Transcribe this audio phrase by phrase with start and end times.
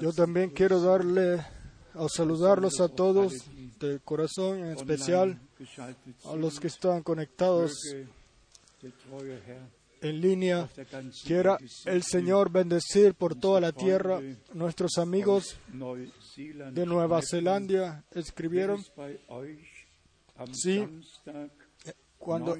[0.00, 1.44] Yo también quiero darle
[1.94, 3.32] a saludarlos a todos
[3.80, 5.40] de corazón, en especial
[6.24, 7.72] a los que están conectados
[10.00, 10.68] en línea.
[11.24, 14.20] Quiera el Señor bendecir por toda la tierra.
[14.54, 15.58] Nuestros amigos
[16.36, 18.84] de Nueva Zelanda escribieron,
[20.52, 20.86] sí,
[22.20, 22.54] cuando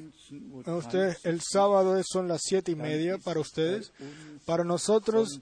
[0.67, 3.93] usted el sábado son las siete y media para ustedes,
[4.47, 5.41] para nosotros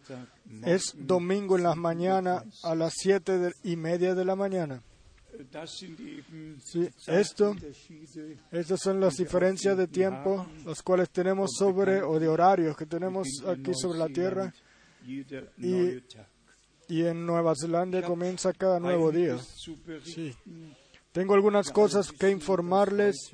[0.64, 4.82] es domingo en la mañana a las siete y media de la mañana.
[6.64, 7.54] Sí, esto,
[8.50, 13.28] estas son las diferencias de tiempo, las cuales tenemos sobre, o de horarios que tenemos
[13.46, 14.52] aquí sobre la Tierra.
[15.06, 16.02] Y,
[16.88, 19.38] y en Nueva Zelanda comienza cada nuevo día.
[20.04, 20.34] Sí.
[21.12, 23.30] Tengo algunas cosas que informarles.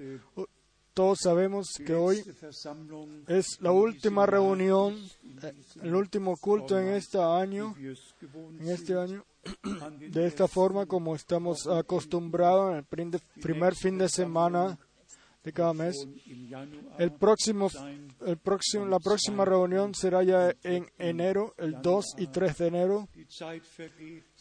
[0.95, 2.25] Todos sabemos que hoy
[3.27, 4.97] es la última reunión,
[5.83, 9.25] el último culto en este año, en este año
[9.99, 12.77] de esta forma como estamos acostumbrados en
[13.13, 14.79] el primer fin de semana
[15.43, 16.07] de cada mes.
[16.99, 17.69] El próximo,
[18.25, 23.09] el próximo, la próxima reunión será ya en enero, el 2 y 3 de enero.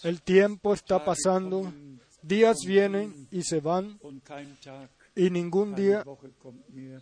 [0.04, 1.74] El tiempo está pasando,
[2.22, 4.00] días vienen y se van
[5.16, 6.04] y ningún día,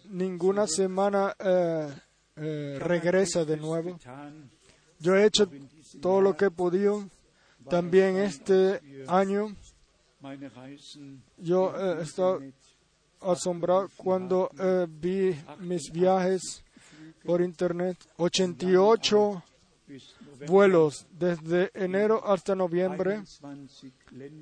[0.09, 1.87] ninguna semana eh,
[2.35, 3.97] eh, regresa de nuevo.
[4.99, 5.49] Yo he hecho
[6.01, 7.03] todo lo que he podido
[7.69, 9.55] también este año
[11.37, 12.41] yo he eh, estado
[13.21, 16.63] asombrado cuando eh, vi mis viajes
[17.25, 17.97] por internet.
[18.17, 19.43] 88
[20.47, 23.23] vuelos desde enero hasta noviembre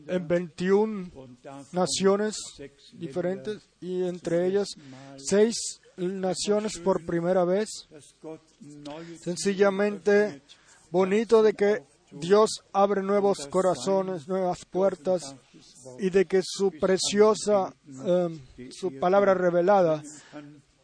[0.08, 1.11] en 21
[1.72, 2.36] naciones
[2.94, 4.67] diferentes y entre ellas
[5.17, 7.70] seis naciones por primera vez.
[9.22, 10.42] Sencillamente
[10.92, 15.36] bonito de que Dios abre nuevos corazones, nuevas puertas
[16.00, 18.39] y de que su preciosa, em,
[18.71, 20.02] su palabra revelada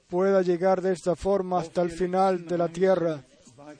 [0.07, 3.23] pueda llegar de esta forma hasta el final de la tierra.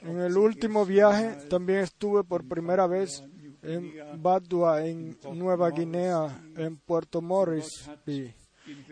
[0.02, 3.24] En el último viaje también estuve por primera vez
[3.62, 7.68] en Badua, en Nueva Guinea, en Puerto Morris.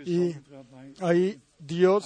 [0.06, 0.36] y
[1.00, 2.06] ahí Dios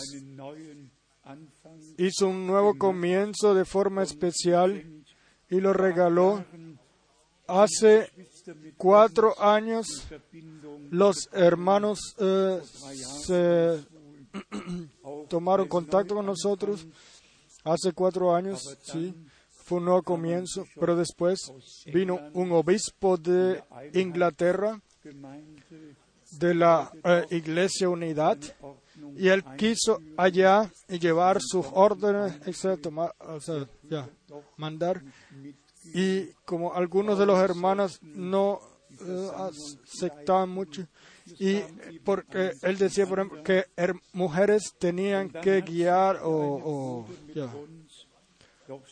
[1.97, 5.03] hizo un nuevo comienzo de forma especial
[5.49, 6.43] y lo regaló.
[7.47, 8.11] Hace
[8.75, 10.05] cuatro años
[10.91, 12.61] los hermanos eh,
[13.25, 13.85] se
[15.29, 16.85] tomaron contacto con nosotros.
[17.67, 19.13] Hace cuatro años, sí,
[19.49, 21.51] fue un nuevo comienzo, pero después
[21.93, 23.61] vino un obispo de
[23.93, 24.79] Inglaterra,
[26.31, 28.37] de la eh, Iglesia Unidad,
[29.17, 32.87] y él quiso allá llevar sus órdenes, etc.,
[33.19, 34.09] o sea, ya,
[34.55, 35.03] mandar.
[35.93, 38.61] Y como algunos de los hermanos no
[39.05, 40.87] eh, aceptaban mucho,
[41.39, 41.61] y
[42.03, 43.65] porque él decía, por ejemplo, que
[44.13, 47.05] mujeres tenían que guiar o,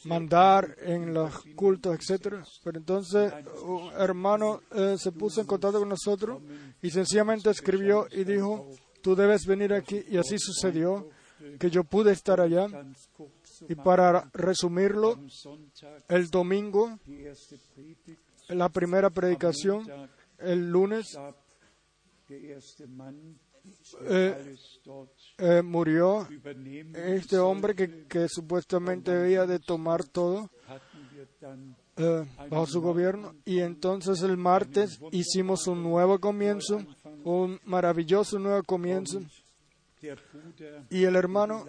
[0.06, 2.44] mandar en los cultos, etcétera.
[2.64, 6.42] Pero entonces un hermano eh, se puso en contacto con nosotros
[6.82, 8.70] y sencillamente escribió y dijo,
[9.02, 10.04] tú debes venir aquí.
[10.10, 11.10] Y así sucedió,
[11.60, 12.68] que yo pude estar allá.
[13.68, 15.20] Y para resumirlo,
[16.10, 17.00] el domingo,
[18.50, 19.86] la primera predicación,
[20.40, 21.18] el lunes,
[24.02, 24.56] eh,
[25.38, 26.28] eh, murió.
[26.94, 30.50] este hombre que, que, supuestamente debía de tomar todo
[31.98, 33.36] eh, bajo su gobierno.
[33.46, 36.86] Y entonces el martes hicimos un nuevo comienzo
[37.26, 39.20] un maravilloso nuevo comienzo.
[40.90, 41.66] Y el hermano,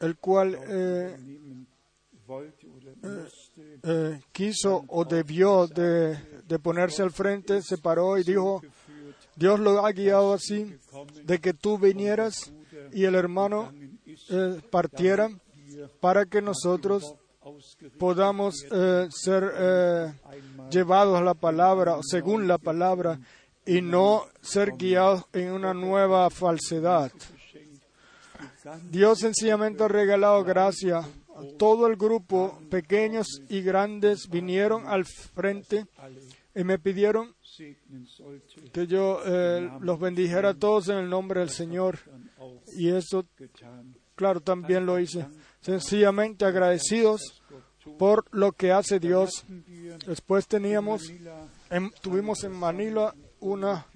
[0.00, 1.16] el cual eh,
[2.28, 3.28] eh,
[3.84, 8.60] eh, quiso o debió de, ponerse al frente, se paró y dijo,
[9.36, 10.76] Dios lo ha guiado así,
[11.24, 12.52] de que tú vinieras
[12.92, 13.72] y el hermano
[14.70, 15.30] partiera
[16.00, 17.14] para que nosotros
[17.98, 18.54] podamos
[19.10, 20.14] ser
[20.70, 23.18] llevados a la palabra, según la palabra,
[23.64, 27.12] y no ser guiados en una nueva falsedad.
[28.90, 31.02] Dios sencillamente ha regalado gracia.
[31.58, 35.86] Todo el grupo, pequeños y grandes, vinieron al frente
[36.54, 37.34] y me pidieron
[38.72, 41.98] que yo eh, los bendijera a todos en el nombre del Señor.
[42.76, 43.26] Y eso,
[44.14, 45.26] claro, también lo hice.
[45.60, 47.42] Sencillamente agradecidos
[47.98, 49.44] por lo que hace Dios.
[50.06, 51.10] Después teníamos,
[52.00, 53.86] tuvimos en Manila una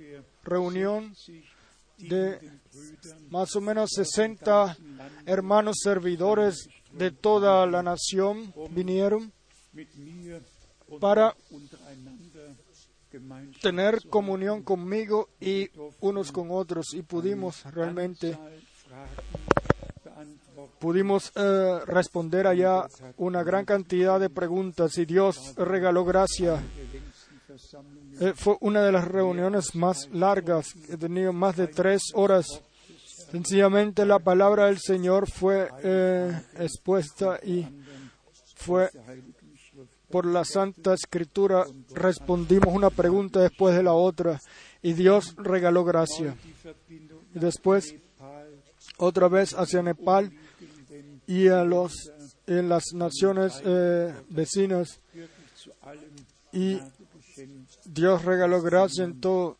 [0.42, 1.14] reunión
[1.98, 2.38] de
[3.30, 4.76] más o menos 60
[5.24, 9.32] hermanos servidores de toda la nación vinieron
[11.00, 11.34] para
[13.60, 15.68] tener comunión conmigo y
[16.00, 18.36] unos con otros y pudimos realmente
[20.78, 22.86] pudimos eh, responder allá
[23.16, 26.62] una gran cantidad de preguntas y Dios regaló gracia.
[28.20, 32.46] Eh, fue una de las reuniones más largas, he tenido más de tres horas.
[33.30, 37.66] Sencillamente la palabra del Señor fue eh, expuesta y
[38.54, 38.90] fue
[40.16, 44.40] por la Santa Escritura respondimos una pregunta después de la otra
[44.80, 46.34] y Dios regaló gracia.
[47.34, 47.94] Después,
[48.96, 50.32] otra vez hacia Nepal
[51.26, 52.10] y a los
[52.46, 55.00] en las naciones eh, vecinas
[56.50, 56.78] y
[57.84, 59.58] Dios regaló gracia en todo.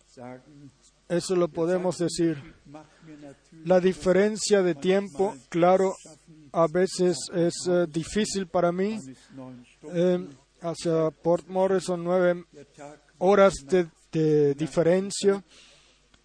[1.06, 2.42] Eso lo podemos decir.
[3.62, 5.96] La diferencia de tiempo, claro,
[6.52, 8.98] a veces es eh, difícil para mí.
[9.92, 10.26] Eh,
[10.60, 12.44] hacia Port Morris son nueve
[13.18, 15.42] horas de, diferencia.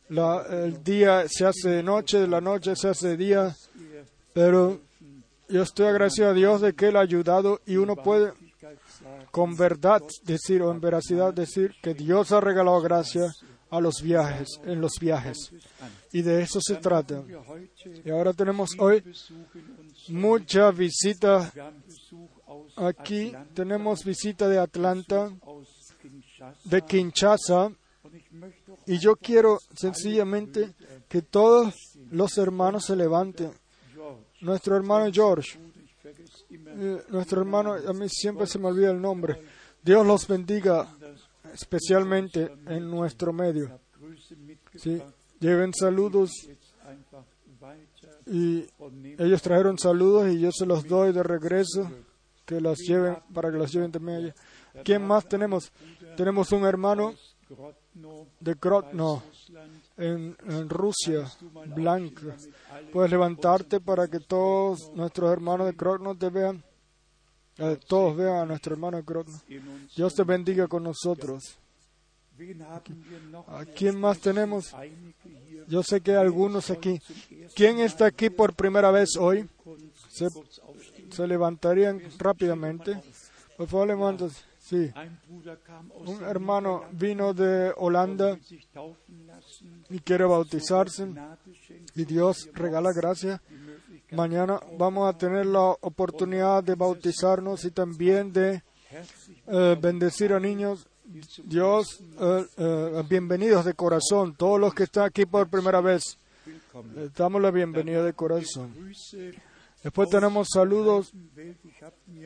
[0.09, 3.55] El día se hace noche, la noche se hace día,
[4.33, 4.79] pero
[5.49, 8.33] yo estoy agradecido a Dios de que Él ha ayudado y uno puede
[9.31, 13.33] con verdad decir o en veracidad decir que Dios ha regalado gracia
[13.71, 15.51] a los viajes, en los viajes.
[16.11, 17.23] Y de eso se trata.
[18.03, 19.01] Y ahora tenemos hoy
[20.09, 21.51] mucha visita.
[22.81, 25.31] Aquí tenemos visita de Atlanta,
[26.63, 27.71] de Kinshasa.
[28.87, 30.73] Y yo quiero sencillamente
[31.07, 31.75] que todos
[32.09, 33.51] los hermanos se levanten
[34.41, 35.59] nuestro hermano George,
[36.49, 39.39] eh, nuestro hermano, a mí siempre se me olvida el nombre.
[39.83, 40.87] Dios los bendiga
[41.53, 43.79] especialmente en nuestro medio.
[44.75, 44.99] Sí,
[45.39, 46.31] lleven saludos
[48.25, 48.65] y
[49.19, 51.87] ellos trajeron saludos y yo se los doy de regreso
[52.45, 54.35] que los lleven para que los lleven también allá.
[54.83, 55.71] ¿Quién más tenemos?
[56.15, 57.13] Tenemos un hermano
[58.39, 59.23] de Grodno
[59.97, 60.35] en,
[60.69, 61.29] Rusia,
[61.75, 62.35] Blanca.
[62.91, 66.63] Puedes levantarte para que todos nuestros hermanos de Krogno te vean.
[67.57, 69.39] Eh, todos vean a nuestro hermano de Krogno.
[69.95, 71.57] Dios te bendiga con nosotros.
[73.47, 74.73] ¿A quién más tenemos?
[75.67, 76.99] Yo sé que hay algunos aquí.
[77.53, 79.47] ¿Quién está aquí por primera vez hoy?
[80.09, 80.27] Se,
[81.11, 83.01] se levantarían rápidamente.
[83.57, 84.29] Por favor.
[84.59, 84.91] Sí.
[86.05, 88.37] Un hermano vino de Holanda
[89.89, 91.09] y quiere bautizarse
[91.95, 93.41] y Dios regala gracia.
[94.11, 98.61] Mañana vamos a tener la oportunidad de bautizarnos y también de
[99.47, 100.87] eh, bendecir a niños.
[101.43, 104.35] Dios, eh, eh, bienvenidos de corazón.
[104.35, 106.17] Todos los que están aquí por primera vez,
[106.95, 108.73] les damos la bienvenida de corazón.
[109.83, 111.11] Después tenemos saludos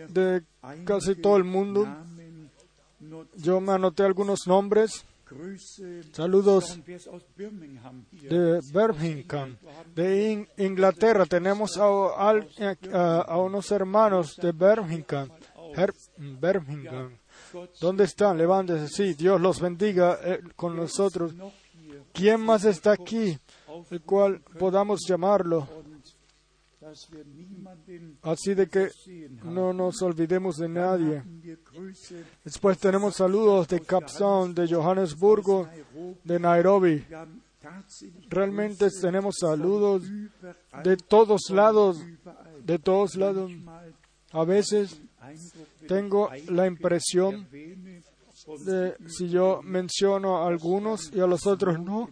[0.09, 0.43] de
[0.83, 1.87] casi todo el mundo.
[3.35, 5.05] Yo me anoté algunos nombres.
[6.11, 9.57] Saludos de Birmingham,
[9.95, 11.25] de Inglaterra.
[11.25, 15.29] Tenemos a, unos hermanos de Birmingham.
[16.17, 17.17] Birmingham.
[17.81, 18.37] ¿Dónde están?
[18.37, 18.87] Levántese.
[18.87, 21.33] Sí, Dios los bendiga eh, con nosotros.
[22.13, 23.37] ¿Quién más está aquí?
[23.89, 25.67] El cual podamos llamarlo
[28.21, 28.89] Así de que
[29.43, 31.23] no nos olvidemos de nadie.
[32.43, 35.67] Después tenemos saludos de Capstone, de Johannesburgo,
[36.23, 37.03] de Nairobi.
[38.29, 40.03] Realmente tenemos saludos
[40.83, 41.97] de todos lados,
[42.63, 43.51] de todos lados.
[44.31, 45.01] A veces
[45.87, 52.09] tengo la impresión de si yo menciono a algunos y a los otros no.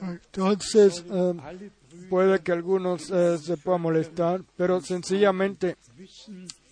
[0.00, 1.70] Entonces, eh,
[2.12, 5.78] puede que algunos eh, se puedan molestar, pero sencillamente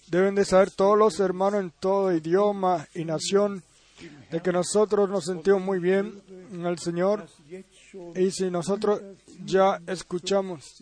[0.09, 3.63] deben de saber todos los hermanos en todo idioma y nación
[4.31, 6.21] de que nosotros nos sentimos muy bien
[6.53, 7.27] en el Señor
[8.15, 9.01] y si nosotros
[9.43, 10.75] ya escuchamos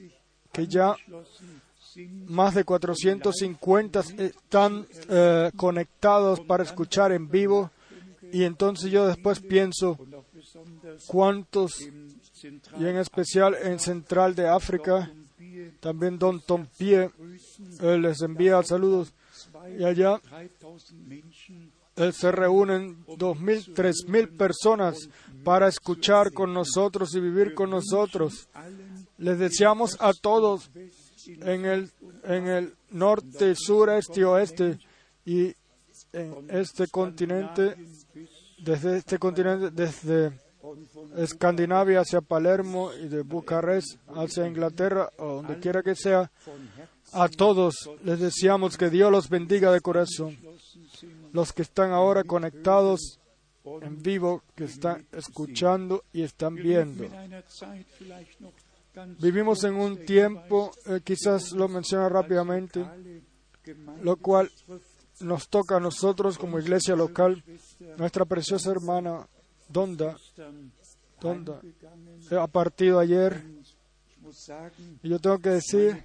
[0.51, 0.97] que ya
[2.27, 7.71] más de 450 están eh, conectados para escuchar en vivo
[8.33, 9.97] y entonces yo después pienso
[11.07, 11.79] cuántos
[12.45, 15.11] y en especial en Central de África.
[15.81, 17.11] También Don Tompie
[17.81, 19.13] les envía saludos.
[19.79, 20.21] Y allá
[22.13, 25.09] se reúnen dos mil, tres mil personas
[25.45, 28.49] para escuchar con nosotros y vivir con nosotros.
[29.19, 30.71] Les deseamos a todos
[31.27, 31.91] en el,
[32.25, 34.79] en el norte, sur, este y oeste
[35.25, 35.55] y
[36.13, 37.77] en este continente,
[38.59, 40.33] desde este continente, desde
[41.17, 46.31] Escandinavia hacia Palermo y de Bucarest hacia Inglaterra o donde quiera que sea,
[47.13, 50.37] a todos les deseamos que Dios los bendiga de corazón.
[51.33, 53.19] Los que están ahora conectados
[53.83, 57.05] en vivo, que están escuchando y están viendo.
[59.21, 62.85] Vivimos en un tiempo, eh, quizás lo menciona rápidamente,
[64.03, 64.51] lo cual
[65.21, 67.43] nos toca a nosotros como iglesia local.
[67.97, 69.27] Nuestra preciosa hermana
[69.69, 70.17] Donda,
[71.21, 71.61] Donda
[72.41, 73.43] ha partido ayer.
[75.03, 76.05] Y yo tengo que decir,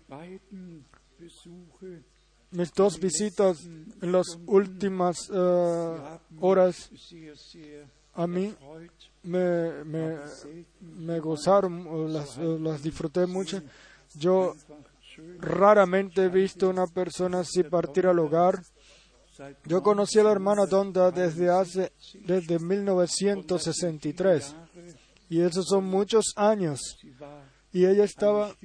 [2.51, 6.89] mis dos visitas en las últimas eh, horas
[8.15, 8.53] a mí
[9.23, 10.17] me, me,
[10.81, 13.61] me gozaron, las, las disfruté mucho.
[14.15, 14.55] Yo
[15.39, 18.61] raramente he visto una persona así partir al hogar.
[19.65, 21.91] Yo conocí a la hermana Donda desde hace,
[22.25, 24.55] desde 1963.
[25.29, 26.97] Y esos son muchos años.
[27.71, 28.55] Y ella estaba,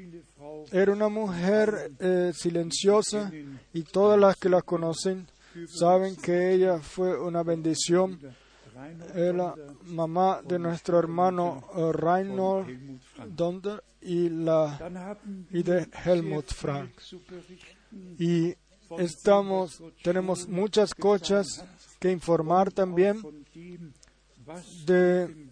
[0.70, 3.32] era una mujer eh, silenciosa
[3.72, 5.26] y todas las que la conocen
[5.66, 8.20] saben que ella fue una bendición.
[9.14, 9.54] Era
[9.86, 14.78] mamá de nuestro hermano uh, Reinhold Donder y, la,
[15.50, 16.92] y de Helmut Frank.
[18.18, 18.54] Y
[18.98, 21.64] estamos, tenemos muchas cosas
[21.98, 23.20] que informar también
[24.86, 25.48] de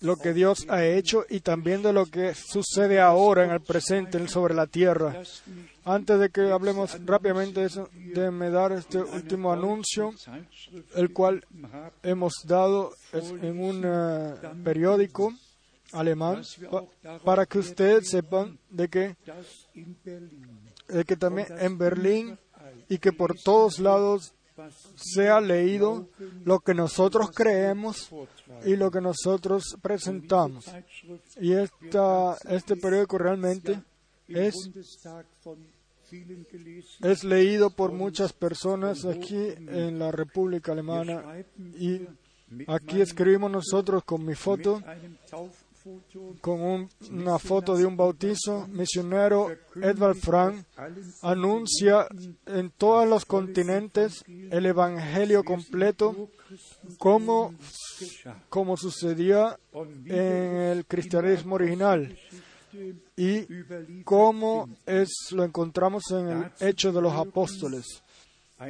[0.00, 4.28] lo que Dios ha hecho y también de lo que sucede ahora en el presente
[4.28, 5.22] sobre la tierra.
[5.84, 10.14] Antes de que hablemos rápidamente de eso, déjenme dar este último anuncio,
[10.94, 11.44] el cual
[12.02, 15.32] hemos dado en un eh, periódico
[15.92, 16.42] alemán,
[17.24, 19.16] para que ustedes sepan de que,
[20.88, 22.38] de que también en Berlín
[22.88, 24.34] y que por todos lados
[24.94, 26.08] se ha leído
[26.44, 28.10] lo que nosotros creemos
[28.64, 30.66] y lo que nosotros presentamos.
[31.40, 33.82] Y esta, este periódico realmente
[34.28, 34.54] es,
[37.00, 41.44] es leído por muchas personas aquí en la República Alemana
[41.76, 42.06] y
[42.68, 44.80] aquí escribimos nosotros con mi foto
[46.40, 50.64] con una foto de un bautizo misionero, Edvard Frank
[51.22, 52.06] anuncia
[52.46, 56.30] en todos los continentes el Evangelio completo
[56.98, 57.54] como,
[58.48, 59.58] como sucedía
[60.06, 62.16] en el cristianismo original
[63.16, 63.46] y
[64.04, 68.03] cómo es, lo encontramos en el Hecho de los Apóstoles.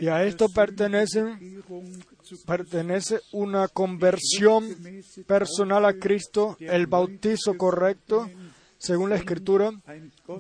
[0.01, 1.21] Y a esto pertenece
[3.33, 4.65] una conversión
[5.27, 8.29] personal a Cristo, el bautizo correcto,
[8.79, 9.71] según la Escritura,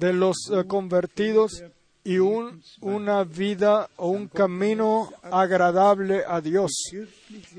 [0.00, 1.62] de los eh, convertidos
[2.02, 6.72] y un, una vida o un camino agradable a Dios.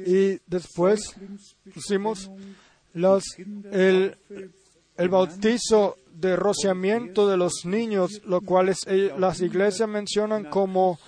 [0.05, 1.15] Y después
[1.73, 2.29] pusimos
[2.93, 4.17] el,
[4.97, 10.99] el bautizo de rociamiento de los niños, lo cual eh, las iglesias mencionan como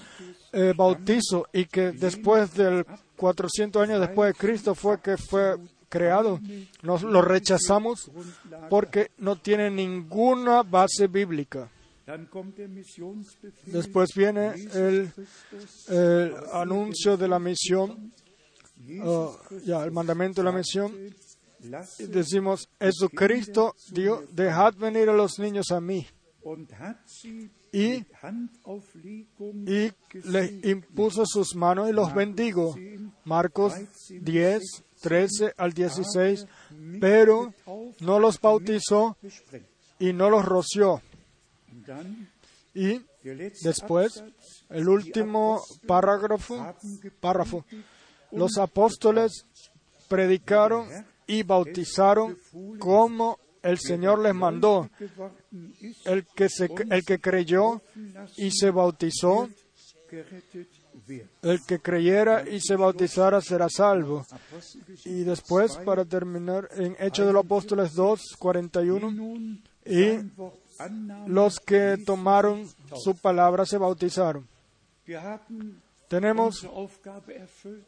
[0.53, 2.85] eh, bautizo y que después del
[3.15, 5.57] 400 años después de Cristo fue que fue
[5.89, 6.39] creado.
[6.83, 8.11] Nos lo rechazamos
[8.69, 11.69] porque no tiene ninguna base bíblica.
[13.65, 15.11] Después viene el,
[16.53, 18.13] anuncio de la misión,
[19.65, 20.93] ya, el mandamiento de la misión.
[21.99, 26.07] decimos, Jesucristo dijo, dejad venir a los niños a mí
[27.71, 28.05] y,
[30.23, 32.75] le impuso sus manos y los bendigo.
[33.25, 33.73] Marcos
[34.09, 34.63] 10,
[35.01, 36.45] 13 al 16,
[36.99, 37.53] pero
[37.99, 39.17] no los bautizó
[39.99, 41.01] y no los roció.
[42.73, 43.01] Y
[43.63, 44.23] después,
[44.69, 46.75] el último párrafo,
[47.19, 47.65] párrafo,
[48.31, 49.45] los apóstoles
[50.07, 50.87] predicaron
[51.25, 52.37] y bautizaron
[52.79, 54.89] como el Señor les mandó.
[56.05, 56.47] El que,
[56.89, 57.81] el que creyó
[58.37, 59.49] y se bautizó,
[61.41, 64.25] el que creyera y se bautizara será salvo.
[65.05, 70.19] Y después, para terminar, en Hechos de los Apóstoles 2, 41, y
[71.27, 74.47] los que tomaron su palabra se bautizaron.
[76.07, 76.65] Tenemos,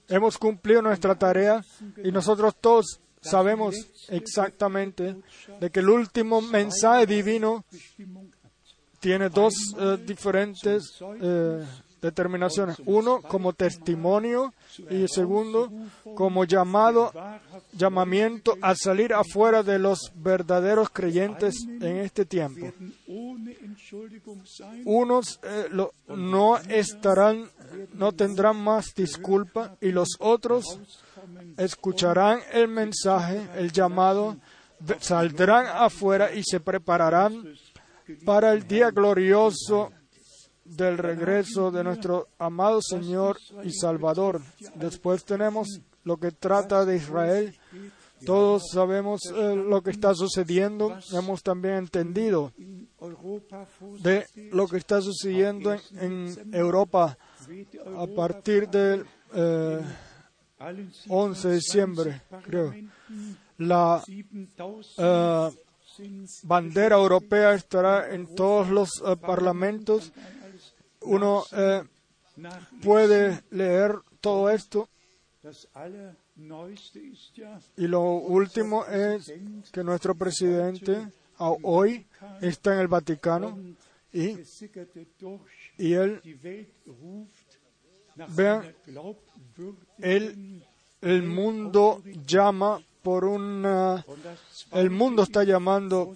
[0.09, 1.63] hemos cumplido nuestra tarea
[2.03, 3.75] y nosotros todos sabemos
[4.09, 5.17] exactamente
[5.59, 7.65] de que el último mensaje divino
[8.99, 11.65] tiene dos eh, diferentes eh,
[12.01, 12.77] determinaciones.
[12.85, 14.53] Uno como testimonio
[14.89, 15.71] y segundo
[16.15, 17.11] como llamado,
[17.73, 22.71] llamamiento a salir afuera de los verdaderos creyentes en este tiempo.
[24.85, 25.67] Unos eh,
[26.07, 27.49] no estarán,
[27.93, 30.79] no tendrán más disculpa y los otros
[31.57, 34.37] escucharán el mensaje, el llamado,
[34.99, 37.43] saldrán afuera y se prepararán
[38.25, 39.91] para el día glorioso
[40.63, 44.41] del regreso de nuestro amado Señor y Salvador.
[44.75, 47.55] Después tenemos lo que trata de Israel.
[48.25, 50.97] Todos sabemos eh, lo que está sucediendo.
[51.13, 52.51] Hemos también entendido
[54.01, 57.17] de lo que está sucediendo en, Europa
[57.97, 59.05] a partir del
[61.07, 62.73] 11 de diciembre, creo.
[63.57, 65.49] La eh,
[66.43, 70.11] bandera europea estará en todos los eh, parlamentos.
[71.01, 71.83] Uno eh,
[72.81, 74.89] puede leer todo esto.
[77.77, 79.33] Y lo último es
[79.71, 82.05] que nuestro presidente hoy
[82.41, 83.57] está en el Vaticano
[84.11, 84.37] y,
[85.77, 86.21] y él,
[88.27, 88.73] vean,
[89.99, 90.63] él,
[91.01, 93.23] el mundo llama por
[94.71, 96.13] el mundo está llamando,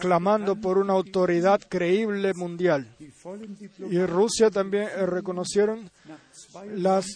[0.00, 2.86] clamando por una autoridad creíble mundial.
[3.90, 5.90] Y Rusia también eh, reconocieron
[6.74, 7.06] las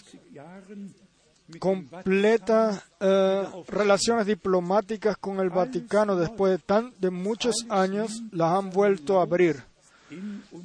[1.58, 8.70] completas eh, relaciones diplomáticas con el Vaticano después de, tan, de muchos años las han
[8.70, 9.62] vuelto a abrir.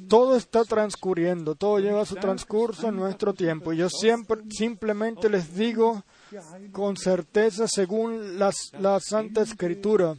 [0.08, 3.72] Todo está transcurriendo, todo lleva su transcurso en nuestro tiempo.
[3.72, 6.02] Y yo siempre, simplemente les digo
[6.72, 10.16] con certeza, según las, la Santa Escritura,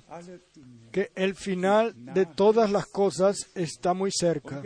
[0.91, 4.61] que el final de todas las cosas está muy cerca.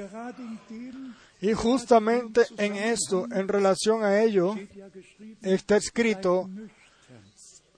[1.41, 4.55] Y justamente en esto, en relación a ello,
[5.41, 6.49] está escrito,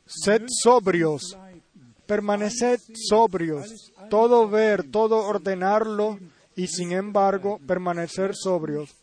[0.06, 1.38] sed sobrios,
[2.08, 6.20] permaneced sobrios, todo ver, todo ordenarlo
[6.62, 8.96] y sin embargo permanecer sobrios.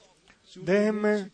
[0.55, 1.33] Déjenme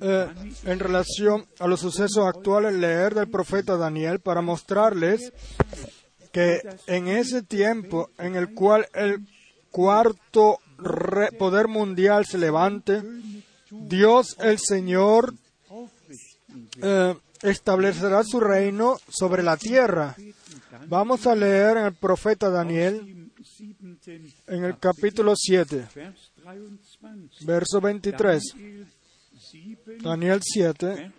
[0.00, 0.28] eh,
[0.64, 5.32] en relación a los sucesos actuales, leer del profeta Daniel para mostrarles
[6.30, 9.26] que en ese tiempo en el cual el
[9.72, 10.60] cuarto
[11.40, 13.02] poder mundial se levante,
[13.68, 15.34] Dios el Señor
[16.80, 20.14] eh, establecerá su reino sobre la tierra.
[20.88, 23.30] Vamos a leer en el profeta Daniel,
[24.46, 25.88] en el capítulo 7,
[27.42, 28.42] verso 23.
[30.02, 31.12] Daniel 7,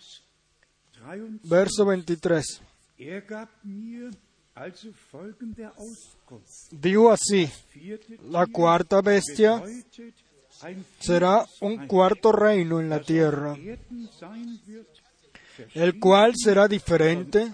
[1.43, 2.61] verso 23.
[6.71, 7.49] Digo así,
[8.29, 9.63] la cuarta bestia
[10.99, 13.57] será un cuarto reino en la tierra,
[15.73, 17.51] el cual será diferente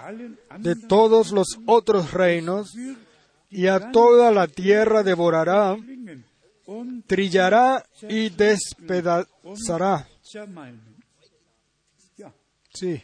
[0.60, 2.74] de todos los otros reinos,
[3.50, 5.76] y a toda la tierra devorará,
[7.08, 10.08] trillará y despedazará.
[12.72, 13.02] Sí.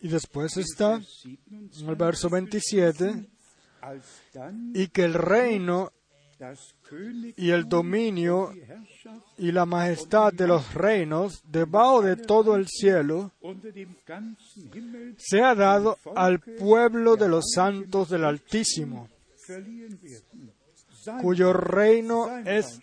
[0.00, 3.28] Y después está en el verso 27,
[4.74, 5.92] y que el reino
[7.36, 8.52] y el dominio
[9.38, 13.32] y la majestad de los reinos debajo de todo el cielo
[15.16, 19.08] se ha dado al pueblo de los santos del Altísimo,
[21.22, 22.80] cuyo reino es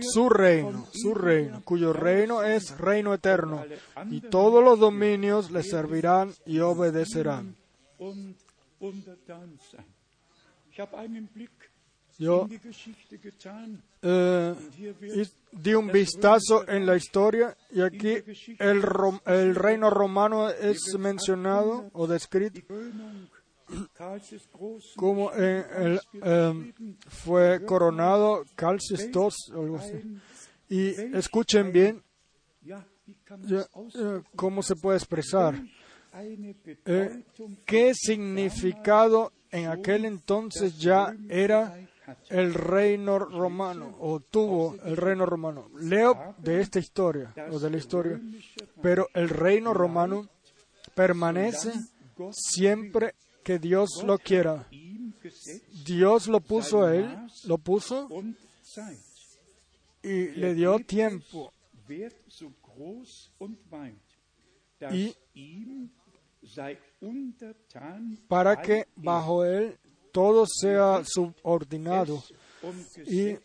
[0.00, 3.64] su reino, su reino, cuyo reino es reino eterno,
[4.10, 7.56] y todos los dominios le servirán y obedecerán.
[12.18, 12.48] Yo
[14.02, 14.54] eh,
[15.52, 18.16] di un vistazo en la historia y aquí
[18.58, 18.82] el,
[19.54, 22.60] reino romano es mencionado o descrito
[24.96, 26.72] como el, em,
[27.06, 30.20] fue coronado Calcis II,
[30.68, 32.02] Y escuchen bien
[32.66, 35.54] eh, cómo se puede expresar.
[36.84, 37.22] Eh,
[37.64, 41.87] ¿Qué significado en aquel entonces ya era
[42.30, 45.68] el reino romano o tuvo el reino romano?
[45.78, 48.20] Leo de esta historia o de la historia,
[48.82, 50.28] pero el reino romano
[50.94, 51.72] permanece
[52.32, 54.66] siempre que Dios lo quiera.
[55.84, 57.08] Dios lo puso a él,
[57.44, 58.08] lo puso
[60.02, 61.52] y le dio tiempo.
[64.92, 65.14] Y
[68.28, 69.78] para que bajo él
[70.12, 72.22] todo sea subordinado
[73.06, 73.36] y,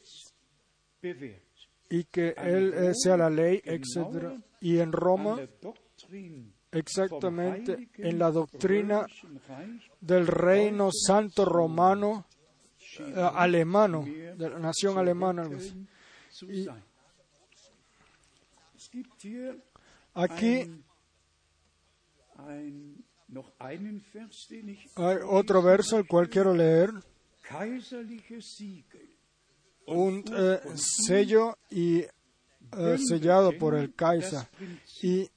[1.90, 4.40] y que él eh, sea la ley, etc.
[4.62, 5.40] Y en Roma
[6.72, 9.06] exactamente en la doctrina
[10.02, 12.26] del reino santo romano
[13.00, 15.50] eh, alemano, de la nación alemana.
[20.16, 20.84] Aquí
[23.60, 26.92] hay otro verso el cual quiero leer.
[29.86, 34.48] Un eh, sello y eh, sellado por el Kaiser.
[35.02, 35.30] Y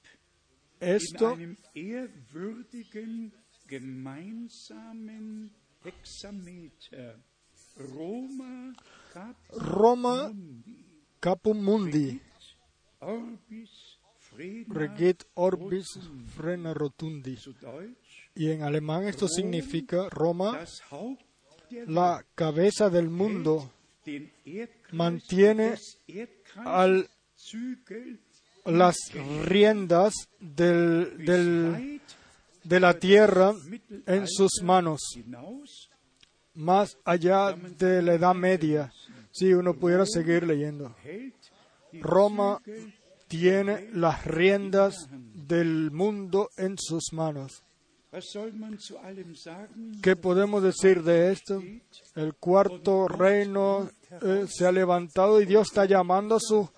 [0.79, 1.37] esto
[7.75, 8.73] Roma
[9.13, 10.31] Cap Roma
[11.19, 12.21] Capum Mundi
[14.67, 15.87] regit orbis
[16.35, 17.37] frena rotundi.
[18.35, 20.59] Y en alemán esto significa Roma,
[21.87, 23.71] la cabeza del mundo,
[24.91, 25.75] mantiene
[26.57, 27.09] al
[28.65, 28.97] las
[29.45, 32.01] riendas del,
[32.63, 33.53] de la tierra
[34.05, 34.99] en sus manos,
[36.53, 38.91] más allá de la Edad Media.
[39.31, 40.95] Si uno pudiera seguir leyendo.
[41.93, 42.59] Roma
[43.27, 47.63] tiene las riendas del mundo en sus manos.
[50.01, 51.61] ¿Qué podemos decir de esto?
[52.15, 53.89] El cuarto reino
[54.21, 56.69] eh, se ha levantado y Dios está llamando a, su,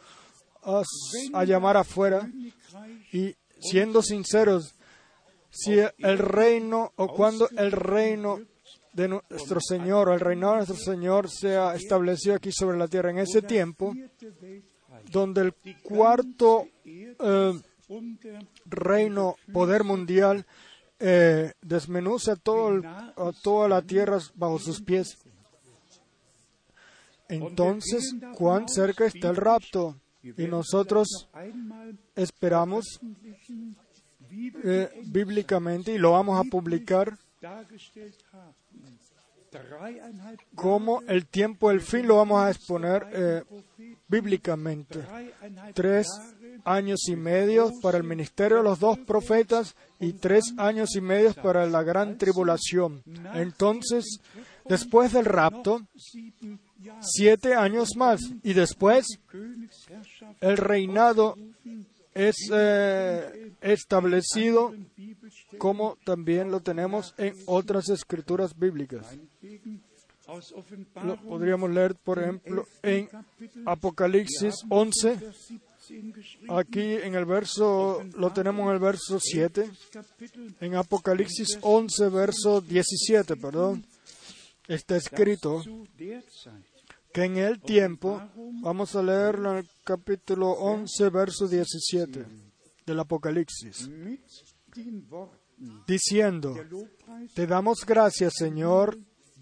[1.34, 2.30] a, llamar afuera.
[3.14, 4.76] Y siendo sinceros,
[5.50, 8.40] si el reino o cuando el reino
[8.94, 13.12] de nuestro Señor o el reinado de nuestro Señor sea establecido aquí sobre la tierra
[13.12, 13.94] en ese tiempo,
[15.12, 17.60] donde el cuarto eh,
[18.66, 20.46] reino, poder mundial,
[21.00, 25.18] eh, desmenuza todo el- a toda la tierra bajo sus pies.
[27.28, 29.96] Entonces, cuán cerca está el rapto.
[30.24, 31.08] Y nosotros
[32.16, 33.00] esperamos
[34.64, 37.18] eh, bíblicamente, y lo vamos a publicar,
[40.56, 43.44] como el tiempo, el fin, lo vamos a exponer eh,
[44.08, 45.06] bíblicamente.
[45.74, 46.08] Tres
[46.66, 51.34] años y medio para el ministerio de los dos profetas y tres años y medio
[51.34, 53.02] para la gran tribulación.
[53.34, 54.20] Entonces,
[54.66, 55.82] después del rapto,
[57.02, 58.22] siete años más.
[58.44, 59.06] Y después,
[60.42, 61.36] el reinado
[62.14, 64.74] es eh, establecido
[65.58, 69.06] como también lo tenemos en otras escrituras bíblicas.
[71.04, 75.16] Lo podríamos leer, por ejemplo, en Kapitel Apocalipsis 11.
[75.16, 76.58] Vers 17 geschrieben.
[76.58, 79.70] Aquí en el verso, lo tenemos en el verso 7.
[79.92, 83.86] Kapitel En Apocalipsis 11, verso 17, perdón,
[84.68, 85.64] está escrito
[87.12, 88.22] que en el tiempo,
[88.62, 92.26] vamos a leerlo en el capítulo 11, verso 17
[92.86, 93.90] del Apocalipsis,
[95.88, 98.98] diciendo, Lobpreis te damos gracias, Señor,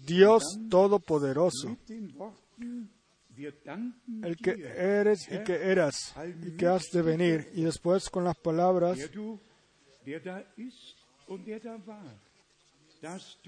[0.08, 1.76] Dios Todopoderoso,
[4.22, 7.50] el que eres y que eras y que has de venir.
[7.54, 8.98] Y después con las palabras,
[13.04, 13.38] Macht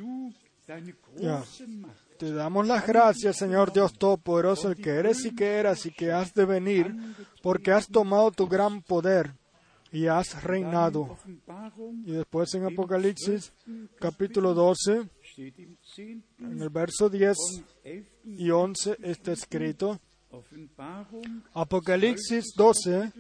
[2.21, 6.13] te damos las gracias, Señor Dios Todopoderoso, el que eres y que eras y que
[6.13, 6.95] has de venir,
[7.43, 9.33] porque has tomado tu gran poder
[9.91, 11.17] y has in reinado.
[12.05, 13.55] Y después en Apocalipsis
[13.99, 15.11] capítulo 12, steht im 10.
[15.41, 18.05] En el verso 10 und 11.
[18.25, 19.99] y 11 está escrito,
[21.55, 23.13] Apocalipsis 12,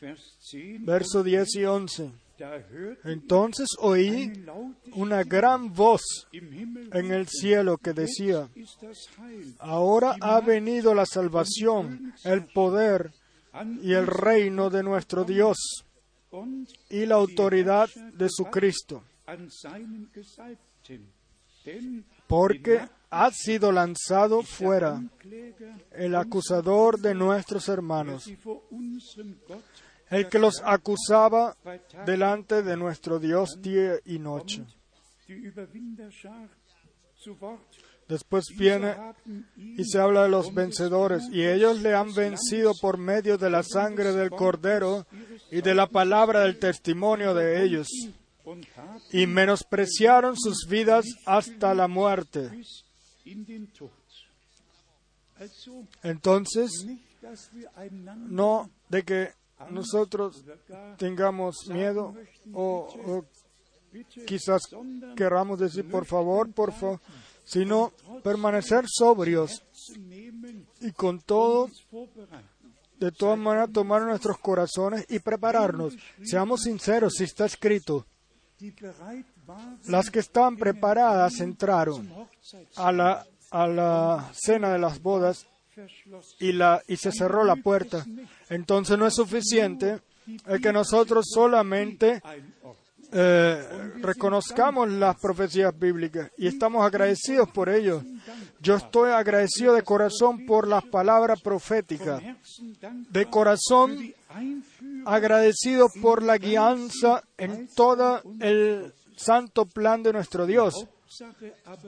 [0.00, 2.10] Vers 10 verso 10 y 11.
[2.36, 4.32] da hört Entonces oí
[4.94, 8.48] una gran voz en el cielo que decía,
[9.60, 13.12] ahora ha venido la salvación, el poder
[13.82, 15.84] y el reino de nuestro Dios
[16.90, 19.04] y la autoridad de su Cristo,
[22.26, 25.00] porque ha sido lanzado fuera
[25.92, 28.30] el acusador de nuestros hermanos,
[30.10, 31.56] el que los acusaba
[32.04, 34.64] delante de nuestro Dios día y noche.
[38.08, 38.94] Después viene
[39.56, 43.62] y se habla de los vencedores, y ellos le han vencido por medio de la
[43.62, 45.06] sangre del cordero
[45.50, 47.88] y de la palabra del testimonio de ellos,
[49.12, 52.50] y menospreciaron sus vidas hasta la muerte.
[56.02, 56.86] Entonces,
[58.28, 59.30] no de que
[59.70, 60.44] nosotros
[60.98, 62.14] tengamos miedo
[62.52, 63.24] o,
[64.26, 64.62] quizás
[65.16, 67.00] querramos decir por favor, por favor,
[67.44, 69.62] sino permanecer sobrios
[70.80, 71.68] y con todo,
[72.98, 75.94] de todas maneras, tomar nuestros corazones y prepararnos.
[76.22, 78.06] Seamos sinceros, si está escrito,
[79.86, 82.08] las que estaban preparadas entraron
[82.76, 85.46] a la, a la cena de las bodas
[86.38, 88.04] y, la, y se cerró la puerta.
[88.48, 90.00] Entonces no es suficiente
[90.46, 92.22] el que nosotros solamente
[93.12, 98.02] eh, reconozcamos las profecías bíblicas y estamos agradecidos por ello.
[98.60, 102.22] Yo estoy agradecido de corazón por las palabras proféticas,
[103.10, 104.14] de corazón
[105.04, 110.86] agradecido por la guianza en todo el santo plan de nuestro Dios.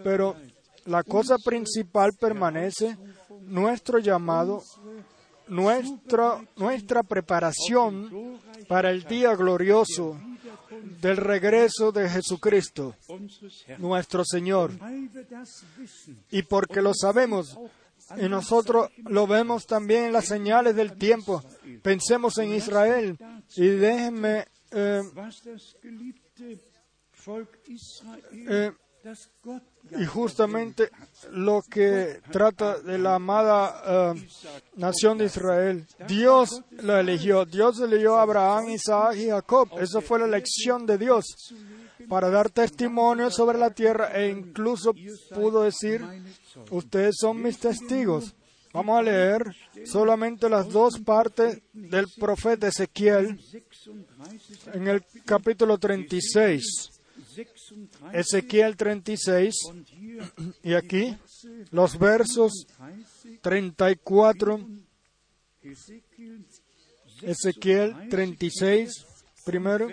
[0.05, 0.37] Pero
[0.87, 2.97] la cosa principal permanece
[3.43, 4.63] nuestro llamado,
[5.49, 10.19] nuestra, nuestra preparación para el día glorioso
[11.01, 12.95] del regreso de Jesucristo,
[13.79, 14.73] nuestro Señor.
[16.31, 17.59] Y porque lo sabemos,
[18.17, 21.43] y nosotros lo vemos también en las señales del tiempo.
[21.83, 23.19] Pensemos en Israel
[23.57, 25.03] y déjenme eh,
[28.33, 28.73] eh,
[29.99, 30.91] y justamente
[31.31, 34.29] lo que trata de la amada eh,
[34.77, 35.87] nación de Israel.
[36.09, 37.45] Dios la eligió.
[37.45, 39.69] Dios eligió a Abraham, Isaac y Jacob.
[39.79, 41.25] Esa fue la elección de Dios
[42.09, 44.95] para dar testimonio sobre la tierra e incluso
[45.35, 46.05] pudo decir,
[46.71, 48.35] ustedes son mis testigos.
[48.73, 49.43] Vamos a leer
[49.87, 53.41] solamente las dos partes del profeta Ezequiel
[54.75, 56.91] en el capítulo 36.
[58.13, 59.55] Ezequiel 36
[60.63, 61.17] y aquí
[61.71, 62.67] los versos
[63.41, 64.61] 34,
[67.23, 69.07] Ezequiel 36,
[69.45, 69.89] primero,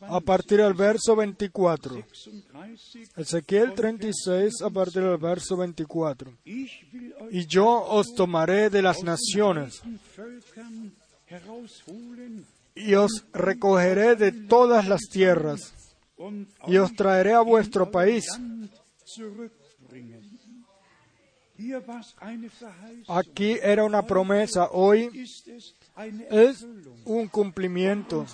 [0.00, 2.04] a partir del verso 24.
[3.16, 6.32] Ezequiel 36, a partir del verso 24.
[6.44, 9.82] Y yo os tomaré de las naciones
[12.74, 15.74] y os recogeré de todas las tierras
[16.66, 18.26] y os traeré a vuestro país.
[23.08, 25.10] Aquí era una promesa, hoy
[26.30, 26.66] es
[27.04, 28.26] un cumplimiento.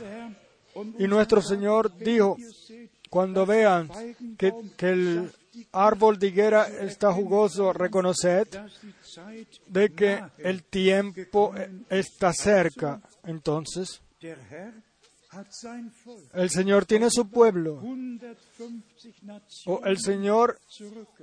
[0.99, 2.37] Y nuestro Señor dijo,
[3.11, 3.91] cuando vean
[4.39, 5.31] que, el
[5.73, 8.49] árbol de higuera está jugoso, reconoced
[9.67, 11.55] de que el tiempo
[11.91, 13.01] está cerca.
[13.25, 14.01] Entonces,
[16.35, 17.83] el Señor tiene su pueblo.
[19.67, 20.59] O el Señor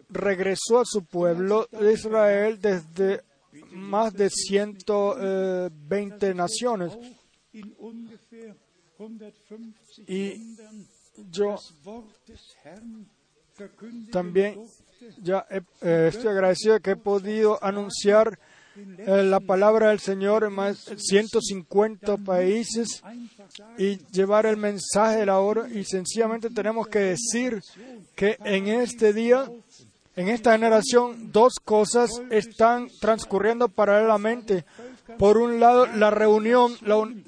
[0.09, 3.23] regresó a su pueblo de Israel desde
[3.71, 6.97] más de 120 naciones.
[10.07, 10.55] Y
[11.31, 11.55] yo
[14.11, 14.65] también
[15.21, 18.37] ya eh, estoy agradecido que he podido anunciar
[18.75, 23.01] eh, la palabra del Señor en más de 150 países
[23.77, 25.67] y llevar el mensaje de la hora.
[25.69, 27.61] Y sencillamente tenemos que decir
[28.15, 29.49] que en este día,
[30.15, 34.65] en esta generación, dos cosas están transcurriendo paralelamente.
[35.17, 36.75] Por un lado, la reunión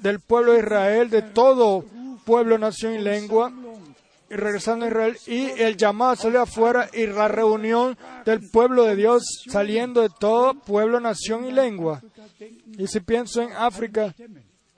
[0.00, 1.84] del pueblo de Israel, de todo
[2.24, 3.52] pueblo, nación y lengua,
[4.30, 8.96] y regresando a Israel, y el llamado salió afuera y la reunión del pueblo de
[8.96, 12.00] Dios saliendo de todo pueblo, nación y lengua.
[12.78, 14.14] Y si pienso en África,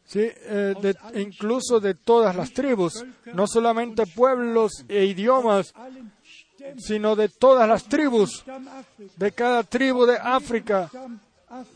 [0.07, 0.21] ¿sí?
[0.23, 5.73] Eh, incluso de todas las tribus, no solamente pueblos e idiomas,
[6.79, 8.45] sino de todas las tribus,
[9.17, 10.91] de cada tribu de África,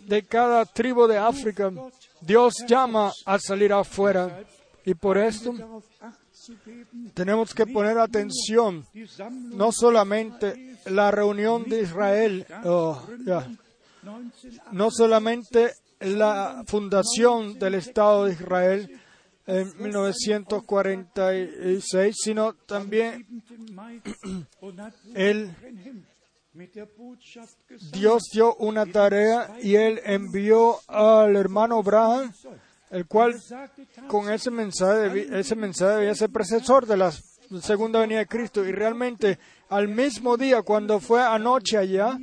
[0.07, 1.71] de cada tribu de África,
[2.21, 4.43] Dios llama a salir afuera.
[4.85, 5.55] Y por esto
[7.15, 8.85] tenemos que poner atención,
[9.53, 13.03] no solamente la reunión de Israel, oh,
[14.73, 18.99] no solamente la fundación del Estado de Israel
[19.47, 23.27] en 1946, sino también
[25.15, 25.55] él,
[27.93, 32.33] Dios dio una tarea y él envió al hermano Abraham
[32.91, 33.35] el cual
[34.07, 37.13] con ese mensaje, ese mensaje debía ser precesor de la
[37.61, 38.65] segunda venida de Cristo.
[38.65, 42.19] Y realmente al mismo día, cuando fue anoche allá,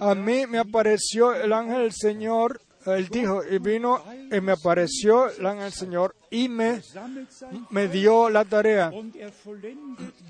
[0.00, 2.60] a mí me apareció el ángel del Señor,
[2.94, 6.80] él dijo, y vino y me apareció el Señor y me,
[7.70, 8.92] me dio la tarea.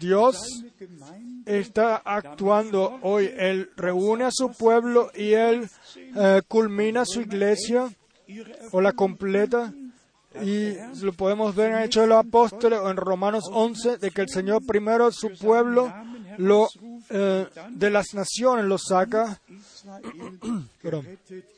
[0.01, 0.64] Dios
[1.45, 3.31] está actuando hoy.
[3.37, 5.69] Él reúne a su pueblo y él
[6.16, 7.90] eh, culmina su iglesia
[8.73, 9.73] o la completa.
[10.42, 14.21] Y lo podemos ver en Hechos de los Apóstoles o en Romanos 11, de que
[14.21, 15.92] el Señor primero su pueblo
[16.37, 16.69] lo,
[17.09, 19.40] eh, de las naciones lo saca.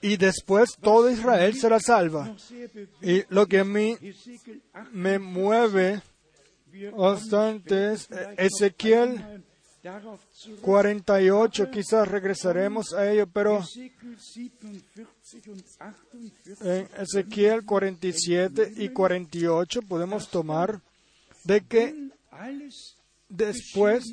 [0.00, 2.34] y después todo Israel será salva.
[3.02, 3.96] Y lo que a mí
[4.92, 6.02] me mueve
[6.96, 9.44] bastante es Ezequiel
[9.82, 10.60] darauf zurück.
[10.60, 19.82] 48, quizás regresaremos a ello, pero Ezekiel 47 und 48 en Ezequiel 47 y 48
[19.82, 20.80] podemos tomar
[21.44, 22.10] de que
[23.28, 24.04] después,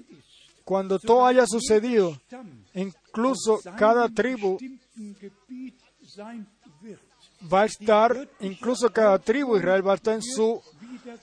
[0.64, 2.20] cuando todo haya sucedido,
[2.74, 4.58] incluso cada tribu
[7.52, 10.62] va a estar, incluso cada tribu Israel va a estar en su,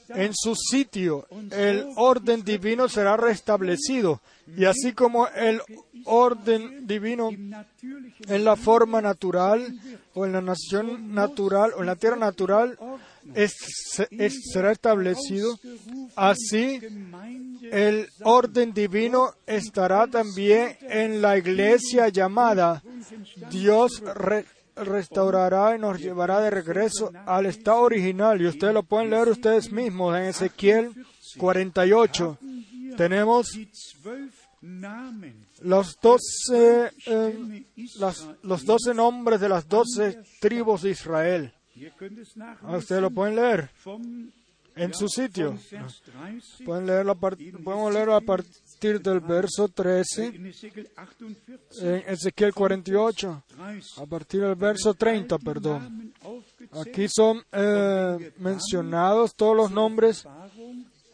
[0.09, 1.27] en su sitio.
[1.51, 4.21] El orden divino será restablecido.
[4.57, 5.61] Y así como el
[6.05, 9.79] orden divino en la forma natural
[10.15, 12.79] o en la nación natural o en la tierra natural
[13.35, 15.59] es- será establecido,
[16.17, 16.81] así
[17.71, 22.83] el orden divino estará también en la iglesia llamada.
[23.51, 24.45] Dios re-
[24.77, 28.41] restaurará y nos llevará de regreso al estado original.
[28.41, 30.93] Y ustedes lo pueden leer ustedes mismos en Ezequiel
[31.39, 32.39] 48.
[32.97, 33.51] Tenemos
[35.61, 37.65] los doce, eh,
[38.43, 41.53] los doce nombres de las doce tribus de Israel.
[42.63, 43.71] Ah, Ustedes lo pueden leer
[44.75, 45.51] en su sitio.
[45.53, 50.89] vom Vers 30 Pueden leerlo a podemos leerlo a partir del verso 13 in Ezekiel
[50.95, 54.03] 48, en Ezequiel 48, 30.
[54.03, 56.13] a partir del verso 30, perdón.
[56.73, 60.27] Aquí son eh, mencionados todos los nombres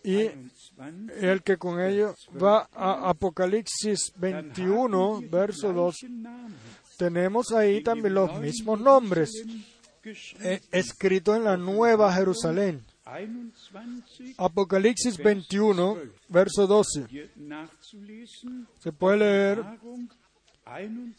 [0.04, 0.28] y
[0.76, 5.96] 21, el que con ello va a Apocalipsis 21, verso 2.
[6.00, 6.54] gleichen Namen
[6.96, 9.31] Tenemos ahí también los mismos nombres
[10.40, 12.85] eh, escritos en la Nueva Jerusalén.
[13.05, 13.53] 21
[14.37, 15.97] Apocalipsis 21,
[16.29, 17.07] verso 12.
[17.09, 18.66] hier nachzulesen.
[18.81, 20.09] Se puede leer Offenbarung
[20.66, 21.14] 21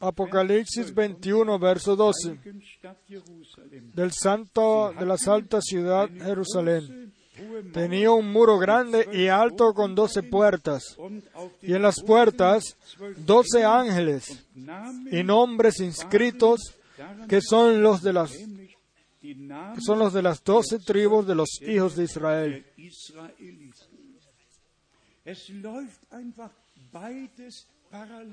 [0.00, 2.28] Apocalipsis 21, verso 12.
[2.28, 3.90] heiligen Stadt Jerusalem.
[3.92, 7.12] Del santo de la santa ciudad Jerusalén.
[7.72, 10.96] Tenía un muro grande y alto con doce puertas,
[11.60, 12.76] y en las puertas
[13.16, 14.46] doce ángeles
[15.10, 16.60] y nombres inscritos
[17.28, 21.96] que son los de las que son los de las doce tribus de los hijos
[21.96, 22.66] de Israel.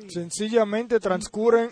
[0.10, 1.71] Sencillamente transcurren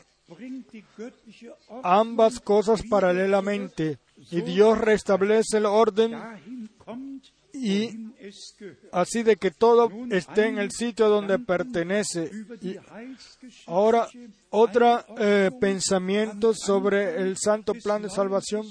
[1.83, 3.99] ambas cosas paralelamente
[4.31, 6.15] y Dios restablece el orden
[7.61, 8.13] y
[8.91, 12.31] así de que todo esté en el sitio donde pertenece.
[13.67, 14.07] Ahora
[14.49, 18.65] otro eh, pensamiento sobre el santo plan de salvación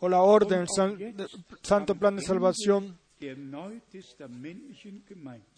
[0.00, 1.28] o la orden, el
[1.62, 2.98] santo plan de salvación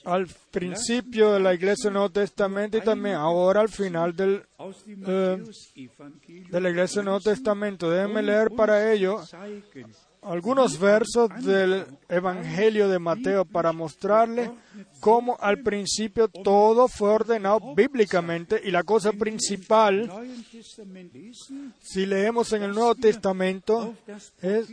[0.05, 6.51] al principio de la iglesia del Nuevo Testamento y también ahora al final del, Matthäus-Evangelium
[6.51, 7.89] de la iglesia del Nuevo Testamento.
[7.89, 9.21] Déjenme leer para ello
[10.23, 14.53] algunos versos del Evangelio de Mateo para mostrarle
[15.01, 20.11] cómo al principio todo fue ordenado bíblicamente y la cosa principal,
[21.81, 23.95] si leemos en el Nuevo Testamento,
[24.41, 24.69] es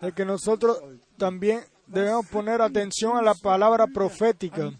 [0.00, 0.78] de que nosotros
[1.16, 4.70] también debemos poner atención a la palabra profética,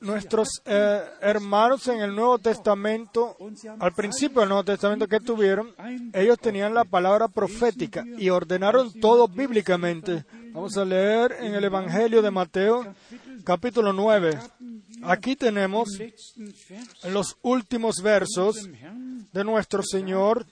[0.00, 3.36] nuestros eh, hermanos en el Nuevo Testamento,
[3.78, 5.70] al principio del Nuevo Testamento que tuvieron,
[6.12, 10.24] ellos tenían la palabra profética y ordenaron todo bíblicamente.
[10.52, 12.94] Vamos a leer en el Evangelio de Mateo,
[13.44, 14.38] capítulo 9.
[15.02, 15.98] Aquí tenemos
[17.08, 18.68] los últimos versos
[19.32, 20.46] de nuestro Señor,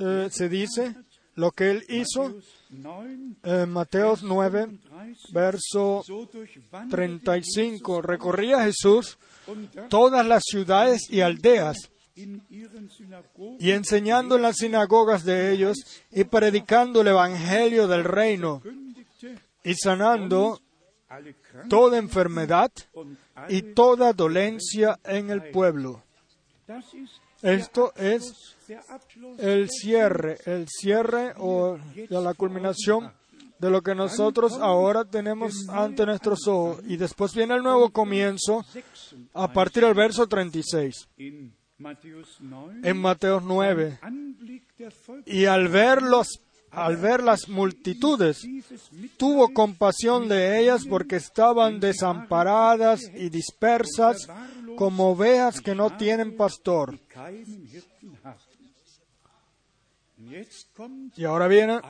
[0.00, 0.94] eh, se dice
[1.38, 2.34] lo que Él hizo,
[2.68, 8.02] Matthäus 9, en Mateo 9, 30, verso so durchwanderte 35.
[8.02, 9.18] Recorría Jesús
[9.88, 15.76] todas las ciudades y aldeas y enseñando en las sinagogas de ellos
[16.10, 18.60] y predicando el evangelio del reino
[19.62, 20.60] y sanando
[21.68, 22.72] toda enfermedad
[23.48, 26.02] y toda dolencia en el pueblo.
[27.42, 28.56] Esto es
[29.38, 31.78] el cierre, el cierre o
[32.10, 33.12] la culminación
[33.58, 36.80] de lo que nosotros ahora tenemos ante nuestros ojos.
[36.86, 38.64] Y después viene el nuevo comienzo
[39.34, 42.80] a partir del verso 36 in Matthäus 9.
[42.82, 43.98] en Mateo 9.
[44.02, 46.00] Anblick der Volk Y al ver,
[46.70, 48.46] al ver las multitudes,
[49.16, 54.28] tuvo compasión de ellas porque estaban desamparadas y dispersas
[54.76, 56.98] como ovejas que no tienen pastor.
[61.16, 61.80] Y ahora viene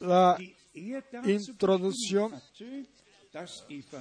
[0.00, 2.32] la er introducción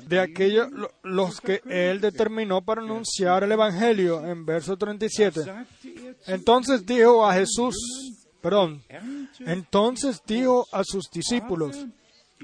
[0.08, 5.44] de aquellos lo- los que él determinó para anunciar el Evangelio en verso 37.
[5.44, 7.76] sagte er Entonces dijo a Jesús,
[8.42, 8.84] perdón,
[9.40, 11.86] entonces dijo a sus discípulos,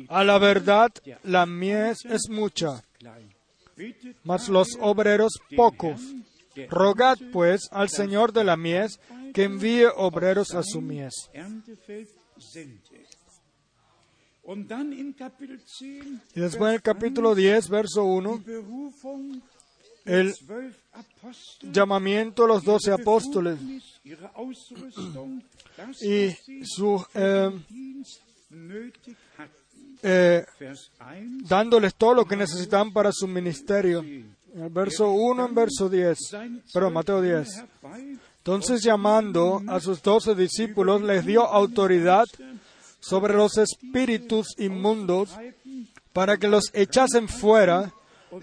[0.08, 0.92] A la verdad,
[1.24, 2.82] la mies es mucha,
[4.24, 6.00] mas los obreros pocos.
[6.70, 9.00] Rogad pues al Señor de la mies
[9.34, 11.14] que envíe obreros a su mies.
[11.34, 12.80] Erntefeld sende.
[14.44, 19.42] Und dann in Kapitel 10 Y después en el capítulo 10, verso 1, Berufung
[20.06, 20.34] el
[21.62, 23.60] llamamiento a los doce apóstoles
[26.02, 26.32] y
[26.64, 27.52] su eh,
[30.02, 34.00] eh, Vers 1 dándoles todo lo que necesitaban para su ministerio.
[34.02, 38.29] En el verso 1, en verso 10, seine perdón, Mateo zwölf 10.
[38.40, 42.26] Entonces llamando a sus doce discípulos, les dio autoridad
[43.00, 45.38] sobre los espíritus inmundos
[46.14, 47.94] para que los echasen fuera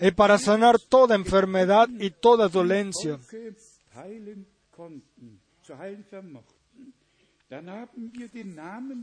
[0.01, 3.19] y para sanar toda enfermedad y toda dolencia.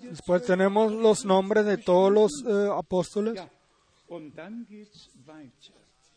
[0.01, 3.41] Después tenemos los nombres de todos los eh, apóstoles.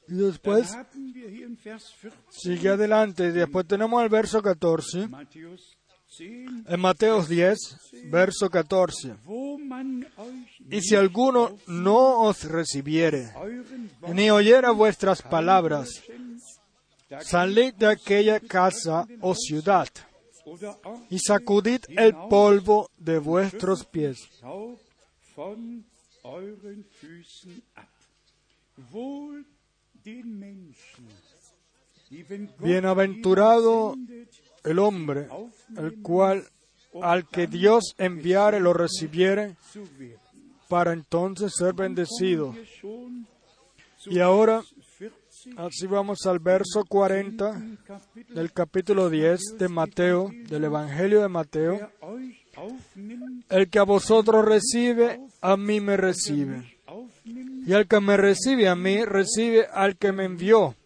[0.08, 3.26] Y después Dann haben wir hier in Vers 14 sigue adelante.
[3.26, 5.08] Y después tenemos el verso 14.
[5.08, 5.76] Matthäus
[6.18, 7.58] 10, En Mateo 10,
[8.10, 9.16] verso 14.
[9.24, 13.32] wo man euch Y si alguno no os recibiere,
[14.12, 16.02] ni oyera vuestras palabras,
[17.20, 19.88] salid de aquella casa o ciudad
[21.10, 24.28] y sacudid el polvo de vuestros pies.
[32.58, 33.96] Bienaventurado
[34.64, 35.28] el hombre,
[35.76, 36.44] el cual
[37.02, 39.56] al que Dios enviare lo recibiere
[40.68, 42.54] para entonces ser bendecido.
[44.06, 44.62] Y ahora,
[44.98, 51.28] 40 así vamos al verso 40 Kapitel, del capítulo 10 de Mateo, del Evangelio de
[51.28, 51.90] Mateo.
[53.48, 56.75] El que a vosotros recibe, a mí me recibe.
[57.66, 60.76] Y el que me recibe a mí, recibe al que me envió.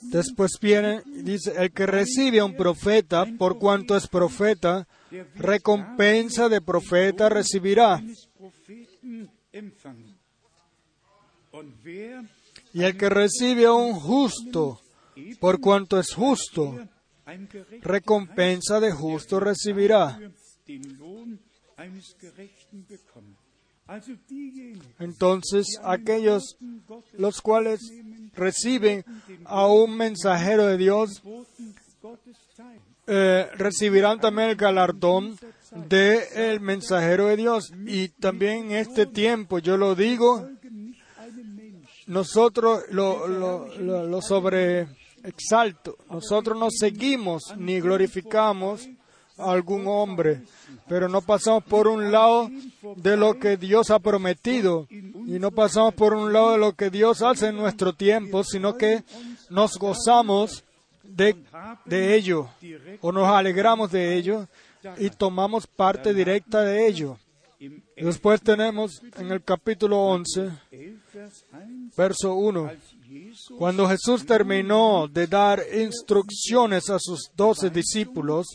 [0.00, 4.88] Después viene dice, el que recibe a un profeta, por cuanto es profeta,
[5.34, 8.02] recompensa de profeta recibirá.
[12.72, 14.80] Y el que recibe a un justo,
[15.40, 16.88] por cuanto es justo,
[17.82, 20.18] recompensa de justo recibirá.
[24.98, 26.56] Entonces aquellos
[27.14, 27.80] los cuales
[28.34, 29.04] reciben
[29.44, 31.22] a un mensajero de Dios
[33.06, 35.38] eh, recibirán también el galardón
[35.88, 37.72] del el mensajero de Dios.
[37.86, 40.46] Y también en este tiempo, yo lo digo,
[42.06, 44.88] nosotros lo, lo sobre
[45.28, 48.88] exalto, nosotros no seguimos ni glorificamos
[49.36, 50.42] a algún hombre,
[50.88, 52.50] pero no pasamos por un lado
[52.96, 56.90] de lo que Dios ha prometido y no pasamos por un lado de lo que
[56.90, 59.04] Dios hace en nuestro tiempo, sino que
[59.50, 60.64] nos gozamos
[61.04, 61.36] de,
[61.84, 62.48] de ello
[63.00, 64.48] o nos alegramos de ello
[64.98, 67.18] y tomamos parte directa de ello.
[67.96, 74.24] Después tenemos en el capítulo 11, 11 Vers 1, verso 1, als Jesus cuando Jesús
[74.24, 78.46] terminó de dar instrucciones a sus doce discípulos,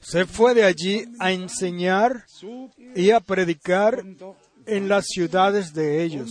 [0.00, 2.24] se fue de allí a enseñar
[2.94, 4.02] y a predicar
[4.66, 6.30] en las ciudades de ellos.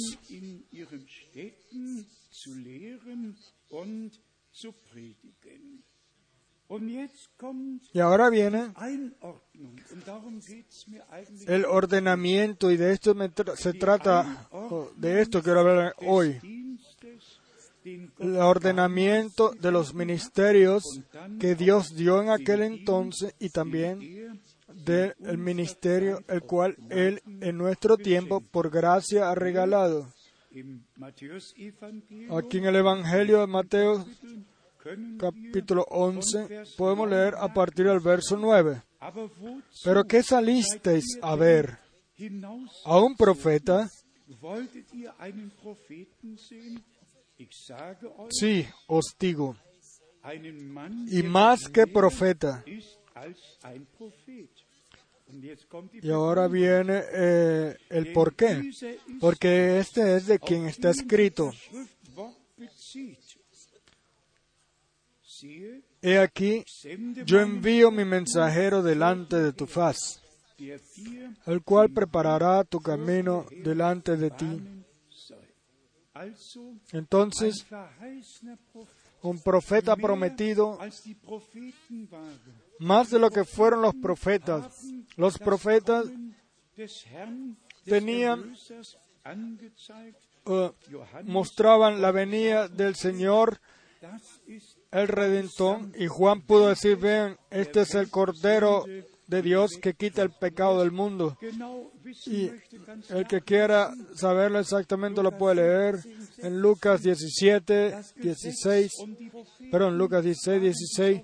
[7.94, 8.74] Y ahora viene
[11.47, 14.47] El ordenamiento y de esto me tra- se trata,
[14.97, 16.39] de esto quiero hablar hoy,
[17.86, 20.99] el ordenamiento de los ministerios
[21.39, 24.41] que Dios dio en aquel entonces y también
[24.86, 30.07] del ministerio el cual Él en nuestro tiempo por gracia ha regalado.
[32.38, 34.05] Aquí en el Evangelio de Mateo
[35.18, 38.82] capítulo 11 podemos leer a partir del verso 9.
[39.00, 41.78] aber wozu Pero ¿qué salisteis a ver?
[42.86, 43.90] ¿A un profeta?
[48.30, 49.56] Sí, os digo.
[51.08, 52.64] Y más que profeta.
[56.02, 58.72] Y ahora viene eh, el por qué.
[59.20, 61.52] Porque este es de quien está escrito.
[66.02, 66.64] He aquí,
[67.26, 70.22] yo envío mi mensajero delante de tu faz,
[71.46, 74.62] el cual preparará tu camino delante de ti.
[76.91, 77.66] Entonces,
[79.22, 80.78] un profeta prometido,
[82.80, 84.86] más de lo que fueron los profetas.
[85.16, 86.06] Los profetas
[87.86, 88.56] tenían,
[90.46, 90.70] uh,
[91.24, 93.60] mostraban la venida del Señor,
[94.94, 98.86] el Redentor, y Juan pudo decir, vean, este es el Cordero
[99.28, 101.38] de Dios que quita el pecado del mundo.
[102.26, 102.52] Y
[103.10, 106.00] el que quiera saberlo exactamente lo puede leer
[106.40, 108.92] en Lucas 17, 16,
[109.72, 111.22] perdón, Lucas 16, 16.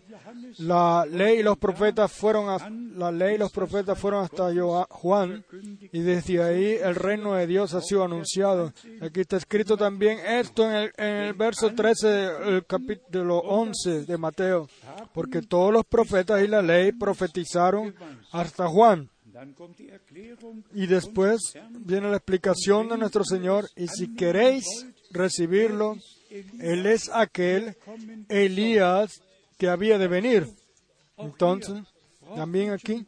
[0.59, 2.57] La ley y los profetas fueron a,
[2.97, 4.49] la ley y los profetas fueron hasta
[4.89, 5.43] Juan
[5.91, 8.73] y desde ahí el reino de Dios ha sido anunciado.
[9.01, 14.17] Aquí está escrito también esto en el, en el verso 13, el capítulo 11 de
[14.17, 14.67] Mateo,
[15.13, 17.88] porque todos los profetas y la ley profetizaron
[18.31, 19.09] hasta Juan.
[20.73, 24.65] Y después viene la explicación de nuestro Señor, y si queréis
[25.11, 25.97] recibirlo,
[26.59, 27.75] Él es aquel
[28.27, 29.21] Elías
[29.57, 30.47] que había de venir.
[31.17, 31.83] Entonces,
[32.35, 33.05] también aquí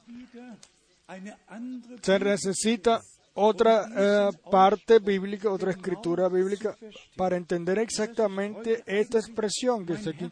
[2.01, 3.01] se necesita
[3.33, 6.75] otra eh, parte bíblica, otra escritura bíblica
[7.15, 10.29] para entender exactamente esta expresión que está aquí.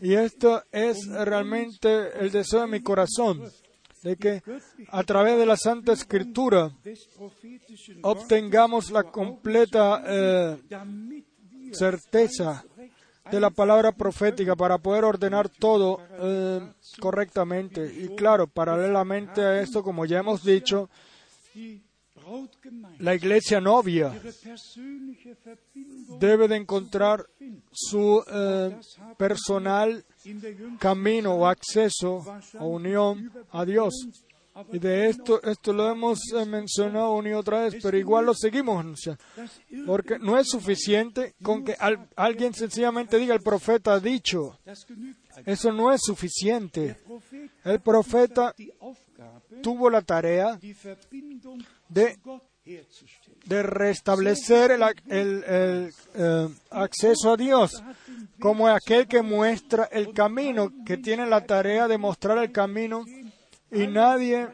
[0.00, 3.42] Y esto es realmente el deseo de mi corazón
[4.02, 4.42] de que
[4.90, 6.70] a través de la Santa Escritura
[8.02, 10.58] obtengamos la completa eh,
[11.72, 12.64] certeza
[13.30, 16.60] de la palabra profética para poder ordenar todo eh,
[17.00, 17.90] correctamente.
[17.94, 20.90] Y claro, paralelamente a esto, como ya hemos dicho,
[22.98, 24.12] la iglesia novia
[26.18, 27.26] debe de encontrar
[27.72, 28.76] su eh,
[29.16, 30.04] personal
[30.78, 32.24] camino o acceso
[32.58, 33.94] o unión a Dios.
[34.72, 38.34] Y de esto, esto lo hemos eh, mencionado una y otra vez, pero igual lo
[38.34, 39.20] seguimos anunciando.
[39.84, 41.74] Porque no es suficiente con que
[42.14, 44.60] alguien sencillamente diga el profeta ha dicho.
[45.44, 46.96] Eso no es suficiente.
[47.64, 48.54] El profeta
[49.60, 50.58] tuvo la tarea
[51.88, 52.18] de,
[53.44, 55.44] de restablecer el, el,
[56.14, 57.82] eh, acceso a Dios
[58.40, 63.04] como aquel que muestra el camino, que tiene la tarea de mostrar el camino
[63.70, 64.48] y nadie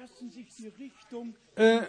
[1.57, 1.89] eh,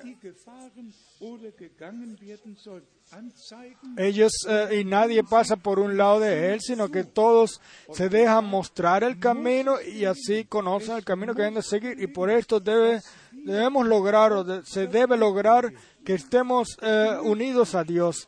[3.98, 7.62] ellos eh, y nadie pasa por un lado de él, sino que todos
[7.94, 12.02] se dejan mostrar el camino y así conocen el camino que deben de seguir.
[12.02, 13.02] Y por esto debe,
[13.32, 15.74] debemos lograr, o se debe lograr
[16.04, 18.28] que estemos eh, unidos a Dios.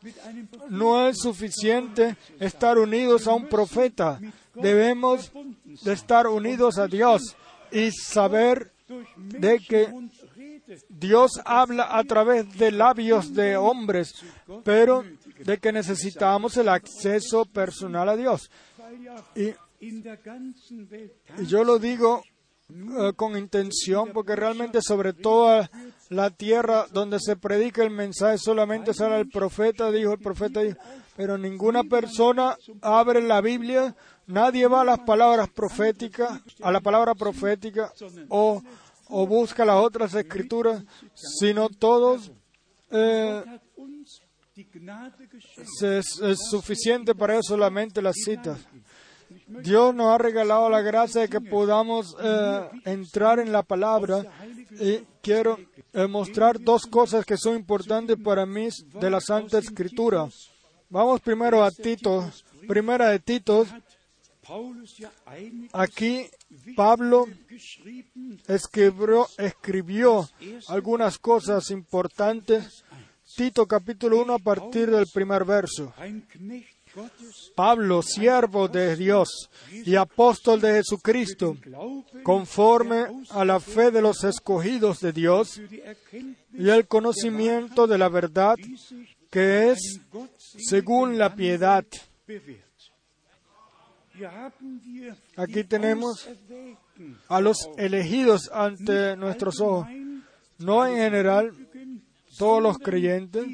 [0.69, 4.19] No es suficiente estar unidos a un profeta.
[4.53, 5.31] Debemos
[5.65, 7.35] de estar unidos a Dios
[7.71, 8.71] y saber
[9.17, 9.87] de que
[10.89, 14.13] Dios habla a través de labios de hombres,
[14.63, 15.03] pero
[15.39, 18.49] de que necesitamos el acceso personal a Dios.
[19.35, 19.53] Y,
[21.45, 22.23] yo lo digo
[22.73, 25.69] eh, con intención porque realmente sobre toda
[26.09, 30.61] la tierra donde se predica el mensaje solamente sale el profeta, dijo el profeta,
[31.15, 33.95] pero ninguna persona abre la Biblia,
[34.27, 37.91] nadie va a las palabras proféticas, a la palabra profética
[38.29, 38.61] o
[39.15, 42.31] o busca las otras escrituras, sino todos
[42.89, 43.43] eh,
[44.55, 48.59] es, suficiente para eso solamente las citas.
[49.47, 54.25] Dios nos ha regalado la gracia de que podamos eh, entrar en la palabra
[54.71, 55.59] y quiero
[55.93, 60.27] eh, mostrar dos cosas que son importantes para mí de la Santa Escritura.
[60.89, 62.31] Vamos primero a Tito,
[62.67, 63.65] primera de Tito.
[65.71, 66.29] Aquí
[66.75, 67.27] Pablo
[68.47, 70.29] escribió, escribió
[70.67, 72.83] algunas cosas importantes.
[73.35, 75.93] Tito capítulo 1 a partir del primer verso.
[77.55, 81.57] Pablo, siervo de Dios y apóstol de Jesucristo,
[82.23, 85.59] conforme a la fe de los escogidos de Dios
[86.53, 88.55] y el conocimiento de la verdad
[89.29, 89.99] que es
[90.57, 91.85] según la piedad.
[95.35, 96.29] Aquí tenemos
[97.27, 99.87] a los elegidos ante nuestros ojos,
[100.59, 101.51] no en general
[102.37, 103.45] todos los creyentes,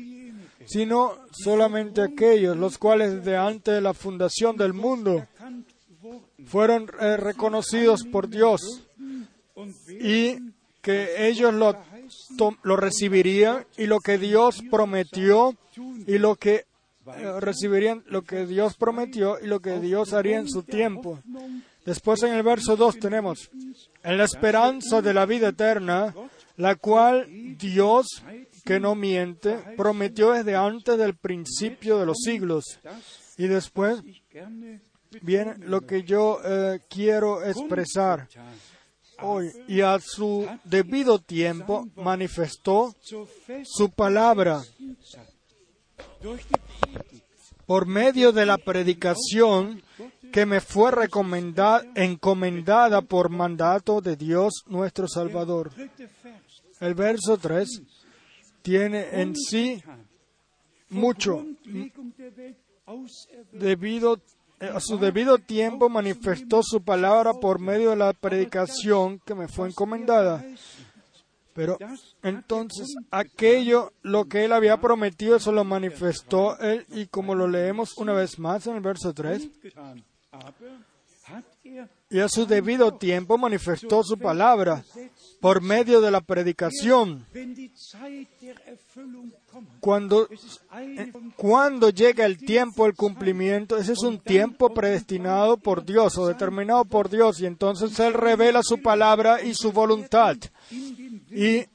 [0.70, 5.26] sino solamente aquellos los cuales de antes de la fundación del mundo
[6.46, 8.62] fueron eh, reconocidos por Dios
[9.90, 10.38] y
[10.82, 11.76] que ellos lo,
[12.62, 15.56] lo recibirían y lo que Dios prometió
[16.06, 16.66] y lo que
[17.18, 21.20] eh, recibirían lo que Dios prometió y lo que Dios haría en su tiempo.
[21.86, 23.50] Después en el verso 2 tenemos,
[24.04, 26.14] en la esperanza de la vida eterna,
[26.58, 28.24] la cual Dios,
[28.70, 32.80] que no miente, prometió desde antes del principio de los siglos.
[33.36, 34.00] Y después
[35.24, 38.28] viene lo que yo eh, quiero expresar
[39.24, 39.50] hoy.
[39.68, 42.94] Y a su debido tiempo manifestó
[43.64, 44.62] su palabra
[47.66, 49.82] por medio de la predicación
[50.32, 55.72] que me fue recomendada, encomendada por mandato de Dios nuestro Salvador.
[56.80, 57.82] El verso 3
[58.62, 59.84] tiene en sí
[60.90, 61.46] mucho.
[63.52, 64.20] Debido
[64.60, 69.70] a su debido tiempo manifestó su palabra por medio de la predicación que me fue
[69.70, 70.44] encomendada.
[71.54, 71.78] Pero
[72.24, 77.98] entonces aquello, lo que él había prometido, eso lo manifestó él y como lo leemos
[77.98, 79.50] una vez más en el verso 3,
[82.10, 84.84] y a su debido tiempo manifestó su palabra
[85.40, 87.26] por medio de la predicación.
[89.80, 90.28] Cuando,
[91.36, 96.84] cuando llega el tiempo del cumplimiento, ese es un tiempo predestinado por Dios o determinado
[96.86, 100.36] por Dios y entonces Él revela su palabra y su voluntad.
[101.32, 101.66] Y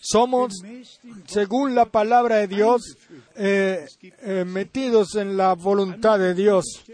[0.00, 0.54] somos,
[1.26, 2.96] según la palabra de Dios,
[3.36, 6.84] eh, eh, metidos en la voluntad de Dios.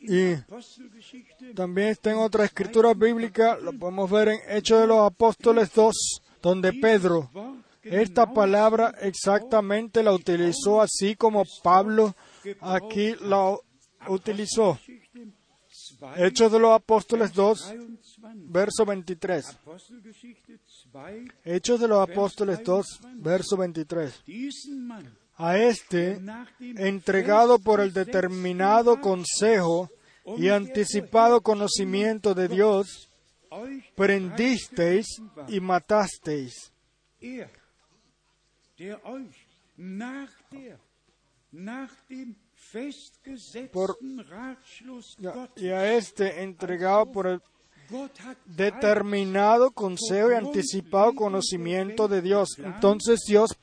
[0.00, 5.72] Y también está en otra escritura bíblica, lo podemos ver en Hechos de los Apóstoles
[5.72, 7.30] 2, donde Pedro
[7.84, 12.14] esta palabra exactamente la utilizó así como Pablo
[12.60, 13.56] aquí la
[14.08, 14.78] utilizó.
[16.16, 17.74] Hechos de los Apóstoles 2,
[18.48, 19.58] verso 23.
[21.44, 24.22] Hechos de los Apóstoles 2, verso 23.
[25.36, 26.20] A este,
[26.60, 29.90] entregado por el determinado consejo
[30.38, 33.10] y anticipado conocimiento de Dios,
[33.96, 35.06] prendisteis
[35.48, 36.72] y matasteis.
[45.56, 47.40] Y a este entregado por el
[48.46, 52.56] determinado consejo y anticipado conocimiento de Dios.
[52.58, 53.56] Entonces Dios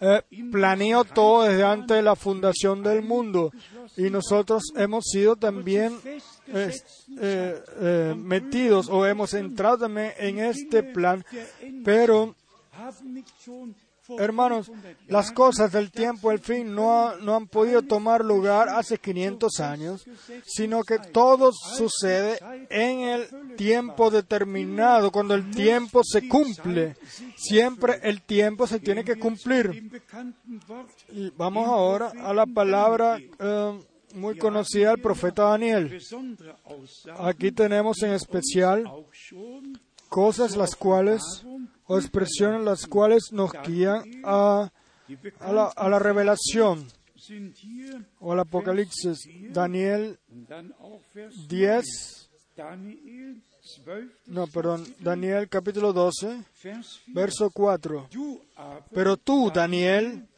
[0.00, 3.52] eh, planeó todo desde antes de la fundación del mundo.
[3.96, 5.98] y nosotros hemos sido también
[6.46, 6.72] eh,
[7.20, 11.24] eh, metidos o hemos entrado también en este plan,
[11.84, 12.34] pero
[14.18, 14.70] Hermanos,
[15.08, 20.04] las cosas del tiempo, el fin, no, no han podido tomar lugar hace 500 años,
[20.44, 22.38] sino que todo sucede
[22.70, 26.96] en el tiempo determinado, cuando el tiempo se cumple.
[27.36, 30.02] Siempre el tiempo se tiene que cumplir.
[31.36, 33.80] Vamos ahora a la palabra eh,
[34.14, 36.00] muy conocida del profeta Daniel.
[37.18, 38.84] Aquí tenemos en especial
[40.08, 41.22] cosas las cuales
[41.90, 44.70] o expresiones las cuales nos guían a,
[45.40, 46.86] la, a la revelación
[48.20, 49.18] o al Apocalipsis.
[49.52, 50.16] Daniel
[51.48, 51.84] 10,
[54.26, 56.44] no, perdón, Daniel capítulo 12,
[57.08, 58.08] verso 4.
[58.94, 60.28] Pero tú, Daniel,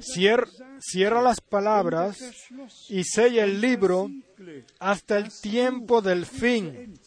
[0.00, 2.18] cierra las palabras
[2.88, 4.10] y sella el libro
[4.80, 6.98] hasta el tiempo del fin.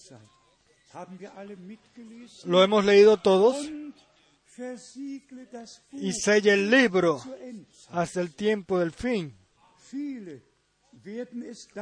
[2.45, 3.69] ¿Lo hemos leído todos?
[5.91, 7.21] Y sella el libro
[7.89, 9.35] hasta el tiempo del fin.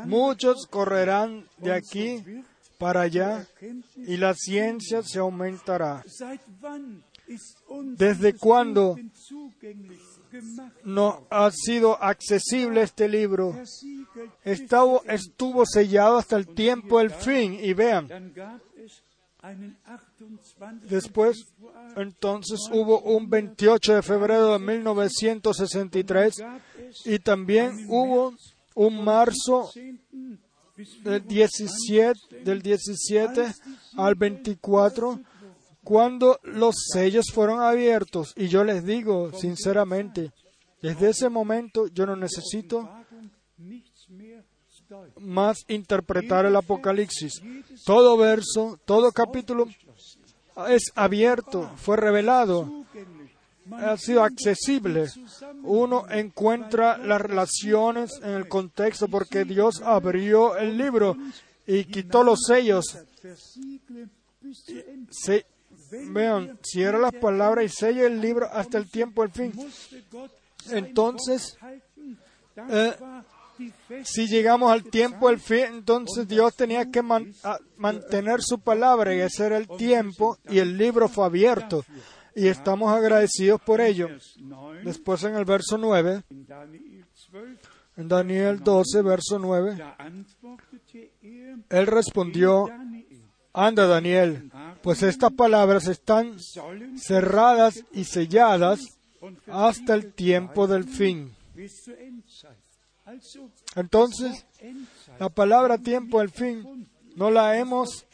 [0.06, 2.24] Muchos correrán de aquí
[2.78, 3.46] para allá
[3.98, 6.04] y la ciencia se aumentará.
[7.98, 8.98] ¿Desde cuándo
[10.84, 13.56] no ha sido accesible este libro?
[14.44, 18.34] Estuvo, estuvo sellado hasta el tiempo del fin y vean,
[20.90, 21.46] Después,
[21.96, 26.44] entonces hubo un 28 de febrero de 1963
[27.06, 28.34] y también hubo
[28.76, 29.70] un marzo
[31.04, 33.54] del 17, del 17
[33.98, 35.20] al 24
[35.84, 38.34] cuando los sellos fueron abiertos.
[38.36, 40.32] Y yo les digo sinceramente,
[40.82, 42.90] desde ese momento yo no necesito
[45.20, 47.42] más interpretar el Apocalipsis.
[47.86, 49.68] Todo verso, todo capítulo
[50.68, 52.86] es abierto, fue revelado,
[53.72, 55.08] ha sido accesible.
[55.64, 61.16] Uno encuentra las relaciones en el contexto porque Dios abrió el libro
[61.68, 62.98] y quitó los sellos.
[65.92, 69.54] vean, cierra las palabras y sella el libro hasta el tiempo del fin.
[70.72, 71.58] Entonces,
[72.70, 72.96] eh,
[74.04, 77.02] si llegamos al tiempo del fin, entonces Dios tenía que
[77.78, 81.84] mantener su palabra y ese era el tiempo y el libro fue abierto.
[82.36, 84.08] Y estamos agradecidos por ello.
[84.84, 86.24] Después en el verso 9,
[87.98, 92.70] En Daniel 12, verso 9, Da antwortete er, él respondió,
[93.52, 94.50] anda Daniel,
[94.82, 96.38] pues estas palabras están
[96.96, 98.98] cerradas y selladas
[99.48, 101.36] hasta el tiempo del fin.
[103.76, 104.46] Entonces,
[105.20, 108.06] la palabra tiempo del fin no la hemos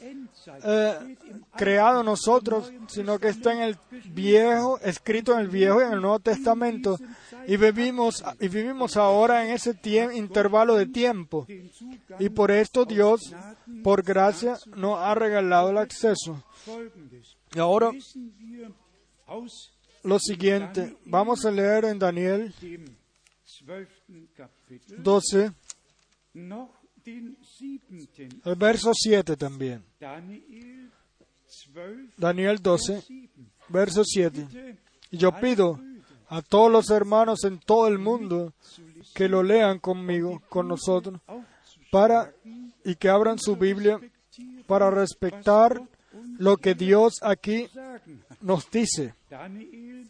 [0.63, 1.17] eh,
[1.55, 6.01] creado nosotros, sino que está en el viejo, escrito en el viejo y en el
[6.01, 6.97] Nuevo Testamento.
[7.47, 9.77] Y vivimos, y vivimos ahora en ese
[10.13, 11.45] intervalo de tiempo.
[12.19, 13.21] Y por esto Dios,
[13.83, 16.43] por gracia, nos ha regalado el acceso.
[17.53, 17.91] Y ahora
[20.03, 22.53] lo siguiente, vamos a leer en Daniel
[23.65, 24.27] 12.
[24.35, 25.51] Kapitel 12,
[26.33, 26.69] noch
[27.03, 28.41] den siebenten.
[28.43, 29.83] el verso 7 también.
[29.99, 30.91] Daniel
[31.73, 33.29] 12, Daniel 12, 7.
[33.69, 34.41] verso 7.
[34.41, 34.77] Bitte
[35.11, 35.79] Y yo pido
[36.27, 38.53] a todos los hermanos en todo el mundo
[39.13, 41.21] que lo lean conmigo, con nosotros,
[41.91, 42.33] para
[42.83, 43.99] y que abran su Biblia
[44.67, 45.81] para respetar
[46.37, 47.67] lo que Dios aquí
[48.41, 49.15] nos dice.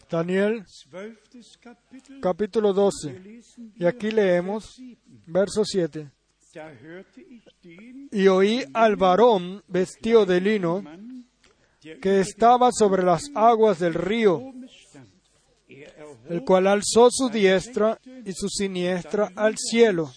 [0.10, 1.60] Daniel Daniel 12.
[1.60, 2.22] Kapitel.
[2.22, 3.20] capítulo 12.
[3.20, 4.98] Lesen Y aquí leemos 7.
[5.28, 6.12] verso 7.
[6.54, 10.84] Da hörte ich den Y oí al varón vestido de lino
[12.02, 14.54] que estaba sobre las aguas del río,
[16.30, 20.12] el cual alzó su diestra y su siniestra al cielo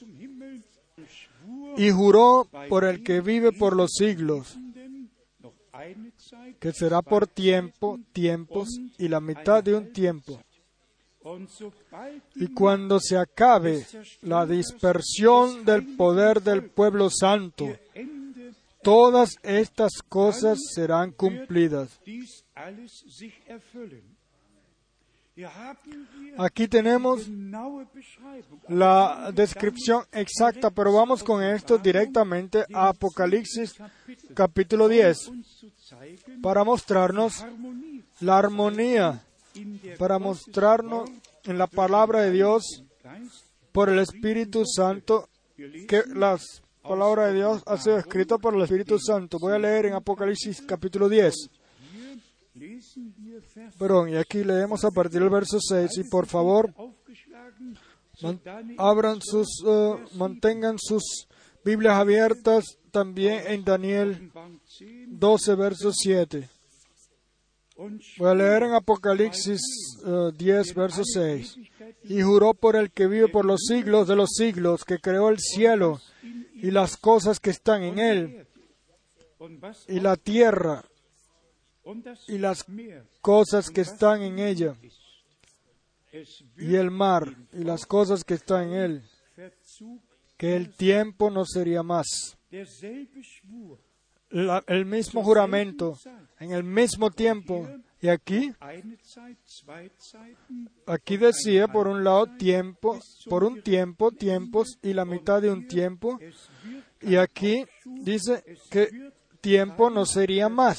[1.76, 4.58] y juró por el que vive por los siglos,
[6.58, 8.68] que será por tiempo, tiempos
[8.98, 10.40] y la mitad de un tiempo.
[12.36, 13.86] Y cuando se acabe
[14.22, 17.66] la dispersión del poder del pueblo santo,
[18.82, 22.00] todas estas cosas serán cumplidas.
[26.36, 27.28] Aquí tenemos
[28.68, 33.74] la descripción exacta, pero vamos con esto directamente a Apocalipsis
[34.34, 37.44] capítulo 10 uns zu zeigen, para mostrarnos
[38.20, 39.22] la armonía,
[39.98, 41.10] para mostrarnos
[41.44, 42.84] en la palabra de Dios
[43.72, 48.98] por el Espíritu Santo que las palabras de Dios ha sido escrita por el Espíritu
[48.98, 49.38] Santo.
[49.38, 51.57] Voy a leer en Apocalipsis capítulo 10.
[53.78, 56.72] Perdón, y aquí leemos a partir del verso 6 y por favor
[58.76, 61.28] abran sus, eh, mantengan sus
[61.64, 66.48] Biblias abiertas también en Daniel Offenbarung 10 12, verso 7.
[67.78, 69.60] und Voy a leer en Apocalipsis
[70.04, 71.58] eh, 10, verso 6.
[72.04, 75.38] Y juró por el que vive por los siglos de los siglos, que creó el
[75.38, 76.00] cielo
[76.54, 78.46] y las cosas que están en él,
[79.86, 80.84] y la tierra
[82.28, 82.64] y las
[83.20, 84.74] cosas que están en ella,
[86.56, 89.02] y el mar y las cosas que están en él,
[90.36, 92.06] que el tiempo no sería más.
[94.30, 95.94] La- el mismo juramento,
[96.38, 97.66] en el mismo tiempo.
[98.00, 98.52] Y aquí,
[100.86, 105.66] aquí decía por un lado tiempo, por un tiempo, tiempos y la mitad de un
[105.66, 106.18] tiempo.
[107.00, 108.88] Y aquí dice que
[109.40, 110.78] tiempo no sería más,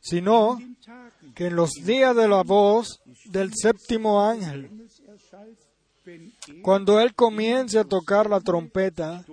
[0.00, 0.58] sino
[1.34, 4.70] que en los días de la voz del séptimo ángel,
[6.62, 9.24] cuando él comience a tocar la trompeta,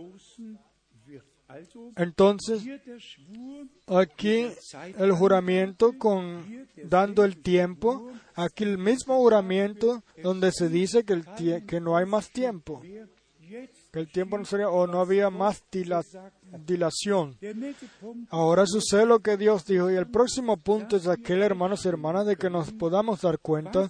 [1.95, 2.61] entonces
[3.87, 4.47] aquí
[4.97, 11.65] el juramento con dando el tiempo, aquí el mismo juramento donde se dice que, el
[11.65, 12.81] que no hay más tiempo,
[13.91, 16.03] que el tiempo no sería o no había más dila-
[16.65, 17.37] dilación.
[18.29, 22.25] Ahora sucede lo que Dios dijo y el próximo punto es aquel, hermanos y hermanas,
[22.25, 23.89] de que nos podamos dar cuenta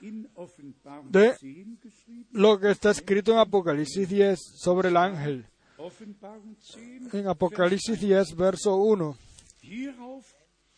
[0.00, 2.26] De- 10 geschrieben.
[2.32, 5.46] lo que está escrito en Apocalipsis 10 sobre el ángel.
[5.76, 9.16] Offenbarung 10 En Apocalipsis 10, verso 1.
[9.62, 10.26] hierauf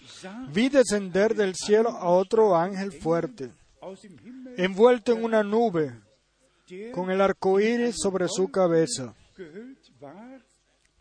[0.07, 3.51] sah Vi descender del cielo a otro ángel fuerte,
[4.57, 5.93] envuelto en una nube,
[6.93, 9.15] con el arco iris sobre su cabeza,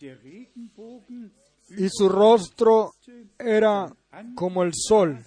[0.02, 2.91] y su rostro
[3.38, 3.93] era
[4.36, 5.20] como el sol,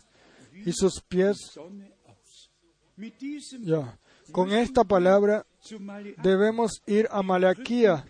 [0.52, 1.36] y sus pies.
[3.60, 3.98] Ya.
[4.30, 5.44] Con esta palabra
[6.22, 8.04] debemos ir a Malaquía,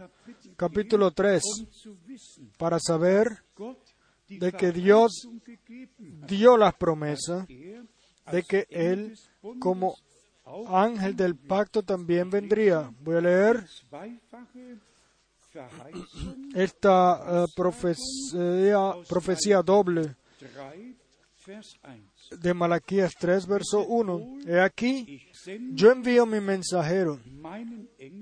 [0.56, 3.28] capítulo 3, um zu wissen, para saber
[4.28, 5.28] de que Dios
[6.26, 9.14] dio las promesas de que Él,
[9.58, 9.96] como
[10.68, 12.92] ángel del pacto, también vendría.
[13.00, 13.66] Voy a leer
[16.54, 20.16] esta eh, profecía, profecía doble.
[20.38, 20.96] 3,
[21.46, 22.40] Vers 1.
[22.40, 24.38] de Malaquías 3, verso 1.
[24.46, 25.20] He aquí,
[25.72, 27.20] yo envío mi mensajero.
[27.98, 28.12] er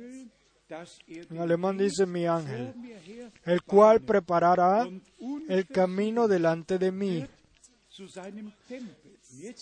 [1.31, 2.73] En alemán dice mi ángel,
[3.45, 4.89] el cual preparará
[5.49, 7.27] el camino delante de mí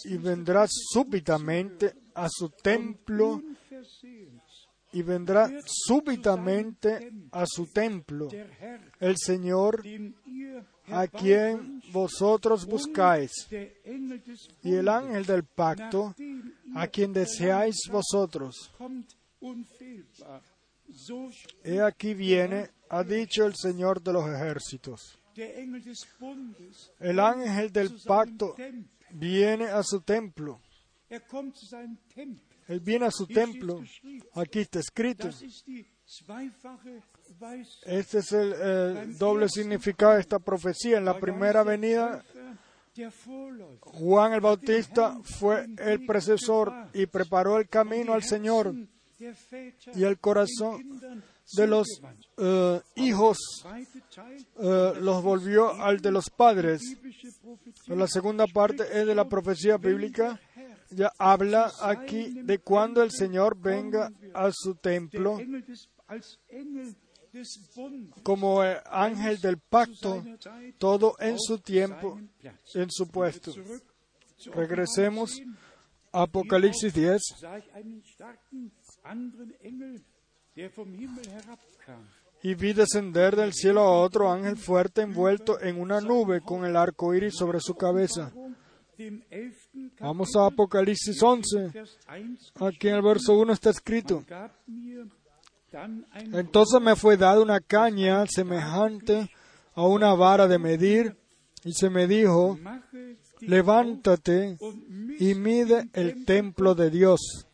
[0.04, 3.42] y vendrá súbitamente a su templo
[4.92, 8.28] y vendrá súbitamente a su templo
[9.00, 9.82] el Señor
[10.86, 13.32] a quien vosotros buscáis
[14.62, 16.14] y el ángel del pacto
[16.74, 18.72] a quien deseáis vosotros.
[21.62, 25.18] He aquí viene, ha dicho el Señor de los ejércitos.
[26.98, 28.56] El ángel del pacto
[29.10, 30.60] viene a su templo.
[32.68, 32.74] Er.
[32.74, 33.82] Él viene a su templo.
[34.34, 35.28] Aquí está escrito.
[37.84, 40.98] Este es el eh, doble significado de esta profecía.
[40.98, 42.24] En la primera venida.
[43.80, 48.74] Juan el Bautista fue el precesor y preparó el camino al Señor
[49.94, 51.00] y el corazón
[51.52, 51.86] de los
[52.36, 53.38] eh, hijos
[54.60, 56.82] eh, los volvió al de los padres.
[57.86, 60.40] la segunda parte es de la profecía bíblica.
[60.90, 65.38] Ya habla aquí de cuando el Señor venga a su templo
[68.22, 70.24] como eh, ángel del pacto,
[70.78, 72.18] todo en su tiempo,
[72.74, 73.52] en su puesto.
[74.54, 75.48] Regresemos 10.
[76.12, 77.20] Apocalipsis 10.
[77.40, 78.72] sah ich einen starken
[79.02, 80.00] anderen Engel,
[80.56, 82.08] der vom Himmel herabkam.
[82.42, 86.76] Y vi descender del cielo a otro ángel fuerte envuelto en una nube con el
[86.76, 88.32] arco iris sobre su cabeza.
[90.00, 91.70] Vamos a Apocalipsis 11.
[91.72, 91.98] Vers
[92.58, 94.24] 1 Aquí en el verso 1 está escrito.
[96.32, 99.30] Entonces me fue dada una caña semejante
[99.74, 101.16] a una vara de medir
[101.64, 102.58] y se me dijo,
[103.40, 104.56] levántate
[105.18, 107.46] y mide el templo de Dios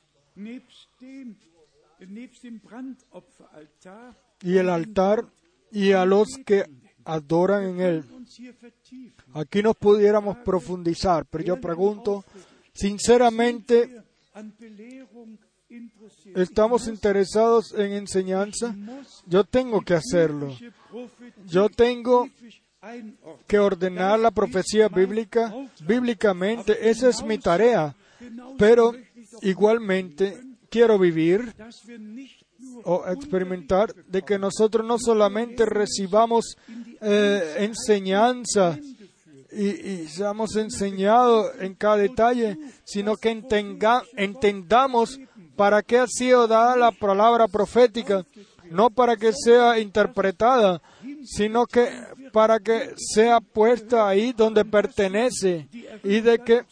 [4.42, 5.26] y el altar
[5.70, 6.64] y a los que
[7.04, 8.04] adoran en él.
[9.34, 12.24] Aquí nos pudiéramos profundizar, pero yo pregunto,
[12.72, 14.02] sinceramente.
[16.34, 18.74] ¿estamos interesados en enseñanza?
[19.26, 20.56] Yo tengo que hacerlo.
[21.46, 22.28] Yo tengo
[23.46, 25.52] que ordenar la profecía bíblica
[25.86, 26.88] bíblicamente.
[26.88, 27.94] Esa es mi tarea.
[28.58, 28.92] Pero
[29.42, 30.40] igualmente
[30.70, 31.54] quiero vivir
[32.84, 36.56] o experimentar de que nosotros no solamente recibamos
[37.00, 38.78] eh, enseñanza
[39.52, 43.30] y, y seamos enseñados en cada detalle, sino que
[44.16, 45.20] entendamos
[45.56, 48.24] para qué ha sido dada la palabra profética,
[48.70, 50.82] no para que sea interpretada,
[51.24, 51.88] sino que
[52.32, 55.68] para que sea puesta ahí donde pertenece
[56.02, 56.64] y de que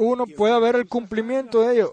[0.00, 1.92] uno pueda ver el cumplimiento de ello.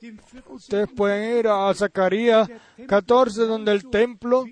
[0.50, 2.50] Ustedes pueden ir a Zacarías
[2.88, 4.46] 14, donde el templo,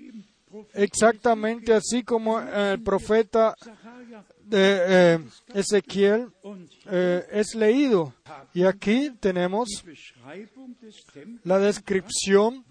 [0.74, 3.56] exactamente así como el profeta
[4.44, 6.28] de eh, Ezequiel
[6.86, 8.14] eh, es leído.
[8.52, 9.68] Y aquí tenemos
[11.44, 12.64] la descripción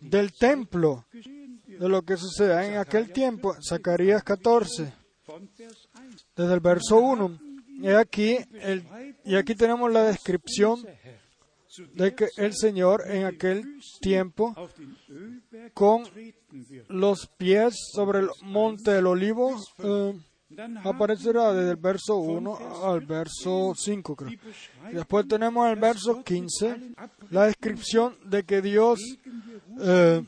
[0.00, 3.56] del templo, de lo que sucede en aquel tiempo.
[3.66, 4.92] Zacarías 14,
[5.26, 6.16] Von Vers 1.
[6.36, 7.45] desde el verso 1.
[7.78, 8.84] Y aquí, el-
[9.24, 10.84] y aquí tenemos la descripción
[11.94, 13.64] de que el Señor en aquel
[14.00, 14.54] tiempo
[15.74, 16.04] con
[16.88, 20.14] los pies sobre el monte del olivo eh,
[20.84, 24.30] aparecerá desde el verso 1 al verso 5 creo.
[24.92, 26.94] después tenemos el verso 15
[27.30, 29.00] la descripción de que Dios
[29.82, 30.24] eh,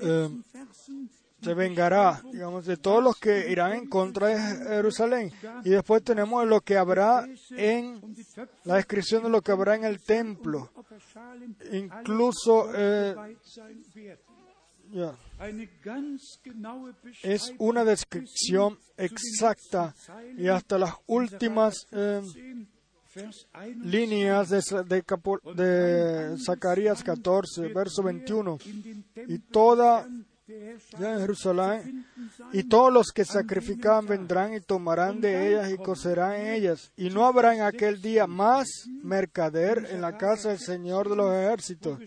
[0.00, 0.28] Eh,
[1.42, 5.32] se vengará, digamos, de todos los que irán en contra de Jerusalén.
[5.64, 8.00] Y después tenemos lo que habrá en
[8.64, 10.70] la descripción de lo que habrá en el templo.
[11.72, 13.14] Incluso eh,
[16.44, 19.94] genaue es una descripción exacta
[20.36, 22.68] y hasta las últimas eh, 10,
[23.14, 25.04] Vers 1 líneas de, de,
[25.54, 28.58] de Zacarías 14, verso 21.
[28.64, 30.08] in den Y toda
[30.98, 32.06] ya en Jerusalén.
[32.52, 36.92] Y todos los que sacrificaban vendrán y tomarán de ellas y cocerán en ellas.
[36.96, 38.68] Y no habrá en aquel día más
[39.02, 41.98] mercader en la casa del Señor de los ejércitos.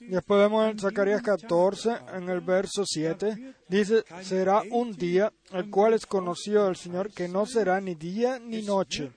[0.00, 5.94] Después vemos en Zacarías 14, en el verso 7, dice, será un día el cual
[5.94, 9.12] es conocido del Señor que no será ni día ni noche.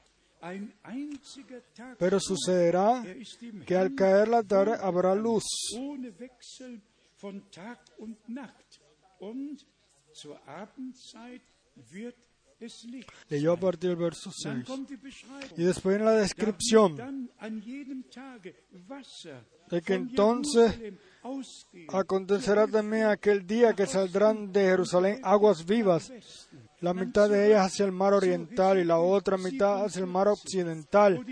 [1.98, 5.44] Pero sucederá er que al caer la tarde habrá luz.
[7.16, 8.82] Von Tag und Nacht.
[9.20, 9.66] Und
[10.14, 11.42] zur Abendzeit
[11.92, 12.16] wird.
[13.30, 14.68] Leyó a partir del verso Dann 6.
[14.68, 15.60] kommt die Beschreibung.
[15.60, 16.96] Y después en la descripción
[19.70, 20.74] de que entonces
[21.90, 26.12] acontecerá también aquel día que saldrán de Jerusalén aguas vivas,
[26.86, 30.28] la mitad de ellas hacia el mar oriental y la otra mitad hacia el mar
[30.28, 31.26] occidental.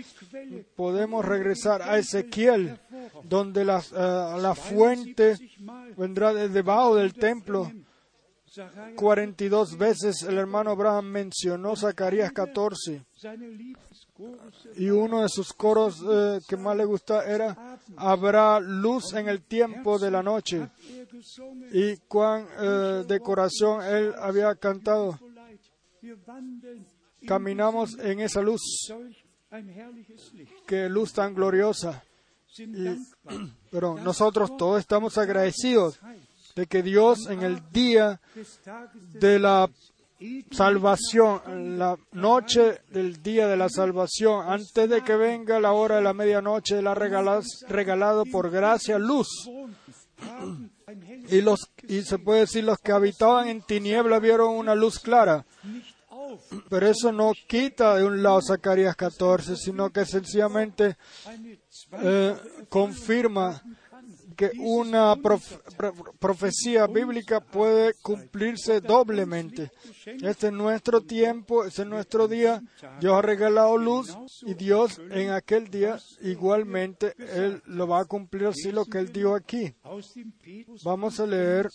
[0.74, 2.76] Podemos regresar a Ezequiel,
[3.22, 7.70] donde las, eh, la fuente 72 Mal vendrá de debajo del templo.
[8.46, 15.52] Zachariah 42 veces el hermano Abraham mencionó Zacarías 14 seine Lieblingschorus y uno de sus
[15.52, 20.68] coros eh, que más le gusta era Habrá luz en el tiempo de la noche
[21.72, 25.18] y cuán eh, de corazón él había cantado.
[27.26, 28.60] Caminamos en esa luz,
[30.66, 32.02] que luz tan gloriosa.
[32.74, 32.86] Y-
[33.70, 35.98] Pero nosotros todos estamos agradecidos
[36.54, 38.20] de que Dios en el día
[39.20, 39.68] de la
[40.52, 45.96] salvación, en la noche del día de la salvación, antes de que venga la hora
[45.96, 49.28] de la medianoche, Él ha regalas- regalado por gracia luz.
[51.30, 55.44] Y, los, y se puede decir, los que habitaban en tiniebla vieron una luz clara.
[56.68, 60.96] Pero eso no quita de un lado Zacarías 14, sino que sencillamente
[62.02, 62.34] eh,
[62.68, 63.62] confirma
[64.36, 69.70] que una prof- pro- profecía bíblica puede cumplirse doblemente.
[70.22, 72.60] Este es nuestro tiempo, este es nuestro día.
[73.00, 74.08] Dios ha regalado luz
[74.44, 79.12] y Dios en aquel día igualmente Él lo va a cumplir así lo que Él
[79.12, 79.72] dijo aquí.
[80.84, 81.68] Vamos a leer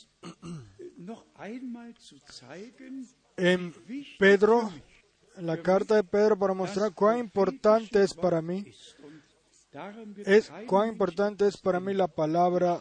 [3.39, 3.73] en
[4.17, 4.69] Pedro,
[5.37, 8.65] en la carta de Pedro para mostrar cuán importante es para mí,
[10.25, 12.79] es cuán importante es para mí la palabra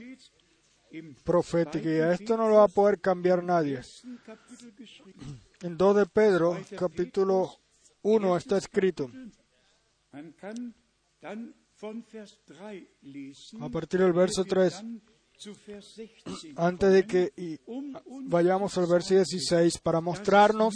[1.25, 1.89] profética.
[1.89, 3.81] Y a esto no lo va a poder cambiar nadie.
[5.61, 7.53] En 2 de Pedro, capítulo
[8.03, 9.11] 1, está escrito,
[10.11, 10.75] Man kann
[11.21, 14.85] dann von Vers 3 lesen, a partir del verso ehe wir 3,
[15.39, 17.59] dann zu Vers 16 antes de que y
[18.29, 20.75] vayamos al verso 16, para mostrarnos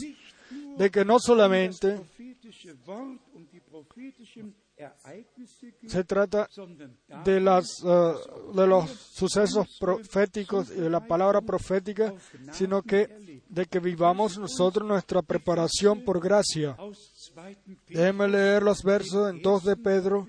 [0.79, 2.01] de que no solamente
[5.87, 6.49] se trata
[7.25, 8.15] de, las, eh,
[8.55, 12.15] de los sucesos proféticos y de la palabra profética,
[12.53, 16.75] sino que de que vivamos nosotros nuestra preparación por gracia.
[16.79, 17.57] aus 2.
[17.89, 20.27] Déjeme leer los versos en 2 de Pedro,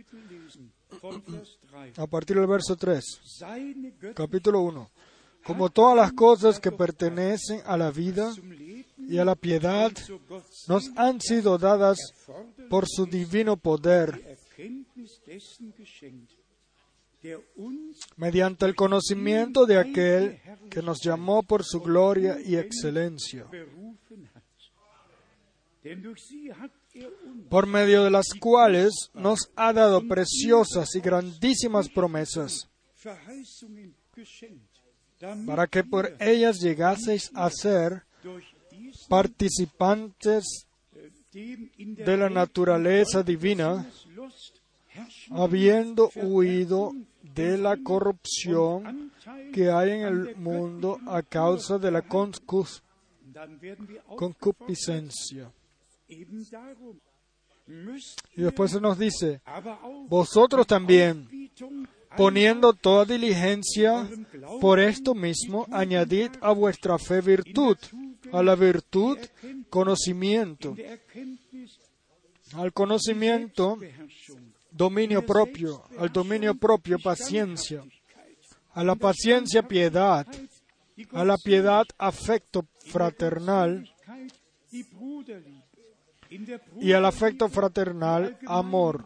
[1.74, 1.98] Kapitel lesen, von Vers 3.
[1.98, 3.04] a partir del verso 3.
[3.24, 4.90] Seine göttliche Capítulo 1.
[5.46, 8.32] Como todas las cosas que pertenecen a la vida
[8.98, 9.92] y a la piedad
[10.68, 11.98] nos han sido dadas
[12.70, 14.38] por su divino poder,
[18.16, 23.46] mediante el conocimiento de aquel que nos llamó por su gloria y excelencia,
[27.50, 32.70] por medio de las cuales nos ha dado preciosas y grandísimas promesas,
[35.46, 38.04] para que por ellas llegaseis a ser
[39.10, 40.68] participantes
[41.32, 43.90] de la naturaleza divina,
[45.32, 46.92] habiendo huido
[47.22, 49.12] de la corrupción
[49.52, 52.04] que hay en el mundo a causa de la
[54.16, 55.52] concupiscencia.
[58.36, 59.42] Y después se nos dice,
[60.08, 61.28] vosotros también,
[62.18, 64.08] poniendo toda diligencia,
[64.60, 67.78] por esto mismo, añadid a vuestra fe virtud,
[68.32, 69.18] a la virtud
[69.70, 70.76] conocimiento,
[72.54, 73.78] al conocimiento
[74.72, 77.84] dominio propio, al dominio propio paciencia,
[78.74, 80.28] a la paciencia piedad,
[81.12, 83.90] a la piedad afecto fraternal
[84.74, 86.23] die Bruderliebe, in der
[86.80, 89.06] y al afecto fraternal amor.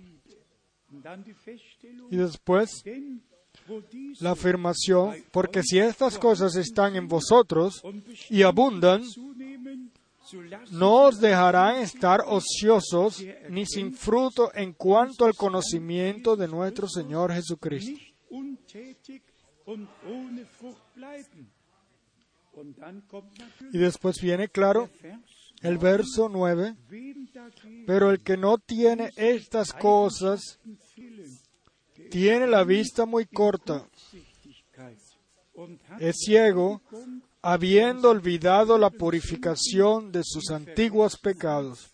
[2.09, 2.83] Y después
[4.19, 7.81] la afirmación, porque si estas cosas están en vosotros
[8.29, 9.03] y abundan,
[10.71, 17.33] no os dejarán estar ociosos ni sin fruto en cuanto al conocimiento de nuestro Señor
[17.33, 17.99] Jesucristo.
[23.71, 24.89] Y después viene claro
[25.61, 30.59] el verso 9, wem dagegen pero el que no tiene estas cosas
[32.09, 33.87] tiene la vista muy corta,
[35.99, 36.81] es ciego,
[37.41, 41.93] habiendo olvidado la purificación de sus antiguos pecados.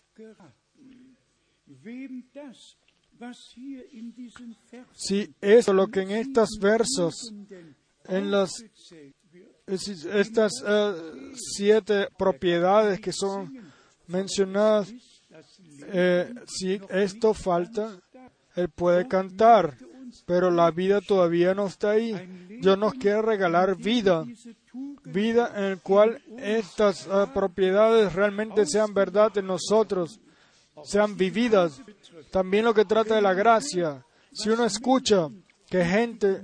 [4.94, 7.32] Si eso lo que en estos versos,
[8.06, 8.50] en las
[9.66, 10.94] estas eh,
[11.34, 13.72] siete propiedades que son
[14.06, 14.92] mencionadas,
[15.86, 17.96] eh, si esto falta,
[18.54, 19.76] Él puede cantar,
[20.26, 22.12] pero la vida todavía no está ahí.
[22.60, 24.24] Dios nos quiere regalar vida,
[25.04, 30.20] vida en la cual estas uh, propiedades realmente sean verdad en nosotros,
[30.84, 31.82] sean vividas.
[32.30, 34.04] También lo que trata de la gracia.
[34.32, 35.28] Si uno escucha
[35.68, 36.42] que gente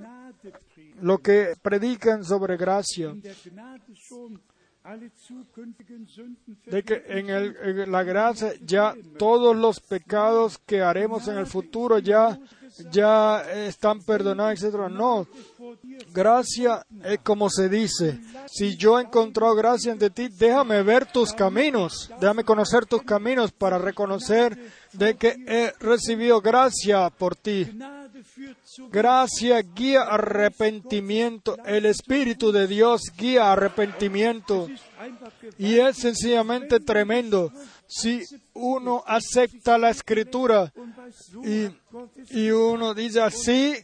[1.03, 3.15] lo que predican sobre gracia,
[6.67, 11.99] de que en, el, la gracia ya todos los pecados que haremos en el futuro
[11.99, 12.41] ya,
[12.91, 14.89] ya están perdonados, etc.
[14.91, 15.27] No,
[16.15, 21.35] gracia es como se dice, si yo he encontrado gracia ante ti, déjame ver tus
[21.35, 24.59] caminos, déjame conocer tus caminos para reconocer
[24.95, 27.69] de que he recibido gracia por ti.
[28.91, 31.57] Gracia guía arrepentimiento.
[31.65, 34.69] El Espíritu de Dios guía arrepentimiento.
[35.59, 37.53] Y es sencillamente tremendo.
[37.87, 38.23] Si
[38.55, 40.73] uno acepta la escritura
[41.45, 41.67] y,
[42.39, 43.75] y uno dice así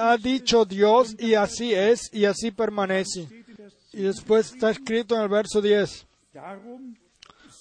[0.00, 3.28] ha dicho Dios y así es y así permanece.
[3.92, 6.06] Y después está escrito en el verso 10.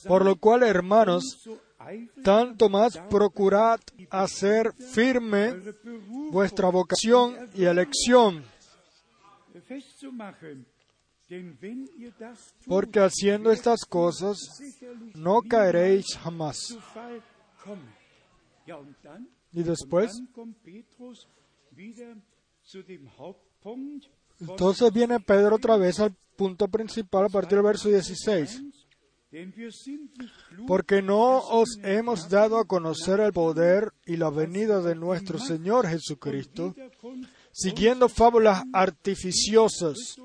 [0.08, 1.48] Por lo cual, hermanos,
[2.24, 3.80] tanto más procurad
[4.10, 5.56] hacer firme
[6.32, 8.44] vuestra vocación y elección,
[12.68, 14.38] porque haciendo estas cosas
[15.16, 16.78] no caeréis jamás.
[19.54, 20.22] Y después,
[24.40, 28.81] entonces viene Pedro otra vez al punto principal a partir del verso 16
[30.68, 35.88] porque no os hemos dado a conocer el poder y la venida de nuestro Señor
[35.88, 36.76] Jesucristo,
[37.52, 40.18] siguiendo fábulas artificiosas,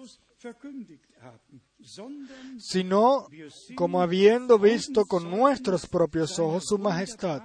[2.59, 3.29] sino
[3.77, 7.43] como habiendo visto con nuestros propios ojos su majestad.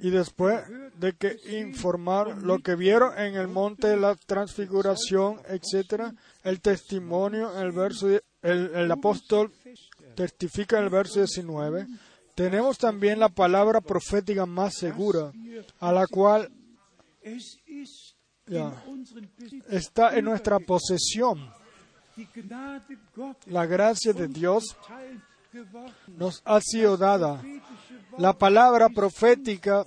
[0.00, 0.62] Y después
[0.98, 7.60] de que informar lo que vieron en el monte de la transfiguración, etcétera, el testimonio
[7.60, 8.20] el verso, el,
[8.74, 9.52] el apóstol
[10.14, 11.86] testifica en el verso 19,
[12.34, 15.32] tenemos también la palabra profética más segura,
[15.80, 16.50] a la cual
[18.46, 18.84] ya,
[19.68, 21.50] está en nuestra posesión.
[23.46, 24.76] La gracia de Dios
[26.08, 27.42] nos ha sido dada.
[28.18, 29.84] La palabra profética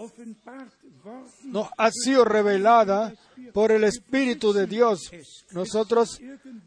[1.45, 3.13] nos ha sido revelada
[3.53, 5.11] por el Espíritu de Dios.
[5.51, 6.20] Nosotros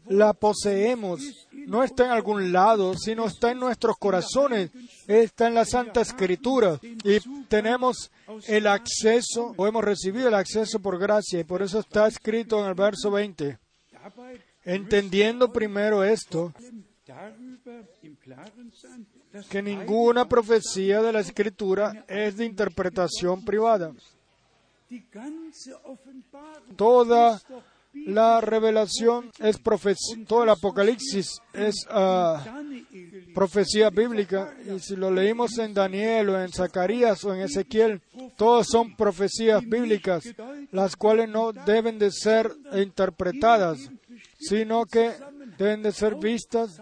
[0.07, 1.21] la poseemos.
[1.51, 4.71] No está en algún lado, sino está en nuestros corazones.
[5.07, 6.79] Está en la Santa Escritura.
[6.81, 8.11] Y tenemos
[8.47, 11.39] el acceso, o hemos recibido el acceso por gracia.
[11.39, 13.59] Y por eso está escrito en el verso 20.
[14.63, 16.53] Entendiendo primero esto,
[19.49, 23.93] que ninguna profecía de la Escritura es de interpretación privada.
[26.75, 27.41] Toda
[27.93, 34.53] la revelación es profecía, todo el Apocalipsis es uh, profecía bíblica.
[34.65, 38.01] Y si lo leímos en Daniel o en Zacarías o en Ezequiel,
[38.37, 40.23] todos son profecías bíblicas,
[40.71, 43.89] las cuales no deben de ser interpretadas,
[44.39, 45.11] sino que
[45.57, 46.81] deben de ser vistas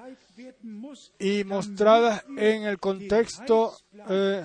[1.20, 3.74] y mostradas en el contexto
[4.10, 4.43] eh,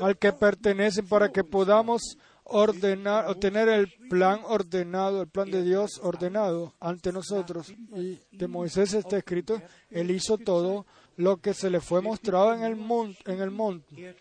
[0.00, 6.00] al que pertenecen para que podamos ordenar, obtener el plan ordenado, el plan de Dios
[6.02, 7.72] ordenado ante nosotros.
[7.94, 9.60] Y de Moisés está escrito,
[9.90, 10.86] él hizo todo
[11.16, 14.14] lo que se le fue mostrado en el monte, en el monte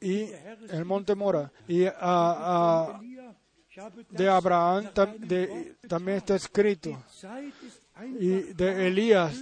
[0.00, 0.30] y
[0.70, 1.50] el monte Mora.
[1.68, 1.80] Y
[4.10, 4.90] de Abraham
[5.88, 7.02] también está escrito.
[8.04, 9.40] Y de Elías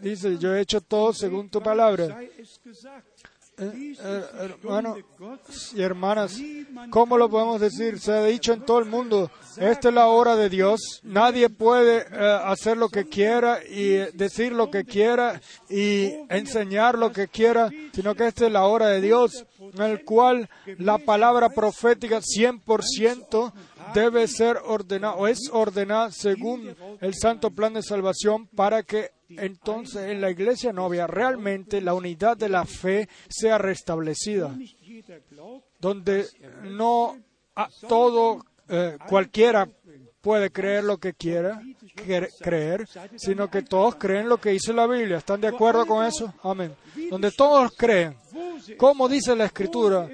[0.00, 2.18] dice, yo he hecho todo según tu palabra.
[3.58, 5.04] Eh, eh,
[5.74, 6.38] y hermanas,
[6.90, 7.98] ¿cómo lo podemos decir?
[7.98, 11.00] Se ha dicho en todo el mundo, esta es la hora de Dios.
[11.02, 17.12] Nadie puede eh, hacer lo que quiera y decir lo que quiera y enseñar lo
[17.12, 21.48] que quiera, sino que esta es la hora de Dios, en el cual la palabra
[21.48, 23.52] profética 100%
[23.94, 30.10] debe ser ordenada o es ordenada según el santo plan de salvación para que entonces
[30.10, 34.56] en la iglesia novia realmente la unidad de la fe sea restablecida,
[35.80, 36.26] donde
[36.62, 37.18] no
[37.88, 39.68] todo eh, cualquiera
[40.20, 41.62] puede creer lo que quiera
[42.40, 42.86] creer,
[43.16, 45.18] sino que todos creen lo que dice la Biblia.
[45.18, 46.32] ¿Están de acuerdo con eso?
[46.42, 46.74] Amén.
[47.10, 48.16] Donde todos creen,
[48.76, 50.08] como dice la Escritura,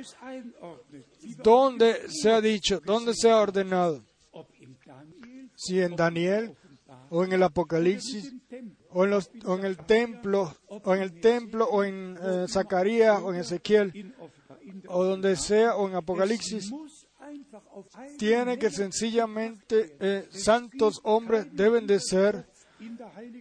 [1.43, 4.03] donde se ha dicho, donde se ha ordenado.
[5.57, 6.57] Si en Daniel
[7.11, 8.33] o en el Apocalipsis
[8.91, 13.21] o en, los, o en el templo o en el templo o en eh, Zacarías
[13.23, 14.15] o en Ezequiel
[14.89, 16.73] o donde sea o en Apocalipsis
[18.19, 22.47] tiene que sencillamente eh, santos hombres deben de ser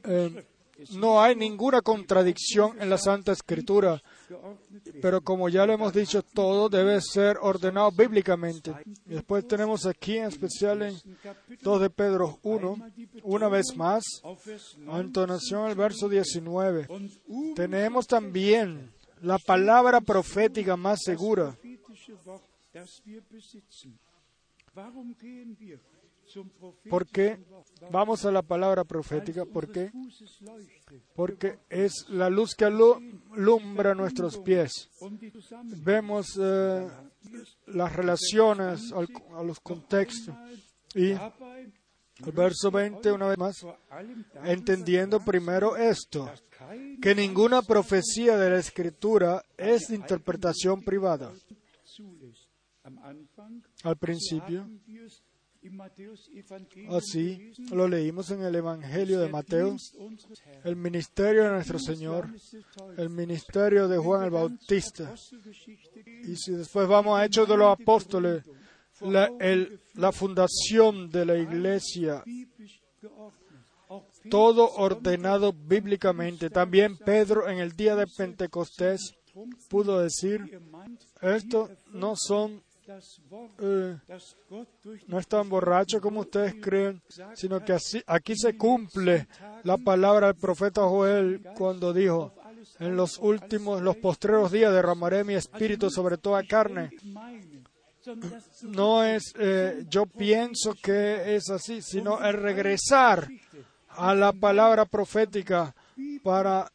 [0.03, 0.45] eh,
[0.91, 4.01] no hay ninguna contradicción en la Santa Escritura,
[5.01, 8.73] pero como ya lo hemos dicho, todo debe ser ordenado bíblicamente.
[9.05, 10.95] Después tenemos aquí en especial en
[11.61, 12.77] 2 de Pedro 1,
[13.23, 14.03] una vez más,
[14.87, 16.87] a entonación al verso 19.
[17.55, 18.91] Tenemos también
[19.21, 21.55] la palabra profética más segura.
[26.89, 27.39] ¿Por qué
[27.91, 29.45] vamos a la palabra profética?
[29.45, 29.91] ¿Por qué?
[31.15, 34.89] Porque es la luz que alumbra nuestros pies.
[35.83, 36.87] Vemos eh,
[37.67, 40.35] las relaciones a los contextos.
[40.95, 43.65] Y el verso 20, una vez más,
[44.43, 46.29] entendiendo primero esto,
[47.01, 51.31] que ninguna profecía de la Escritura es de interpretación privada.
[53.83, 54.67] Al principio,
[56.89, 59.75] Así lo leímos en el Evangelio de Mateo,
[60.63, 62.29] el ministerio de nuestro Señor,
[62.97, 65.13] el ministerio de Juan el Bautista.
[66.23, 68.43] Y si después vamos a Hechos de los Apóstoles,
[69.01, 69.29] la,
[69.93, 72.23] la fundación de la iglesia,
[74.29, 76.49] todo ordenado bíblicamente.
[76.49, 79.15] También Pedro en el día de Pentecostés
[79.69, 80.59] pudo decir,
[81.21, 82.63] esto no son
[83.59, 83.97] eh,
[85.07, 87.01] no es tan borracho como ustedes creen,
[87.35, 89.27] sino que así, aquí se cumple
[89.63, 92.33] la palabra del profeta Joel cuando dijo,
[92.79, 96.91] en los últimos, los postreros días derramaré mi espíritu sobre toda carne.
[98.63, 103.27] No es eh, yo pienso que es así, sino el regresar
[103.89, 105.75] a la palabra profética
[106.23, 106.71] para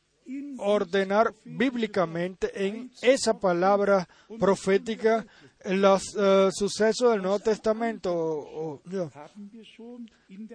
[0.59, 5.27] ordenar bíblicamente en esa palabra profética
[5.69, 8.81] los uh, sucesos del Nuevo Testamento.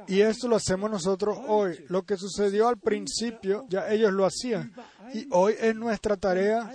[0.08, 1.86] Y esto lo hacemos nosotros hoy.
[1.88, 4.74] Lo que sucedió al principio, ya ellos lo hacían.
[5.14, 6.72] Y hoy es nuestra tarea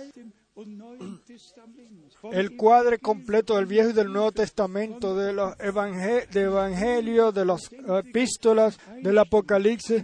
[2.31, 7.69] el cuadre completo del Viejo y del Nuevo Testamento, de los evangelios, de las
[7.99, 10.03] epístolas, del Apocalipsis,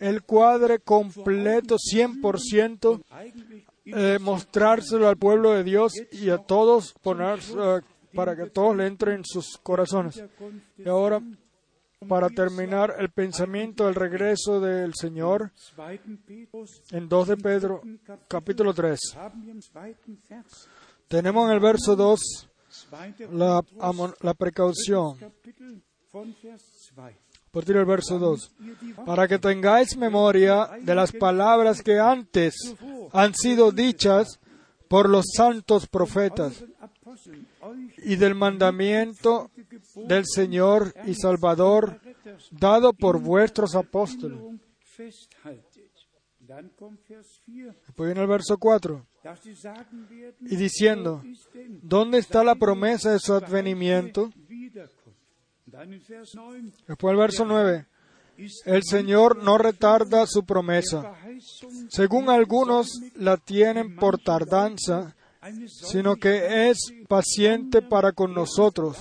[0.00, 3.02] el cuadre completo 100%
[3.94, 7.80] eh, mostrárselo al pueblo de Dios y a todos, poner, eh,
[8.14, 10.22] para que todos le entren en sus corazones.
[10.76, 11.20] Y ahora,
[12.08, 15.52] para terminar el pensamiento del regreso del Señor,
[16.90, 17.82] en 2 de Pedro,
[18.26, 18.98] capítulo 3,
[21.08, 22.48] tenemos en el verso 2
[23.32, 23.60] la,
[24.20, 25.18] la precaución
[27.50, 28.54] partir del verso 2,
[29.04, 32.54] para que tengáis memoria de las palabras que antes
[33.12, 34.40] han sido dichas
[34.88, 36.64] por los santos profetas
[37.98, 39.50] y del mandamiento
[39.96, 42.00] del Señor y Salvador
[42.50, 44.38] dado por vuestros apóstoles.
[47.96, 49.06] Viene el verso 4.
[50.40, 51.22] Y diciendo,
[51.82, 54.30] ¿dónde está la promesa de su advenimiento?
[56.86, 57.86] Después el verso 9.
[58.64, 61.14] El Señor no retarda su promesa.
[61.90, 65.14] Según algunos la tienen por tardanza,
[65.66, 66.78] sino que es
[67.08, 68.98] paciente para con nosotros,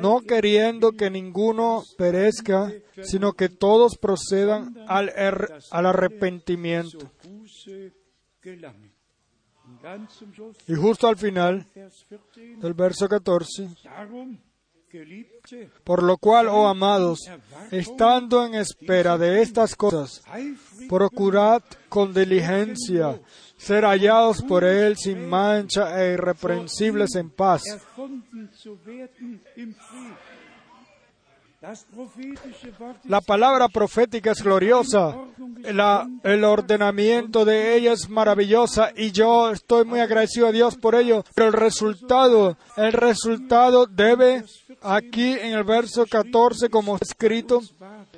[0.00, 2.72] no queriendo que ninguno perezca,
[3.02, 5.10] sino que todos procedan al,
[5.70, 7.10] al arrepentimiento.
[10.66, 11.66] Y justo al final
[12.58, 13.68] del verso 14,
[15.84, 17.20] por lo cual, oh amados,
[17.70, 20.22] estando en espera de estas cosas,
[20.88, 23.20] procurad con diligencia
[23.56, 27.62] ser hallados por Él sin mancha e irreprensibles en paz
[33.04, 35.14] la palabra profética es gloriosa,
[35.62, 41.22] el ordenamiento de ella es maravillosa y yo estoy muy agradecido a Dios por ello.
[41.34, 44.44] Pero el resultado, el resultado debe
[44.80, 47.60] aquí en el verso 14 como escrito,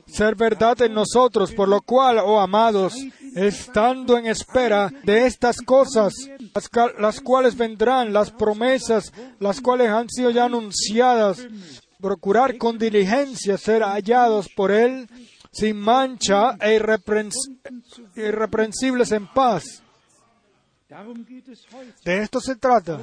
[0.06, 2.94] ser verdad en nosotros, por lo cual, oh amados,
[3.34, 6.12] estando en espera de estas cosas,
[6.54, 11.44] las, las cuales vendrán, las promesas, las cuales han sido ya anunciadas,
[12.02, 15.08] procurar con diligencia ser hallados por Él
[15.52, 16.74] sin mancha e
[18.16, 19.82] irreprensibles en paz.
[22.04, 23.00] De esto se trata.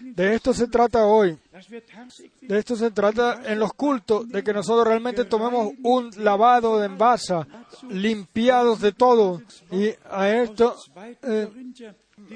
[0.00, 1.36] De esto se trata hoy.
[2.42, 6.86] De esto se trata en los cultos, de que nosotros realmente tomemos un lavado de
[6.86, 7.46] envasa,
[7.88, 9.42] limpiados de todo.
[9.72, 10.90] Y a esto, 2.
[11.22, 11.48] eh,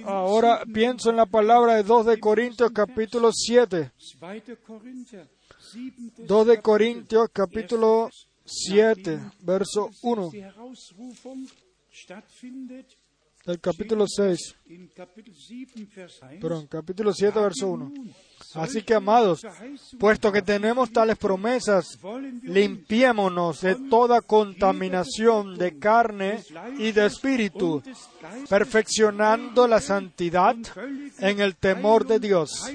[0.05, 3.93] ahora pienso en la palabra de 2 de Corintios capítulo 7.
[5.73, 5.93] 2.
[5.93, 6.27] Korinther, 7.
[6.27, 8.11] 2 de Corintios capítulo
[8.45, 11.49] 7, verso 1 Die Herausrufung
[11.91, 12.97] stattfindet
[13.47, 14.57] del capítulo 6.
[14.67, 16.41] in Kapitel 7, Vers 1.
[16.41, 17.93] Perdón, capítulo 7, verso 1.
[18.55, 19.47] Así que, amados,
[19.99, 21.99] puesto que tenemos tales promesas,
[22.43, 26.43] limpiémonos de toda contaminación de carne
[26.79, 27.83] y de espíritu,
[28.49, 30.57] perfeccionando la santidad
[31.19, 32.67] en el temor de Dios.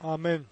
[0.00, 0.46] Amén.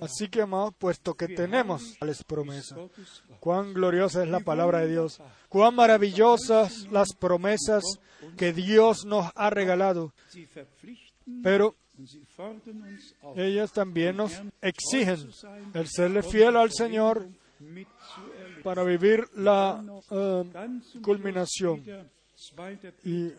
[0.00, 2.78] Así que, amados, puesto que tenemos tales promesas,
[3.40, 7.82] cuán gloriosa es la palabra de Dios, cuán maravillosas las promesas
[8.36, 10.12] que Dios nos ha regalado,
[11.42, 11.74] pero
[13.36, 15.30] ellas también nos exigen
[15.74, 17.28] el serle fiel al Señor
[18.62, 20.44] para vivir la eh,
[20.82, 21.84] zum culminación.
[22.36, 23.04] Schluss wieder 2.
[23.04, 23.32] Y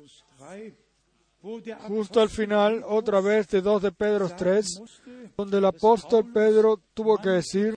[1.88, 6.82] justo al final, otra vez de 2 de Pedro 3, musste, donde el apóstol Pedro
[6.94, 7.76] tuvo que decir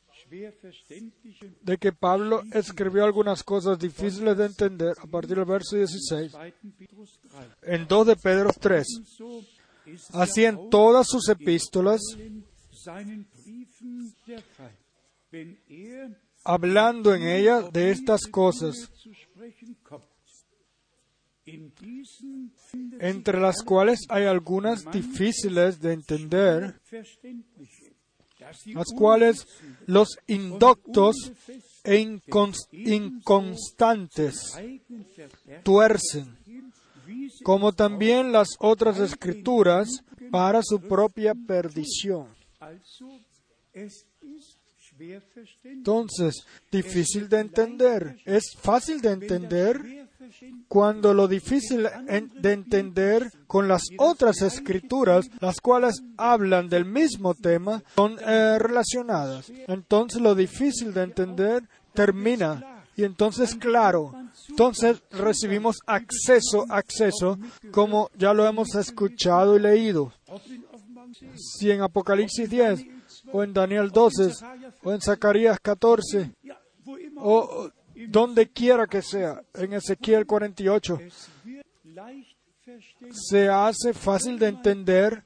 [1.62, 6.42] de que Pablo escribió algunas cosas difíciles de entender a partir del verso 16 2.
[6.78, 7.46] Petrus 3.
[7.62, 8.86] en 2 de Pedro 3.
[9.04, 9.40] So
[9.86, 12.00] ist Así en todas sus epístolas,
[16.44, 18.90] hablando en ellas de estas cosas,
[23.00, 26.80] entre las cuales hay algunas difíciles de entender,
[28.66, 29.46] las cuales
[29.86, 31.32] los indoctos
[31.84, 34.54] e incons- inconstantes
[35.62, 36.36] tuercen,
[37.42, 39.88] como también las otras escrituras,
[40.30, 42.28] para su propia perdición.
[45.64, 48.18] Entonces, difícil de entender.
[48.24, 50.07] Es fácil de entender
[50.68, 57.82] cuando lo difícil de entender con las otras escrituras, las cuales hablan del mismo tema,
[57.94, 59.50] son eh, relacionadas.
[59.66, 61.62] Entonces lo difícil de entender
[61.94, 62.84] termina.
[62.96, 64.12] Y entonces, claro,
[64.48, 67.38] entonces recibimos acceso, acceso,
[67.70, 70.12] como ya lo hemos escuchado y leído.
[70.26, 72.86] ob in Offenbarung 10, Si en Apocalipsis 10,
[73.32, 74.32] o en Daniel 12,
[74.82, 77.70] o en Zacarías 14, ja, wo immer o o
[78.06, 83.16] donde quiera que sea, en Ezequiel 48, es wird leicht verständlich.
[83.28, 85.24] se hace fácil de entender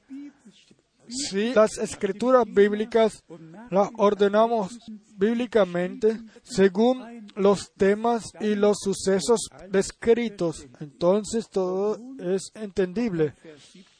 [1.08, 3.22] si las escrituras bíblicas
[3.70, 4.78] las ordenamos
[5.16, 9.40] bíblicamente según los temas y los sucesos
[9.70, 10.66] descritos.
[10.80, 13.34] Entonces todo es entendible.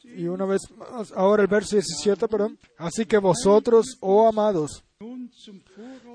[0.03, 2.57] Y una vez más, ahora el verso 17, perdón.
[2.77, 4.83] Así que vosotros, oh amados,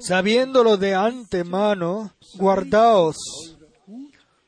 [0.01, 3.17] sabiéndolo de antemano, guardaos,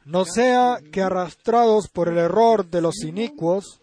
[0.04, 3.80] no sea que arrastrados por el error de los inicuos,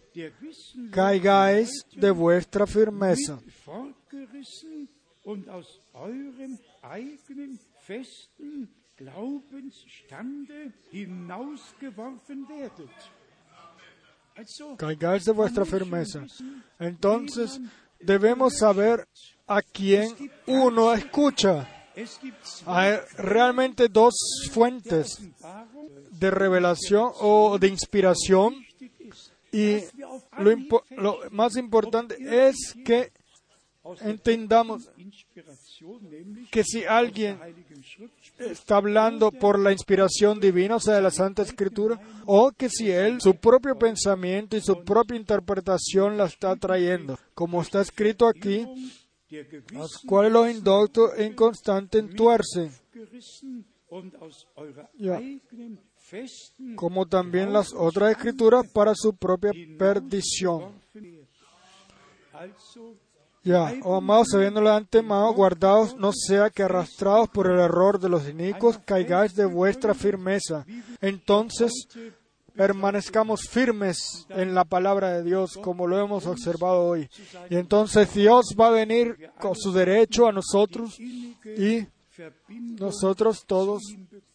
[0.90, 3.40] caigáis de vuestra firmeza.
[14.76, 16.24] Caigáis de vuestra firmeza.
[16.78, 17.60] Entonces,
[18.00, 19.06] debemos saber
[19.46, 20.14] a quién
[20.46, 21.68] uno escucha.
[22.66, 24.14] Hay realmente dos
[24.52, 25.20] fuentes
[26.12, 28.54] de revelación o de inspiración
[29.50, 29.80] y
[30.38, 32.16] lo, lo más importante
[32.46, 33.10] es que
[34.00, 34.90] entendamos
[36.50, 37.38] que si alguien
[38.38, 42.90] está hablando por la inspiración divina, o sea, de la Santa Escritura, o que si
[42.90, 48.66] él, su propio pensamiento y su propia interpretación la está trayendo, como está escrito aquí,
[49.72, 55.18] los cuales los indoctos e inconstantes tuercen, gerissen und aus eurer Ja.
[55.18, 60.80] eigenen festen como también las otras escrituras para su propia perdición.
[63.44, 68.08] Ya, oh amados, sabiéndolo de antemano, guardaos, no sea que arrastrados por el error de
[68.08, 70.66] los inicuos caigáis de vuestra firmeza.
[71.00, 71.72] Entonces,
[72.58, 77.08] permanezcamos firmes en la palabra de Dios, como lo hemos observado hoy.
[77.48, 81.86] Y entonces Dios va a venir con su derecho a nosotros y
[82.48, 83.82] nosotros todos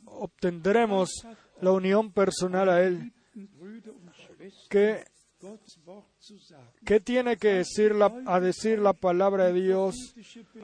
[0.05, 1.09] obtendremos
[1.59, 3.11] la unión personal a Él,
[4.69, 5.03] que
[6.85, 10.15] ¿Qué tiene que decir la, a decir la palabra de Dios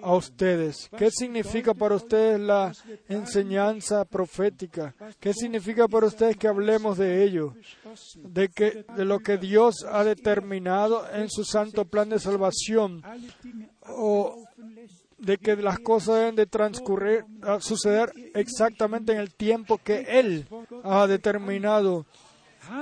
[0.02, 0.90] a ustedes?
[0.98, 2.72] ¿Qué significa para ustedes la
[3.10, 4.96] enseñanza profética?
[5.20, 7.56] ¿Qué significa para ustedes que hablemos de ello?
[8.16, 13.02] De, que, de lo que Dios ha determinado en su santo plan de salvación.
[13.82, 14.46] O
[15.18, 17.26] de que las cosas deben de transcurrir,
[17.60, 20.48] suceder exactamente en el tiempo que Él
[20.84, 22.06] ha determinado.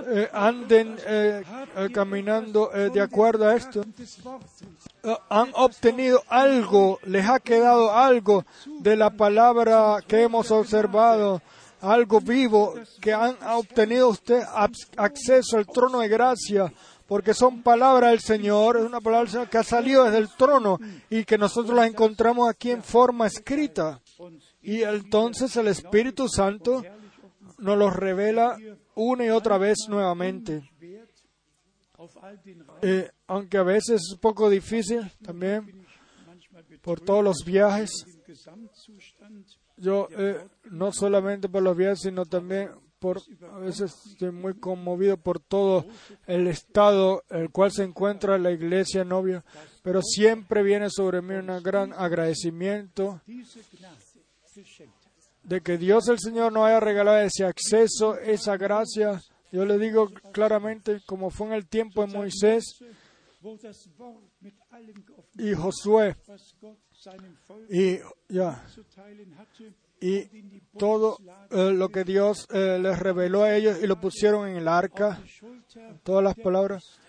[0.10, 1.44] Eh, anden eh,
[1.76, 3.86] eh, caminando de acuerdo a esto.
[5.30, 11.42] han obtenido algo, les ha quedado algo de la palabra que hemos observado,
[11.80, 14.44] algo vivo, que han obtenido usted
[14.98, 16.74] acceso al trono de gracia,
[17.08, 20.30] porque son palabras del Señor, es una palabra del Señor que ha salido desde el
[20.36, 24.02] trono y que nosotros la encontramos aquí en forma escrita.
[24.62, 26.84] Y entonces el Espíritu Santo
[27.58, 28.58] nos los revela
[28.98, 30.70] una y otra vez nuevamente.
[32.82, 35.86] Eh, aunque a veces es un poco difícil también
[36.82, 37.92] por todos los viajes.
[39.78, 43.22] Yo eh, no solamente por los viajes, sino también por
[43.52, 45.86] a veces estoy muy conmovido por todo
[46.26, 49.46] el estado en el cual se encuentra la iglesia novia,
[49.84, 53.22] pero siempre viene sobre mí un gran agradecimiento
[55.48, 59.22] de que Dios el Señor nos haya regalado ese acceso, esa gracia.
[59.52, 62.84] Yo le digo claramente, como fue en el tiempo de Moisés
[65.38, 66.18] y Josué,
[67.70, 68.66] y ya,
[70.02, 71.18] y todo
[71.50, 75.22] eh, lo que Dios eh, les reveló a ellos y lo pusieron en el arca,
[76.04, 77.00] todas las palabras.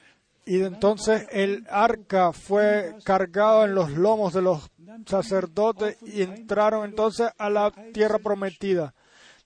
[0.48, 4.70] Y entonces el arca fue cargado en los lomos de los
[5.04, 8.94] sacerdotes y entraron entonces a la tierra prometida.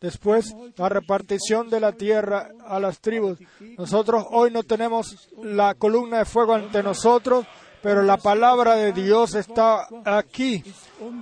[0.01, 3.41] Después, la repartición de la tierra a las tribus.
[3.77, 7.47] Nosotros hoy no tenemos la columna de fuego ante nosotros,
[7.83, 10.63] pero la palabra de Dios está aquí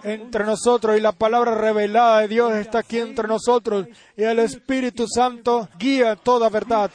[0.03, 5.07] entre nosotros y la palabra revelada de Dios está aquí entre nosotros y el Espíritu
[5.09, 6.91] Santo guía toda verdad.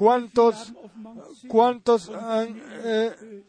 [0.00, 0.72] ¿Cuántos,
[1.46, 3.44] cuántos han, eh,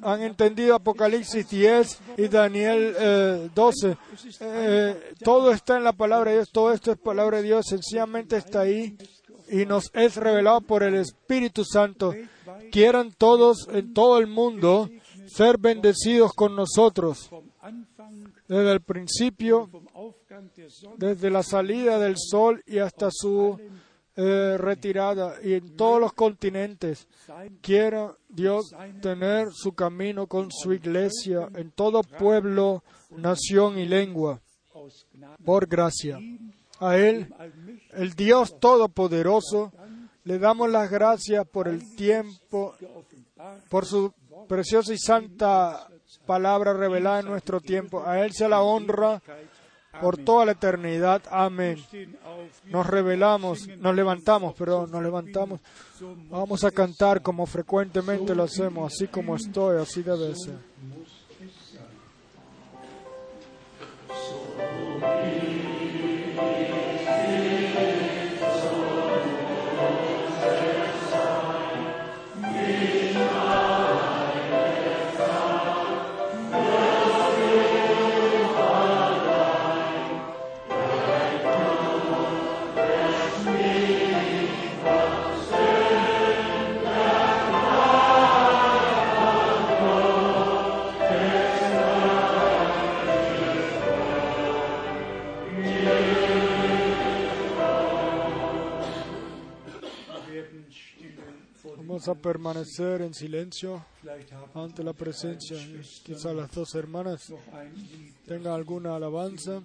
[0.00, 3.90] han entendido Apocalipsis 10 y Daniel 12.
[3.90, 3.96] Eh,
[4.40, 8.38] eh, todo está en la palabra de Dios, todo esto es palabra de Dios, sencillamente
[8.38, 8.96] está ahí
[9.50, 12.14] y nos es revelado por el Espíritu Santo.
[12.72, 14.88] Quieran todos en todo el mundo
[15.26, 17.28] ser bendecidos con nosotros.
[18.48, 19.68] Desde el principio,
[20.96, 23.58] desde la salida del sol y hasta su
[24.22, 27.08] eh, retirada y en todos los continentes.
[27.62, 32.84] Quiera Dios tener su camino con su iglesia en todo pueblo,
[33.16, 34.42] nación y lengua,
[35.42, 36.18] por gracia.
[36.80, 37.34] A Él,
[37.94, 39.72] el Dios Todopoderoso,
[40.24, 42.74] le damos las gracias por el tiempo,
[43.70, 44.12] por su
[44.46, 45.88] preciosa y santa
[46.26, 48.04] palabra revelada en nuestro tiempo.
[48.06, 49.22] A Él sea la honra
[50.00, 51.22] por toda la eternidad.
[51.30, 51.82] Amén.
[52.66, 55.60] Nos revelamos, nos levantamos, pero nos levantamos.
[56.30, 60.58] Vamos a cantar como frecuentemente lo hacemos, así como estoy, así debe ser.
[102.14, 103.84] Permanecer en silencio
[104.54, 105.56] ante la presencia.
[106.04, 107.32] Quizá las dos hermanas
[108.26, 109.62] tengan alguna alabanza,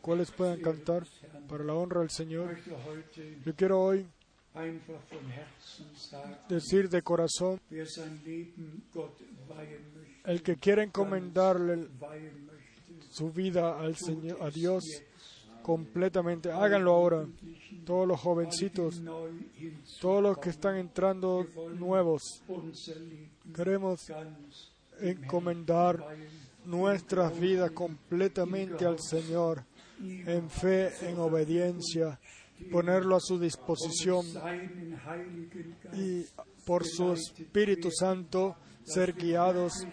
[0.00, 1.06] cuales puedan cantar
[1.48, 2.56] para la honra del Señor.
[3.44, 4.06] Yo quiero hoy
[6.48, 7.60] decir de corazón,
[10.24, 11.88] el que quiere encomendarle
[13.10, 14.84] su vida al Señor, a Dios,
[15.64, 16.52] completamente.
[16.52, 17.26] Háganlo ahora.
[17.86, 19.02] Todos los jovencitos,
[20.00, 21.46] todos los que están entrando
[21.78, 22.42] nuevos.
[23.54, 24.12] Queremos
[25.00, 26.04] encomendar
[26.66, 29.64] nuestras vidas completamente al Señor,
[30.00, 32.20] en fe, en obediencia,
[32.70, 34.26] ponerlo a su disposición
[35.94, 36.26] y
[36.66, 39.86] por su Espíritu Santo ser guiados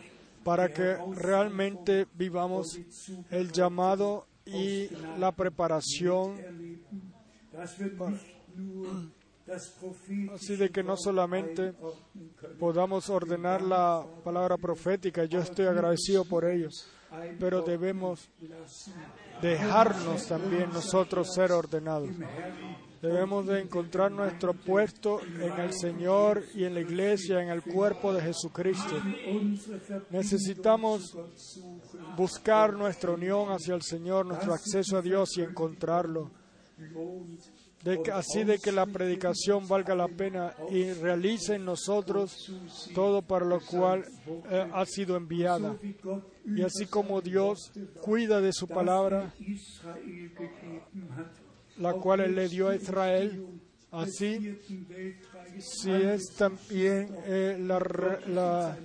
[0.44, 2.78] para que realmente vivamos
[3.30, 6.36] el llamado y la preparación
[10.34, 11.74] así de que no solamente
[12.60, 16.70] podamos ordenar la palabra profética, yo estoy agradecido por ello,
[17.40, 18.30] pero debemos
[19.42, 22.10] dejarnos también nosotros ser ordenados.
[23.02, 28.14] Debemos de encontrar nuestro puesto en el Señor y en la iglesia, en el cuerpo
[28.14, 28.96] de Jesucristo.
[30.12, 31.18] Necesitamos
[32.16, 36.30] buscar nuestra unión hacia el Señor, nuestro acceso a Dios y encontrarlo.
[38.14, 42.52] Así de que la predicación valga la pena y realice en nosotros
[42.94, 44.06] todo para lo cual
[44.52, 45.76] eh, ha sido enviada.
[46.46, 47.72] Y así como Dios
[48.02, 49.34] cuida de su palabra,
[51.82, 53.46] la cual le dio a Israel,
[53.92, 54.58] así
[55.60, 57.80] si es también eh, la,
[58.28, 58.78] la,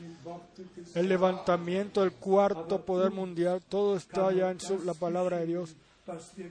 [0.95, 5.77] el levantamiento del cuarto poder mundial, todo está ya en su, la palabra de Dios.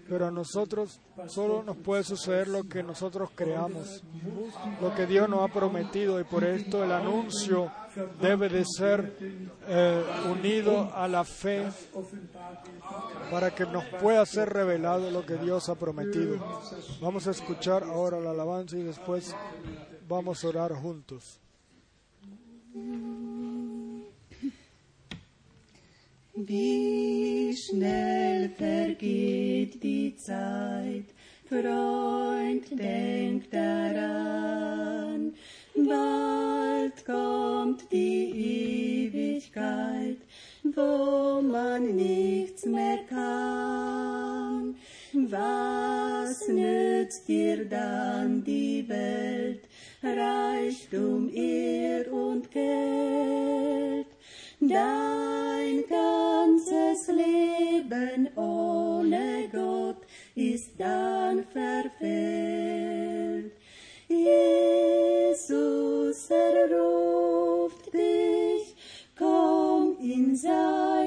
[0.10, 4.04] Pero a nosotros solo nos puede suceder lo que nosotros creamos,
[4.82, 7.72] lo que Dios nos ha prometido y por esto el anuncio
[8.22, 9.18] debe de ser
[9.68, 11.68] eh, unido a la fe
[13.32, 16.38] para que nos pueda ser revelado lo que Dios ha prometido.
[17.02, 19.36] Vamos a escuchar ahora la alabanza y después
[20.08, 21.40] vamos a orar juntos.
[35.76, 40.18] Bald kommt die Ewigkeit,
[40.64, 44.76] wo man nichts mehr kann.
[45.14, 49.62] Was nützt dir dann die Welt,
[50.04, 54.08] Reichtum, Ehr und Geld?
[54.60, 60.02] Dein ganzes Leben ohne Gott
[60.36, 62.85] ist dann verfehlt.
[66.28, 68.76] Wasser ruft dich,
[69.16, 71.05] komm in sein.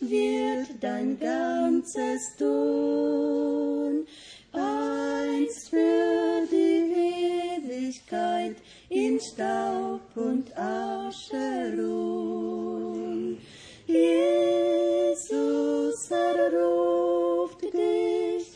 [0.00, 4.06] Wird dein ganzes Tun
[4.52, 8.56] einst für die Ewigkeit
[8.88, 13.38] in Staub und Asche ruhen.
[13.86, 18.46] Jesus erruft dich,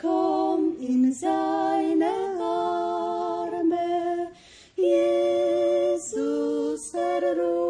[0.00, 4.28] komm in seine Arme.
[4.76, 7.67] Jesus erruft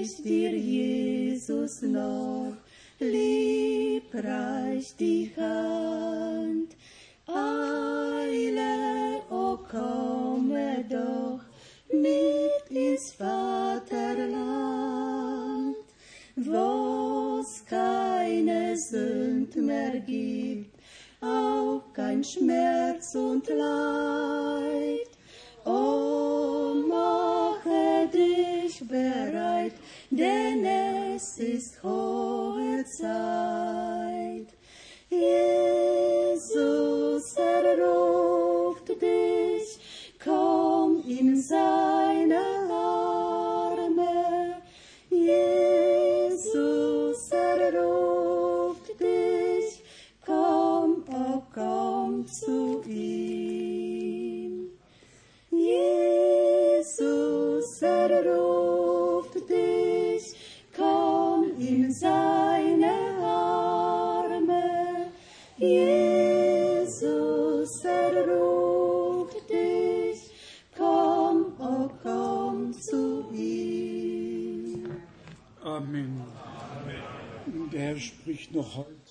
[0.00, 2.54] reicht dir Jesus noch
[2.98, 6.74] liebreich die Hand.
[7.26, 11.40] Eile, o komme doch
[11.92, 13.76] mit ins Vaterland,
[16.36, 20.74] wo's keine Sünd mehr gibt,
[21.20, 25.10] auch kein Schmerz und Leid.
[25.64, 29.74] O mache dich bereit,
[30.10, 34.46] denn es ist hohe Zeit.
[35.08, 39.78] Jesus erruft dich,
[40.22, 44.56] komm in seine Arme.
[45.10, 49.82] Jesus erruft dich,
[50.24, 54.70] komm, oh komm zu ihm.
[55.50, 58.79] Jesus erruft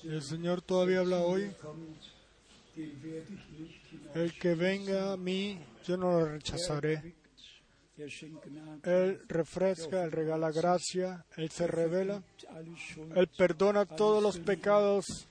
[0.03, 1.51] El Señor todavía habla hoy.
[4.15, 7.15] El que venga a mí, yo no lo rechazaré.
[8.83, 12.23] Él refresca, Él regala gracia, Él se revela,
[13.15, 15.27] Él perdona todos los pecados,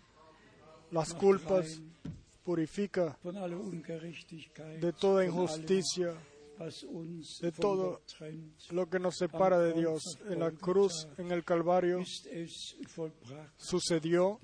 [0.91, 1.81] las culpas,
[2.45, 3.19] purifica
[4.81, 6.15] de toda injusticia,
[7.41, 8.03] de todo
[8.71, 10.03] lo que nos separa de Dios.
[10.29, 12.03] En la cruz, en el Calvario,
[13.57, 14.39] sucedió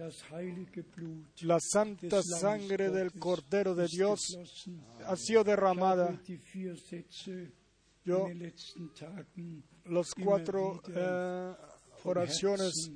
[1.42, 4.20] la santa sangre del Cordero de Dios
[5.06, 6.20] ha sido derramada.
[8.04, 8.28] Yo
[9.86, 11.54] los cuatro eh,
[12.04, 12.90] oraciones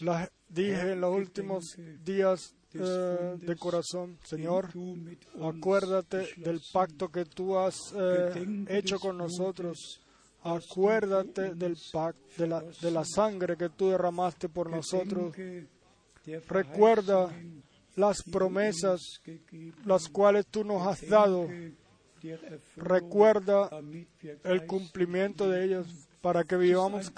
[0.00, 4.18] las dije en los últimos días eh, de corazón.
[4.24, 4.68] Señor,
[5.40, 10.00] acuérdate del pacto que tú has eh, hecho con nosotros.
[10.44, 15.34] Acuérdate del pacto, de la, de la sangre que tú derramaste por nosotros.
[16.48, 17.30] Recuerda
[17.96, 19.00] las promesas
[19.84, 21.48] las cuales tú nos has dado.
[22.76, 23.70] Recuerda
[24.44, 25.86] el cumplimiento de ellas
[26.22, 27.12] para que vivamos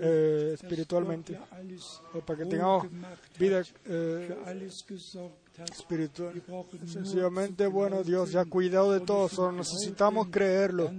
[0.00, 1.38] eh, espiritualmente,
[2.24, 2.86] para que tengamos
[3.38, 4.28] vida eh,
[5.72, 6.32] espiritual.
[6.86, 10.90] Sencillamente, bueno, Dios ya ha cuidado de todo, solo necesitamos creerlo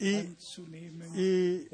[0.00, 0.36] y-
[1.16, 1.68] y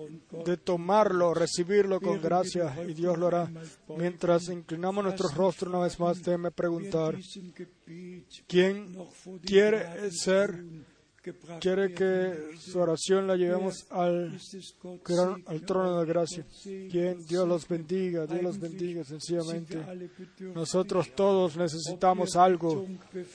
[0.44, 3.50] de tomarlo, recibirlo con gracia, y Dios lo hará.
[3.98, 7.14] Mientras inclinamos nuestros rostros una vez más, déjeme preguntar,
[8.48, 8.96] ¿quién
[9.44, 10.64] quiere ser,
[11.60, 14.38] quiere que su oración la llevemos al,
[15.66, 16.44] trono de gracia?
[16.66, 19.78] Uns, Dios los bendiga, Dios los bendiga, sencillamente.
[20.54, 22.86] Nosotros todos necesitamos algo,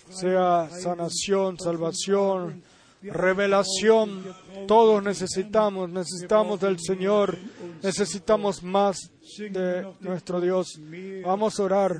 [0.10, 2.62] sea sanación, salvación,
[3.02, 4.24] revelación.
[4.68, 7.38] Todos necesitamos, necesitamos del Señor,
[7.82, 8.98] necesitamos más
[9.38, 10.80] de nuestro Dios.
[11.24, 11.98] Vamos a orar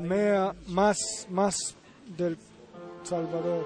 [0.00, 1.76] mea- más, más
[2.16, 2.36] del
[3.04, 3.64] Salvador.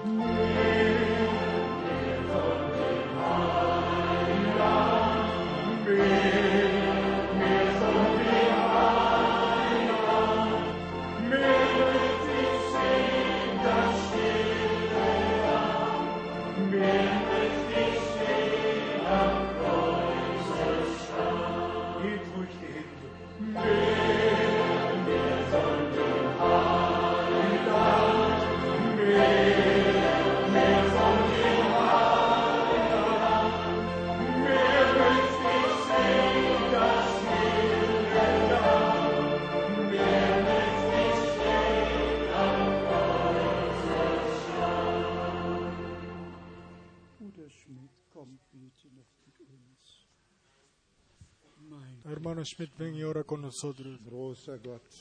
[52.27, 53.97] Hermano Schmidt, ven y ora con nosotros.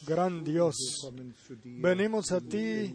[0.07, 0.77] Gran Dios,
[1.65, 2.95] venimos a ti,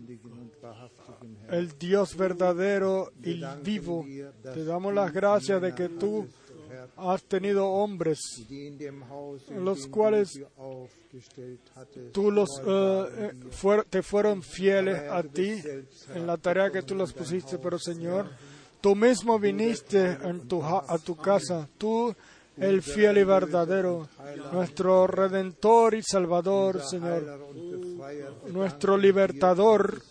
[1.50, 4.06] el Dios verdadero y vivo.
[4.42, 6.26] Te damos las gracias de que tú
[6.70, 8.20] Herr, has tenido hombres,
[9.50, 10.40] los cuales
[12.14, 15.62] tú los eh, eh, fuer- te fueron fieles a ti
[16.16, 18.30] en la tarea que tú los pusiste, pero Señor,
[18.80, 22.16] tú mismo viniste en tu a tu casa, tú
[22.58, 24.08] el fiel y verdadero,
[24.52, 27.40] nuestro redentor y salvador, Señor,
[28.52, 30.02] nuestro libertador.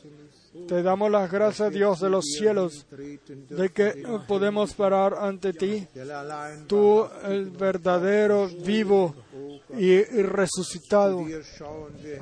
[0.66, 5.86] Te damos las gracias, Dios de los cielos, de que podemos parar ante ti,
[6.66, 9.14] tú el verdadero, vivo
[9.76, 11.24] y, resucitado.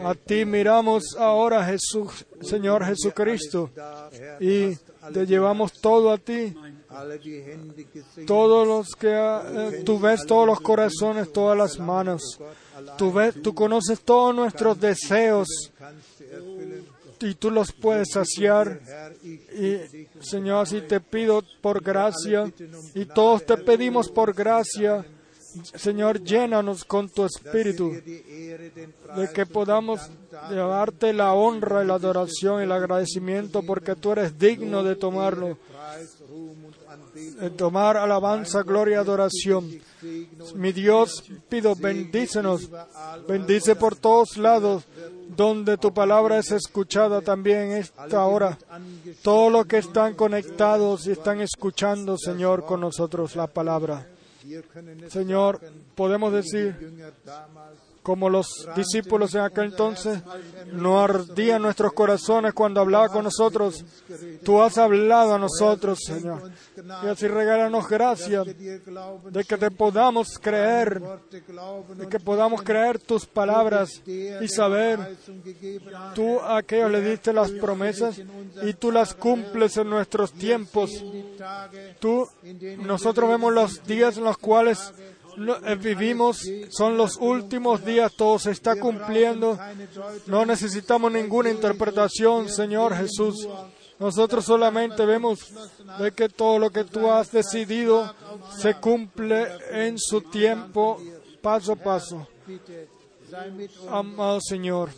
[0.04, 3.70] A ti miramos ahora, Jesús, Señor Jesucristo,
[4.40, 4.76] y
[5.12, 6.54] te llevamos todo a ti.
[8.26, 12.38] Todos los que eh, tú ves todos los corazones, todas las manos.
[12.96, 15.48] Tú ves, tú conoces todos nuestros deseos
[17.20, 18.80] y tú los puedes saciar.
[19.22, 19.78] Y
[20.20, 22.50] Señor, así te pido por gracia
[22.94, 25.04] y todos te pedimos por gracia.
[25.74, 30.00] Señor, llénanos con tu espíritu, de que podamos
[30.50, 35.58] llevarte la honra la adoración y el agradecimiento porque tú eres digno de tomarlo,
[37.56, 39.70] Tomar alabanza, gloria adoración.
[40.54, 42.68] Mi Dios, pido, bendícenos,
[43.26, 44.84] bendice por todos lados
[45.36, 48.58] donde tu palabra es escuchada también en esta hora.
[49.22, 54.06] Todos los que están conectados y están escuchando, Señor, con nosotros la palabra.
[55.08, 55.60] Señor,
[55.94, 56.76] podemos decir,
[58.08, 60.22] como los discípulos en aquel entonces,
[60.72, 63.84] no ardían nuestros corazones cuando hablaba con nosotros.
[64.42, 66.50] Tú has hablado a nosotros, Señor.
[67.04, 71.02] Y así regálanos gracia de que te podamos creer,
[71.98, 75.18] de que podamos creer tus palabras y saber,
[76.14, 78.22] tú a aquellos le diste las promesas
[78.62, 81.04] y tú las cumples en nuestros tiempos.
[82.00, 82.26] Tú,
[82.78, 84.94] nosotros vemos los días en los cuales
[85.80, 89.58] vivimos, son los últimos días, todo se está cumpliendo.
[90.26, 93.48] No necesitamos ninguna interpretación, Señor Jesús.
[93.98, 95.40] Nosotros solamente vemos
[95.98, 98.14] de que todo lo que tú has decidido
[98.56, 101.00] se cumple en su tiempo,
[101.42, 102.26] paso a paso.
[103.90, 104.90] Amado Señor,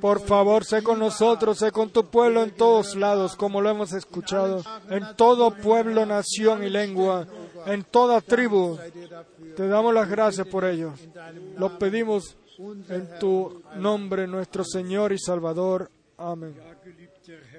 [0.00, 3.92] por favor, sé con nosotros, sé con tu pueblo en todos lados, como lo hemos
[3.92, 7.26] escuchado, en todo pueblo, nación y lengua,
[7.66, 8.78] en toda tribu.
[9.56, 10.92] Te damos las gracias por ello.
[11.02, 12.36] in deinem Lo pedimos
[12.88, 15.90] en tu nombre, nuestro Señor y Salvador.
[16.16, 16.54] Amén.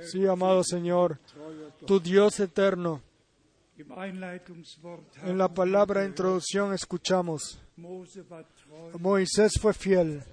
[0.02, 1.20] Sí, amado Señor,
[1.86, 3.02] tu Dios eterno.
[5.24, 7.60] En la palabra introducción escuchamos,
[9.00, 10.24] Moisés fue fiel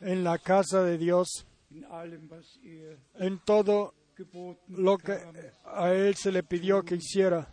[0.00, 1.46] en la casa de Dios,
[3.14, 3.94] en todo
[4.68, 5.18] lo que
[5.64, 7.52] a él se le pidió que hiciera.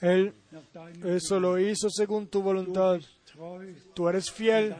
[0.00, 0.34] Él
[1.04, 3.00] eso lo hizo según tu voluntad.
[3.94, 4.74] Tú eres fiel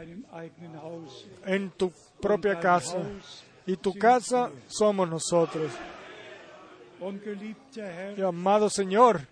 [1.47, 2.99] en tu propia casa
[3.67, 5.71] y tu casa somos nosotros.
[8.17, 9.27] Y amado Señor,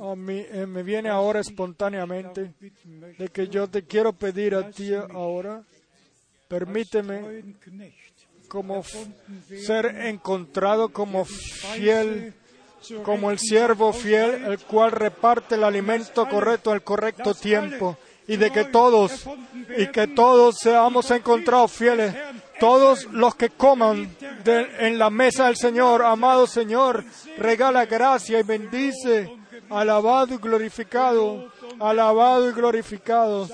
[0.00, 2.54] a mí eh, me viene ahora espontáneamente
[3.18, 5.64] de que yo te quiero pedir a ti ahora,
[6.48, 7.42] permíteme
[8.52, 8.84] como
[9.64, 12.34] ser encontrado como fiel,
[13.02, 17.96] como el siervo fiel, el cual reparte el alimento correcto al correcto tiempo,
[18.28, 19.24] y de que todos,
[19.78, 22.14] y que todos seamos encontrados fieles,
[22.60, 24.14] todos los que coman
[24.44, 27.06] en la mesa del Señor, amado Señor,
[27.38, 29.32] regala gracia y bendice,
[29.70, 31.50] alabado y glorificado,
[31.80, 33.48] alabado y glorificado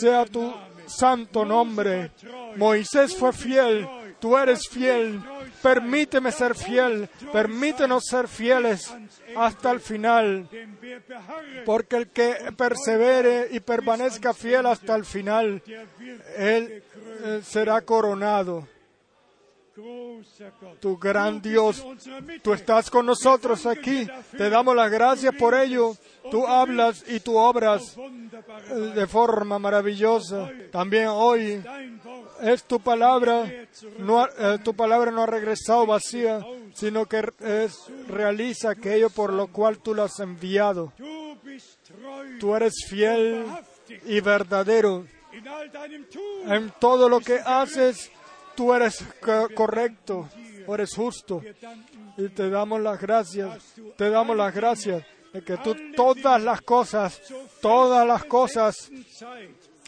[0.00, 0.52] sea tu
[0.86, 2.10] santo nombre.
[2.56, 3.86] Moisés fue fiel,
[4.20, 5.20] tú eres fiel.
[5.62, 8.94] Permíteme ser fiel, permítenos ser fieles
[9.34, 10.46] hasta el final,
[11.64, 15.62] porque el que persevere y permanezca fiel hasta el final,
[16.36, 16.82] él
[17.22, 18.68] eh, será coronado.
[20.80, 21.84] Tu gran Dios,
[22.42, 24.06] tú estás con nosotros aquí.
[24.36, 25.96] Te damos las gracias por ello.
[26.30, 30.50] Tú hablas y tú obras eh, de forma maravillosa.
[30.70, 31.62] También hoy
[32.40, 33.50] es tu palabra,
[33.98, 36.44] no eh, tu palabra no ha regresado vacía,
[36.74, 37.76] sino que es,
[38.08, 40.92] realiza aquello por lo cual tú lo has enviado.
[42.38, 43.44] Tú eres fiel
[44.06, 45.06] y verdadero.
[46.46, 48.10] En todo lo que haces,
[48.54, 50.28] tú eres co- correcto,
[50.68, 51.42] eres justo.
[52.16, 57.20] Y te damos las gracias, te damos las gracias de que tú todas las cosas,
[57.60, 58.90] todas las cosas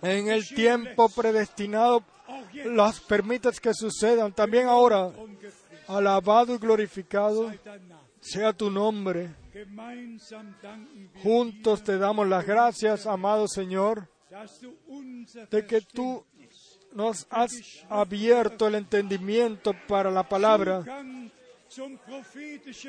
[0.03, 2.03] en el tiempo predestinado
[2.65, 4.33] las permitas que sucedan.
[4.33, 5.11] También ahora,
[5.87, 7.53] alabado y glorificado
[8.21, 9.31] sea tu nombre.
[11.23, 14.09] Juntos te damos las gracias, amado Señor,
[15.51, 16.25] de que tú
[16.97, 17.53] nos has
[17.91, 20.83] abierto el entendimiento para la palabra.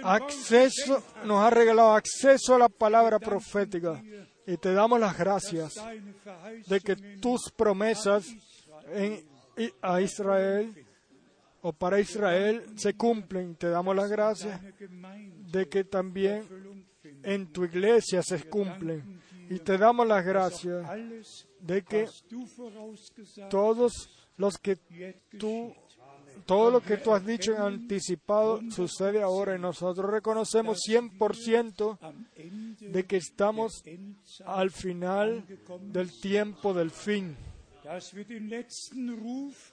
[0.03, 4.01] Acceso, nos ha regalado acceso a la palabra profética.
[4.45, 5.75] Y te damos las gracias
[6.67, 8.25] de que tus promesas
[8.93, 9.25] en,
[9.81, 10.85] a Israel
[11.61, 13.55] o para Israel se cumplen.
[13.55, 14.61] Te damos las gracias
[15.51, 16.47] de que también
[17.23, 19.19] en tu iglesia se cumplen.
[19.49, 22.07] Y te damos las gracias de que
[23.49, 24.75] todos los que
[25.37, 25.73] tú,
[26.45, 30.11] todo lo que tú has dicho en anticipado sucede ahora y nosotros.
[30.11, 33.83] Reconocemos 100% Am Ende de que estamos
[34.45, 35.43] al final
[35.81, 37.35] del tiempo del fin,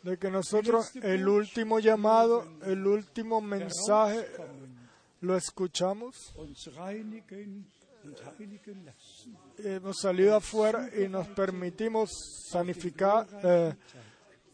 [0.02, 4.26] de que nosotros el último llamado, el último mensaje
[5.20, 6.34] lo escuchamos,
[9.58, 12.10] hemos salido afuera y nos permitimos
[12.50, 13.74] sanificar, eh,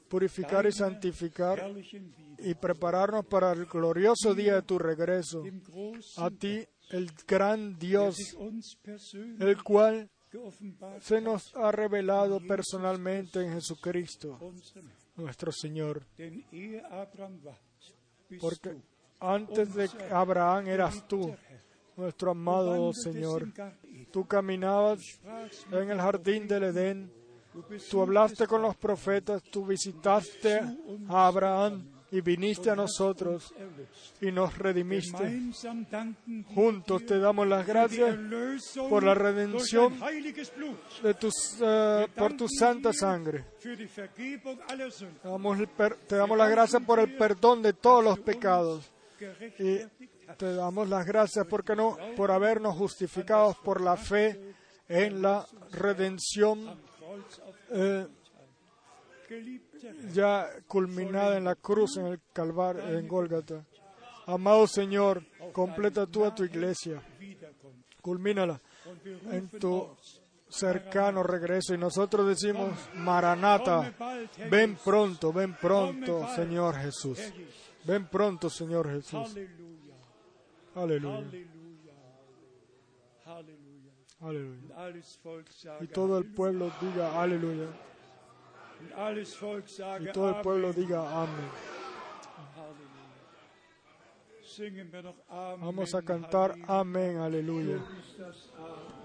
[0.09, 1.73] purificar y santificar
[2.39, 5.45] y prepararnos para el glorioso día de tu regreso.
[6.17, 8.17] A ti, el gran Dios,
[9.39, 10.11] el cual
[11.01, 14.39] se nos ha revelado personalmente en Jesucristo,
[15.17, 16.07] nuestro Señor.
[18.41, 18.77] Porque
[19.19, 21.35] antes de Abraham eras tú.
[21.97, 23.49] Nuestro amado Señor.
[24.11, 25.01] Tú caminabas
[25.71, 27.13] en el jardín del Edén,
[27.91, 30.61] tú hablaste con los profetas, tú visitaste
[31.09, 33.55] a Abraham y viniste a nosotros
[34.21, 35.41] y nos redimiste.
[36.55, 38.17] Juntos te damos las gracias
[38.89, 39.95] por la redención
[41.03, 43.45] de tus, eh, por tu santa sangre.
[45.23, 45.59] Damos
[46.07, 48.91] te damos las gracias por el perdón de todos los pecados
[50.37, 54.55] Te damos las gracias porque no, por habernos justificados por la fe
[54.89, 56.79] en la redención
[57.71, 58.07] eh,
[60.13, 63.65] ya culminada en la cruz en el Calvario, en Gólgata.
[64.27, 67.03] Amado Señor, completa tú a tu iglesia,
[68.01, 68.61] culmínala
[69.31, 69.89] en tu
[70.49, 71.75] cercano regreso.
[71.75, 73.95] Y nosotros decimos, Maranata,
[74.51, 77.19] ven pronto, ven pronto, Señor Jesús.
[77.85, 79.37] Ven pronto, Señor Jesús.
[80.75, 81.27] Aleluya,
[84.21, 85.03] aleluya.
[85.43, 87.69] Sage Y todo el pueblo diga aleluya.
[90.01, 91.51] Y todo el pueblo diga amén.
[95.61, 97.79] Vamos a cantar amén, aleluya.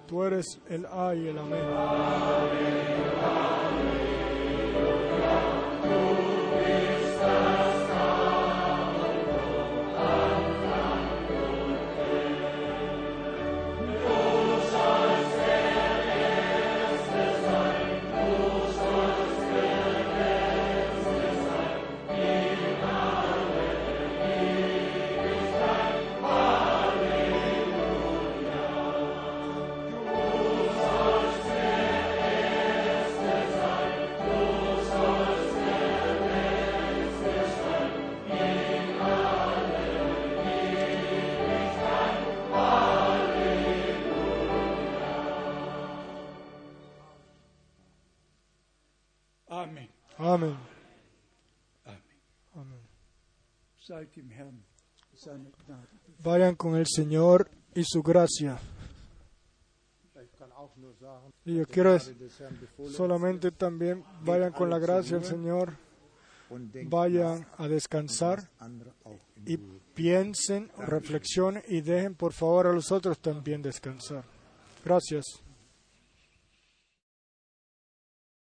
[0.07, 1.63] Tú eres el A y el amén.
[56.23, 58.59] Vayan con el Señor y su gracia.
[61.45, 61.97] Y yo quiero
[62.91, 65.73] solamente también vayan con la gracia del Señor,
[66.85, 68.49] vayan a descansar
[69.45, 69.57] y
[69.93, 74.23] piensen, reflexionen y dejen por favor a los otros también descansar.
[74.83, 75.44] Gracias.